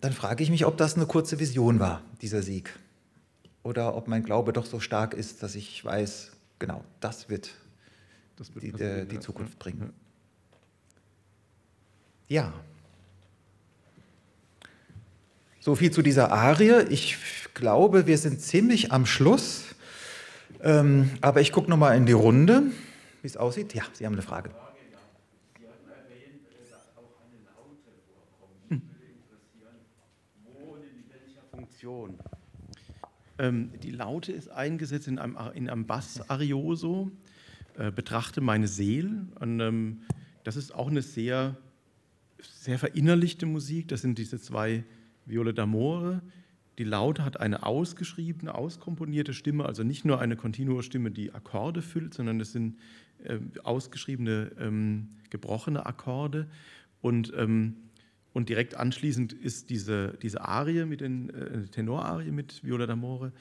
[0.00, 2.78] dann frage ich mich, ob das eine kurze Vision war, dieser Sieg.
[3.62, 7.50] Oder ob mein Glaube doch so stark ist, dass ich weiß, genau, das wird,
[8.36, 9.92] das wird die, der, die, Zukunft bringen.
[12.28, 12.52] Ja.
[15.60, 16.84] So viel zu dieser Arie.
[16.88, 17.18] Ich
[17.52, 19.64] glaube, wir sind ziemlich am Schluss.
[20.62, 22.62] Ähm, aber ich gucke nochmal in die Runde,
[23.20, 23.74] wie es aussieht.
[23.74, 24.50] Ja, Sie haben eine Frage.
[31.80, 32.18] Funktion.
[33.38, 37.10] Ähm, die Laute ist eingesetzt in einem, in einem Bass-Arioso,
[37.78, 39.26] äh, betrachte meine Seele.
[39.40, 40.02] Und, ähm,
[40.44, 41.56] das ist auch eine sehr,
[42.42, 43.88] sehr verinnerlichte Musik.
[43.88, 44.84] Das sind diese zwei
[45.24, 46.20] Viole d'Amore.
[46.76, 52.12] Die Laute hat eine ausgeschriebene, auskomponierte Stimme, also nicht nur eine Kontinuo-Stimme, die Akkorde füllt,
[52.12, 52.76] sondern das sind
[53.24, 56.46] äh, ausgeschriebene, ähm, gebrochene Akkorde.
[57.00, 57.76] Und ähm,
[58.32, 63.32] und direkt anschließend ist diese, diese Arie mit den äh, Tenorarie mit Viola d'Amore.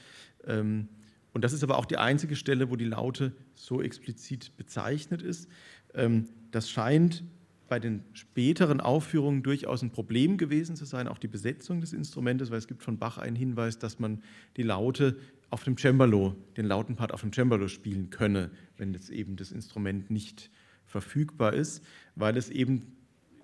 [0.45, 0.87] Ähm,
[1.31, 5.47] und das ist aber auch die einzige Stelle, wo die Laute so explizit bezeichnet ist.
[5.93, 7.23] Ähm, das scheint
[7.67, 12.49] bei den späteren Aufführungen durchaus ein Problem gewesen zu sein, auch die Besetzung des Instrumentes,
[12.49, 14.23] weil es gibt von Bach einen Hinweis, dass man
[14.57, 15.17] die Laute
[15.51, 20.09] auf dem Cembalo, den Lautenpart auf dem Cembalo spielen könne, wenn jetzt eben das Instrument
[20.09, 20.49] nicht
[20.85, 21.83] verfügbar ist,
[22.15, 22.95] weil es eben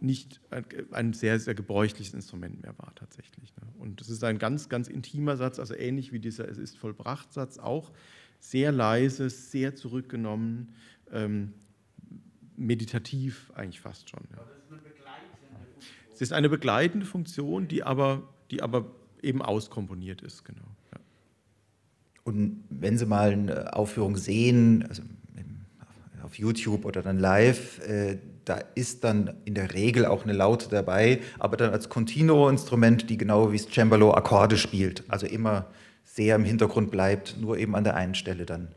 [0.06, 0.42] nicht
[0.92, 3.56] ein sehr, sehr gebräuchliches Instrument mehr war tatsächlich.
[3.58, 3.68] Ne?
[3.80, 7.34] Und es ist ein ganz, ganz intimer Satz, also ähnlich wie dieser Es ist vollbracht
[7.34, 7.92] Satz, auch
[8.40, 10.74] sehr leise, sehr zurückgenommen,
[11.12, 11.54] ähm,
[12.56, 14.22] meditativ eigentlich fast schon.
[14.32, 14.42] Ja.
[16.14, 18.92] Es ist eine begleitende Funktion, die aber, die aber
[19.22, 20.68] eben auskomponiert ist, genau.
[20.94, 21.00] Ja.
[22.24, 25.04] Und wenn Sie mal eine Aufführung sehen, also
[26.26, 30.70] auf YouTube oder dann live, äh, da ist dann in der Regel auch eine Laute
[30.70, 35.68] dabei, aber dann als Continuo-Instrument, die genau wie das Cembalo Akkorde spielt, also immer
[36.04, 38.70] sehr im Hintergrund bleibt, nur eben an der einen Stelle dann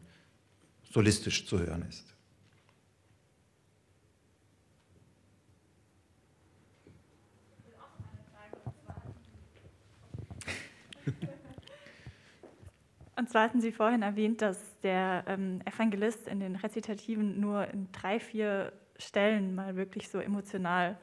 [0.91, 2.09] solistisch zu hören ist.
[13.17, 17.91] Und zwar hatten Sie vorhin erwähnt, dass der ähm, Evangelist in den Rezitativen nur in
[17.91, 20.99] drei, vier Stellen mal wirklich so emotional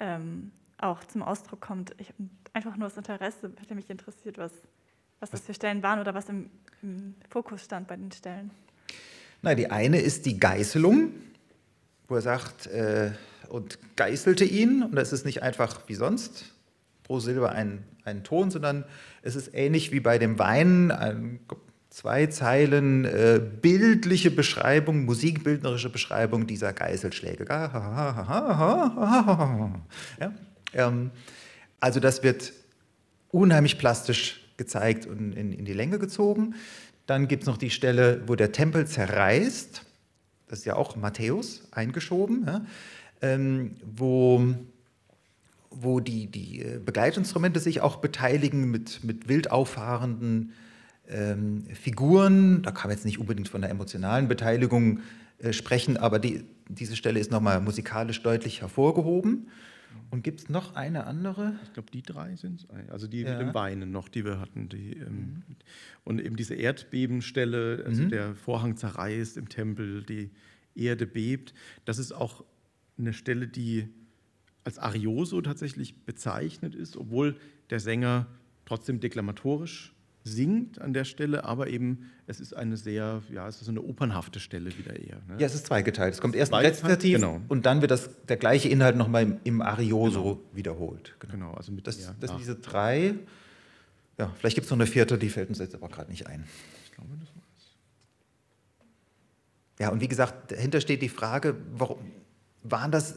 [0.00, 1.94] ähm, auch zum Ausdruck kommt.
[1.98, 2.12] Ich,
[2.52, 4.52] einfach nur das Interesse hätte mich interessiert, was,
[5.20, 6.50] was das für Stellen waren oder was im,
[6.82, 8.50] im Fokus stand bei den Stellen.
[9.42, 11.12] Na, die eine ist die Geißelung,
[12.08, 13.12] wo er sagt, äh,
[13.48, 14.82] und geißelte ihn.
[14.82, 16.54] Und das ist nicht einfach wie sonst
[17.02, 18.84] pro Silbe ein, ein Ton, sondern
[19.22, 21.40] es ist ähnlich wie bei dem Weinen, ein,
[21.92, 27.44] zwei Zeilen äh, bildliche Beschreibung, musikbildnerische Beschreibung dieser Geißelschläge.
[30.18, 30.32] Ja,
[30.72, 31.10] ähm,
[31.80, 32.54] also das wird
[33.30, 36.54] unheimlich plastisch gezeigt und in, in die Länge gezogen.
[37.04, 39.84] Dann gibt es noch die Stelle, wo der Tempel zerreißt.
[40.48, 42.64] Das ist ja auch Matthäus eingeschoben, ja,
[43.20, 44.54] ähm, wo
[45.74, 50.52] wo die, die äh, Begleitinstrumente sich auch beteiligen mit, mit wild auffahrenden
[51.08, 52.62] ähm, Figuren.
[52.62, 55.00] Da kann man jetzt nicht unbedingt von der emotionalen Beteiligung
[55.38, 59.48] äh, sprechen, aber die, diese Stelle ist nochmal musikalisch deutlich hervorgehoben.
[60.10, 61.54] Und gibt es noch eine andere?
[61.64, 62.90] Ich glaube, die drei sind es.
[62.90, 63.30] Also die ja.
[63.30, 64.68] mit dem Weinen noch, die wir hatten.
[64.68, 65.42] Die, ähm, mhm.
[66.04, 68.08] Und eben diese Erdbebenstelle, also mhm.
[68.10, 70.30] der Vorhang zerreißt im Tempel, die
[70.74, 71.54] Erde bebt.
[71.84, 72.44] Das ist auch
[72.98, 73.88] eine Stelle, die
[74.64, 77.36] als Arioso tatsächlich bezeichnet ist, obwohl
[77.70, 78.26] der Sänger
[78.64, 79.91] trotzdem deklamatorisch
[80.24, 84.40] singt an der Stelle, aber eben es ist eine sehr, ja, es ist eine opernhafte
[84.40, 85.16] Stelle wieder eher.
[85.28, 85.36] Ne?
[85.38, 86.14] Ja, es ist zweigeteilt.
[86.14, 87.40] Es kommt erst ein Rezitativ genau.
[87.48, 90.40] und dann wird das, der gleiche Inhalt nochmal im, im Arioso genau.
[90.52, 91.16] wiederholt.
[91.18, 93.14] Genau, genau also mit das, das sind diese drei.
[94.18, 96.44] Ja, vielleicht gibt es noch eine vierte, die fällt uns jetzt aber gerade nicht ein.
[96.84, 97.42] Ich glaube, das war's.
[99.80, 101.98] Ja, und wie gesagt, dahinter steht die Frage, warum
[102.62, 103.16] waren das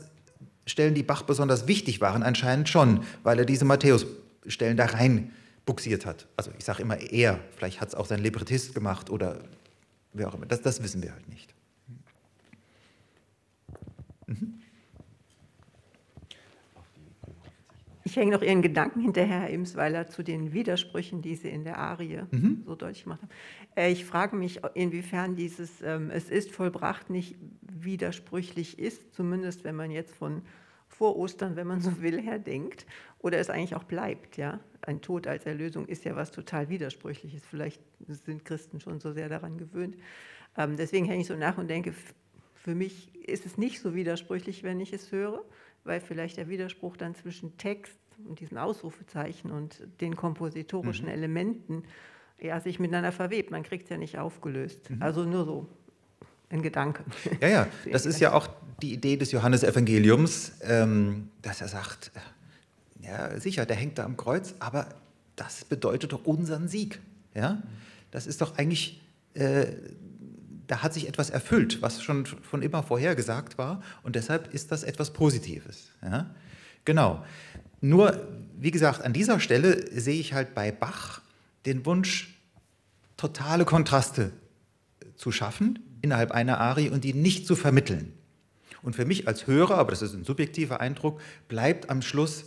[0.65, 5.31] Stellen, die Bach besonders wichtig waren, anscheinend schon, weil er diese Matthäus-Stellen da rein
[5.65, 6.27] buxiert hat.
[6.37, 9.39] Also ich sage immer er, vielleicht hat es auch sein Librettist gemacht oder
[10.13, 10.45] wer auch immer.
[10.45, 11.53] Das, das wissen wir halt nicht.
[14.27, 14.61] Mhm.
[18.07, 21.79] Ich hänge noch Ihren Gedanken hinterher, Herr Imsweiler, zu den Widersprüchen, die Sie in der
[21.79, 22.61] Arie mhm.
[22.65, 23.31] so deutlich gemacht haben.
[23.75, 29.75] Äh, ich frage mich, inwiefern dieses ähm, Es ist vollbracht nicht widersprüchlich ist, zumindest wenn
[29.75, 30.43] man jetzt von
[30.97, 32.85] vor Ostern, wenn man so will, her denkt,
[33.19, 34.37] oder es eigentlich auch bleibt.
[34.37, 34.59] Ja?
[34.81, 37.43] Ein Tod als Erlösung ist ja was total Widersprüchliches.
[37.45, 39.97] Vielleicht sind Christen schon so sehr daran gewöhnt.
[40.57, 41.93] Ähm, deswegen hänge ich so nach und denke,
[42.53, 45.43] für mich ist es nicht so widersprüchlich, wenn ich es höre,
[45.83, 51.11] weil vielleicht der Widerspruch dann zwischen Text und diesen Ausrufezeichen und den kompositorischen mhm.
[51.11, 51.83] Elementen
[52.39, 53.51] ja, sich miteinander verwebt.
[53.51, 54.89] Man kriegt es ja nicht aufgelöst.
[54.89, 55.01] Mhm.
[55.01, 55.67] Also nur so
[56.55, 57.03] ein Gedanke.
[57.41, 58.47] Ja, ja, das ist ja auch
[58.81, 62.11] die Idee des Johannesevangeliums, ähm, dass er sagt,
[63.01, 64.89] ja, sicher, der hängt da am Kreuz, aber
[65.35, 66.99] das bedeutet doch unseren Sieg.
[67.33, 67.61] Ja?
[68.11, 69.01] Das ist doch eigentlich,
[69.33, 69.67] äh,
[70.67, 74.83] da hat sich etwas erfüllt, was schon von immer vorhergesagt war und deshalb ist das
[74.83, 75.91] etwas Positives.
[76.01, 76.33] Ja?
[76.83, 77.23] Genau.
[77.81, 78.27] Nur,
[78.57, 81.21] wie gesagt, an dieser Stelle sehe ich halt bei Bach
[81.65, 82.39] den Wunsch,
[83.17, 84.31] totale Kontraste
[85.15, 88.13] zu schaffen innerhalb einer Arie und die nicht zu vermitteln.
[88.81, 92.45] Und für mich als Hörer, aber das ist ein subjektiver Eindruck, bleibt am Schluss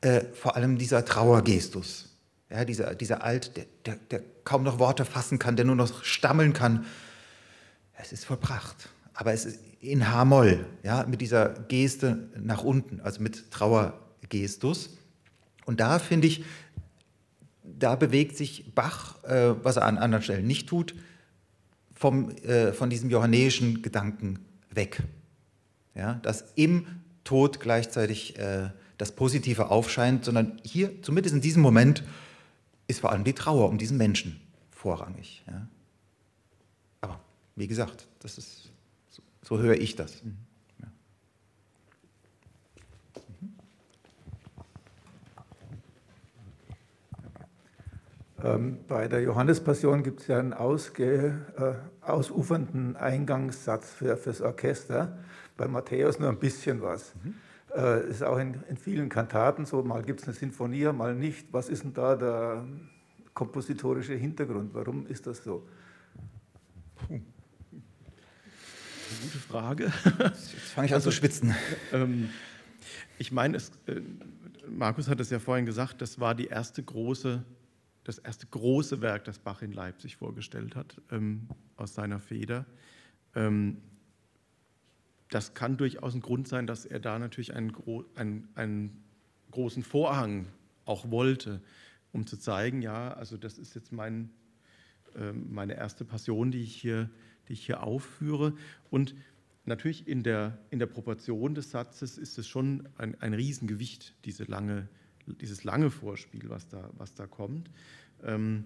[0.00, 2.16] äh, vor allem dieser Trauergestus.
[2.48, 6.04] Ja, dieser, dieser Alt, der, der, der kaum noch Worte fassen kann, der nur noch
[6.04, 6.86] stammeln kann.
[7.94, 13.20] Es ist vollbracht, aber es ist in H-Moll, ja, mit dieser Geste nach unten, also
[13.20, 14.96] mit Trauergestus.
[15.66, 16.44] Und da finde ich,
[17.64, 20.94] da bewegt sich Bach, äh, was er an anderen Stellen nicht tut,
[22.00, 24.38] vom, äh, von diesem johannäischen Gedanken
[24.70, 25.02] weg.
[25.94, 26.86] Ja, dass im
[27.24, 32.02] Tod gleichzeitig äh, das Positive aufscheint, sondern hier, zumindest in diesem Moment,
[32.86, 34.40] ist vor allem die Trauer um diesen Menschen
[34.70, 35.42] vorrangig.
[35.46, 35.68] Ja.
[37.02, 37.20] Aber
[37.54, 38.70] wie gesagt, das ist,
[39.10, 40.24] so, so höre ich das.
[40.24, 40.38] Mhm.
[48.58, 55.18] Bei der Johannespassion gibt es ja einen ausge, äh, ausufernden Eingangssatz für, fürs Orchester.
[55.56, 57.14] Bei Matthäus nur ein bisschen was.
[57.22, 57.34] Mhm.
[57.76, 61.52] Äh, ist auch in, in, vielen Kantaten so, mal gibt es eine Sinfonie, mal nicht.
[61.52, 62.64] Was ist denn da der
[63.34, 64.74] kompositorische Hintergrund?
[64.74, 65.68] Warum ist das so?
[66.96, 67.20] Puh.
[69.22, 69.84] Gute Frage.
[70.18, 71.54] Jetzt fange ich an also, zu schwitzen.
[71.92, 72.30] Ähm,
[73.18, 74.00] ich meine, äh,
[74.68, 77.44] Markus hat es ja vorhin gesagt, das war die erste große
[78.10, 82.66] das erste große Werk, das Bach in Leipzig vorgestellt hat, ähm, aus seiner Feder.
[83.36, 83.78] Ähm,
[85.28, 87.72] das kann durchaus ein Grund sein, dass er da natürlich einen,
[88.16, 89.04] einen, einen,
[89.52, 90.46] großen Vorhang
[90.84, 91.60] auch wollte,
[92.12, 94.30] um zu zeigen, ja, also das ist jetzt mein,
[95.16, 97.10] äh, meine erste Passion, die ich hier,
[97.48, 98.54] die ich hier aufführe.
[98.90, 99.16] Und
[99.64, 104.44] natürlich in der, in der Proportion des Satzes ist es schon ein, ein Riesengewicht, diese
[104.44, 104.88] lange
[105.32, 107.70] dieses lange Vorspiel, was da, was da kommt.
[108.22, 108.64] Ähm,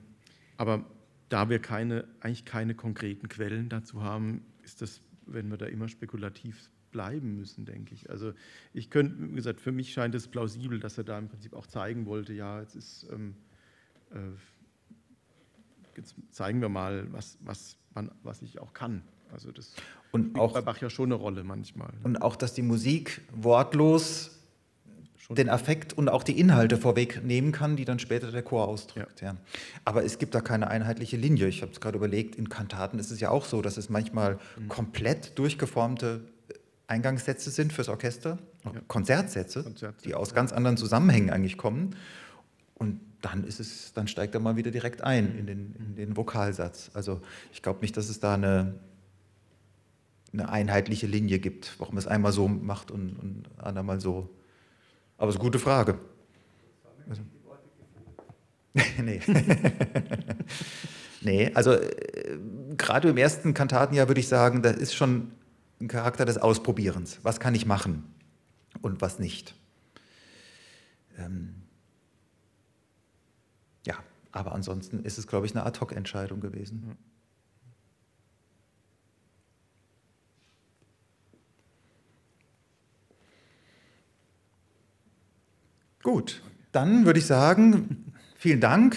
[0.57, 0.85] aber
[1.28, 5.89] da wir keine, eigentlich keine konkreten Quellen dazu haben, ist das, wenn wir da immer
[5.89, 8.09] spekulativ bleiben müssen, denke ich.
[8.09, 8.35] Also
[8.73, 11.66] ich könnte, wie gesagt, für mich scheint es plausibel, dass er da im Prinzip auch
[11.66, 13.35] zeigen wollte, ja, jetzt ist, ähm,
[14.11, 14.19] äh,
[15.97, 19.03] jetzt zeigen wir mal, was, was, man, was ich auch kann.
[19.32, 19.74] Also das
[20.12, 21.93] und auch, bei Bach ja schon eine Rolle manchmal.
[22.05, 24.39] Und auch, dass die Musik wortlos
[25.30, 29.22] den Affekt und auch die Inhalte vorwegnehmen kann, die dann später der Chor ausdrückt.
[29.22, 29.28] Ja.
[29.28, 29.36] ja.
[29.84, 31.48] Aber es gibt da keine einheitliche Linie.
[31.48, 34.38] Ich habe es gerade überlegt, in Kantaten ist es ja auch so, dass es manchmal
[34.59, 34.68] mhm.
[34.68, 36.20] komplett durchgeformte
[36.86, 38.72] Eingangssätze sind fürs Orchester, ja.
[38.88, 41.96] Konzertsätze, Konzertsätze, die aus ganz anderen Zusammenhängen eigentlich kommen.
[42.74, 45.38] Und dann ist es, dann steigt er mal wieder direkt ein mhm.
[45.38, 46.90] in den, in den Vokalsatz.
[46.92, 47.22] Also
[47.52, 48.74] ich glaube nicht, dass es da eine,
[50.34, 54.28] eine einheitliche Linie gibt, warum es einmal so macht und, und andermal so.
[55.16, 55.99] Aber es ist eine gute Frage.
[59.01, 59.20] Nee.
[61.20, 62.39] nee, also äh,
[62.77, 65.31] gerade im ersten Kantatenjahr würde ich sagen, das ist schon
[65.81, 67.20] ein Charakter des Ausprobierens.
[67.23, 68.12] Was kann ich machen
[68.82, 69.55] und was nicht?
[71.16, 71.55] Ähm,
[73.86, 73.95] ja,
[74.32, 76.97] aber ansonsten ist es, glaube ich, eine Ad-Hoc-Entscheidung gewesen.
[86.05, 88.94] Gut, dann würde ich sagen, vielen Dank.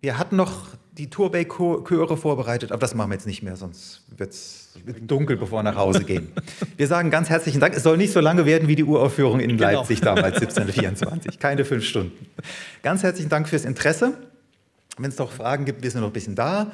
[0.00, 0.66] Wir hatten noch
[0.98, 4.72] die Tourbay-Chöre vorbereitet, aber das machen wir jetzt nicht mehr, sonst wird es
[5.06, 6.32] dunkel, bevor wir nach Hause gehen.
[6.76, 7.76] Wir sagen ganz herzlichen Dank.
[7.76, 9.70] Es soll nicht so lange werden wie die Uraufführung in genau.
[9.70, 11.38] Leipzig damals, 1724.
[11.38, 12.26] Keine fünf Stunden.
[12.82, 14.18] Ganz herzlichen Dank fürs Interesse.
[14.98, 16.72] Wenn es noch Fragen gibt, wir sind noch ein bisschen da.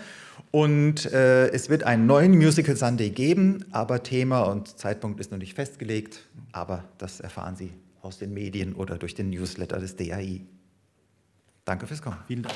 [0.50, 5.38] Und äh, es wird einen neuen Musical Sunday geben, aber Thema und Zeitpunkt ist noch
[5.38, 6.20] nicht festgelegt.
[6.52, 7.70] Aber das erfahren Sie
[8.02, 10.42] aus den Medien oder durch den Newsletter des DAI.
[11.64, 12.18] Danke fürs Kommen.
[12.26, 12.54] Vielen Dank.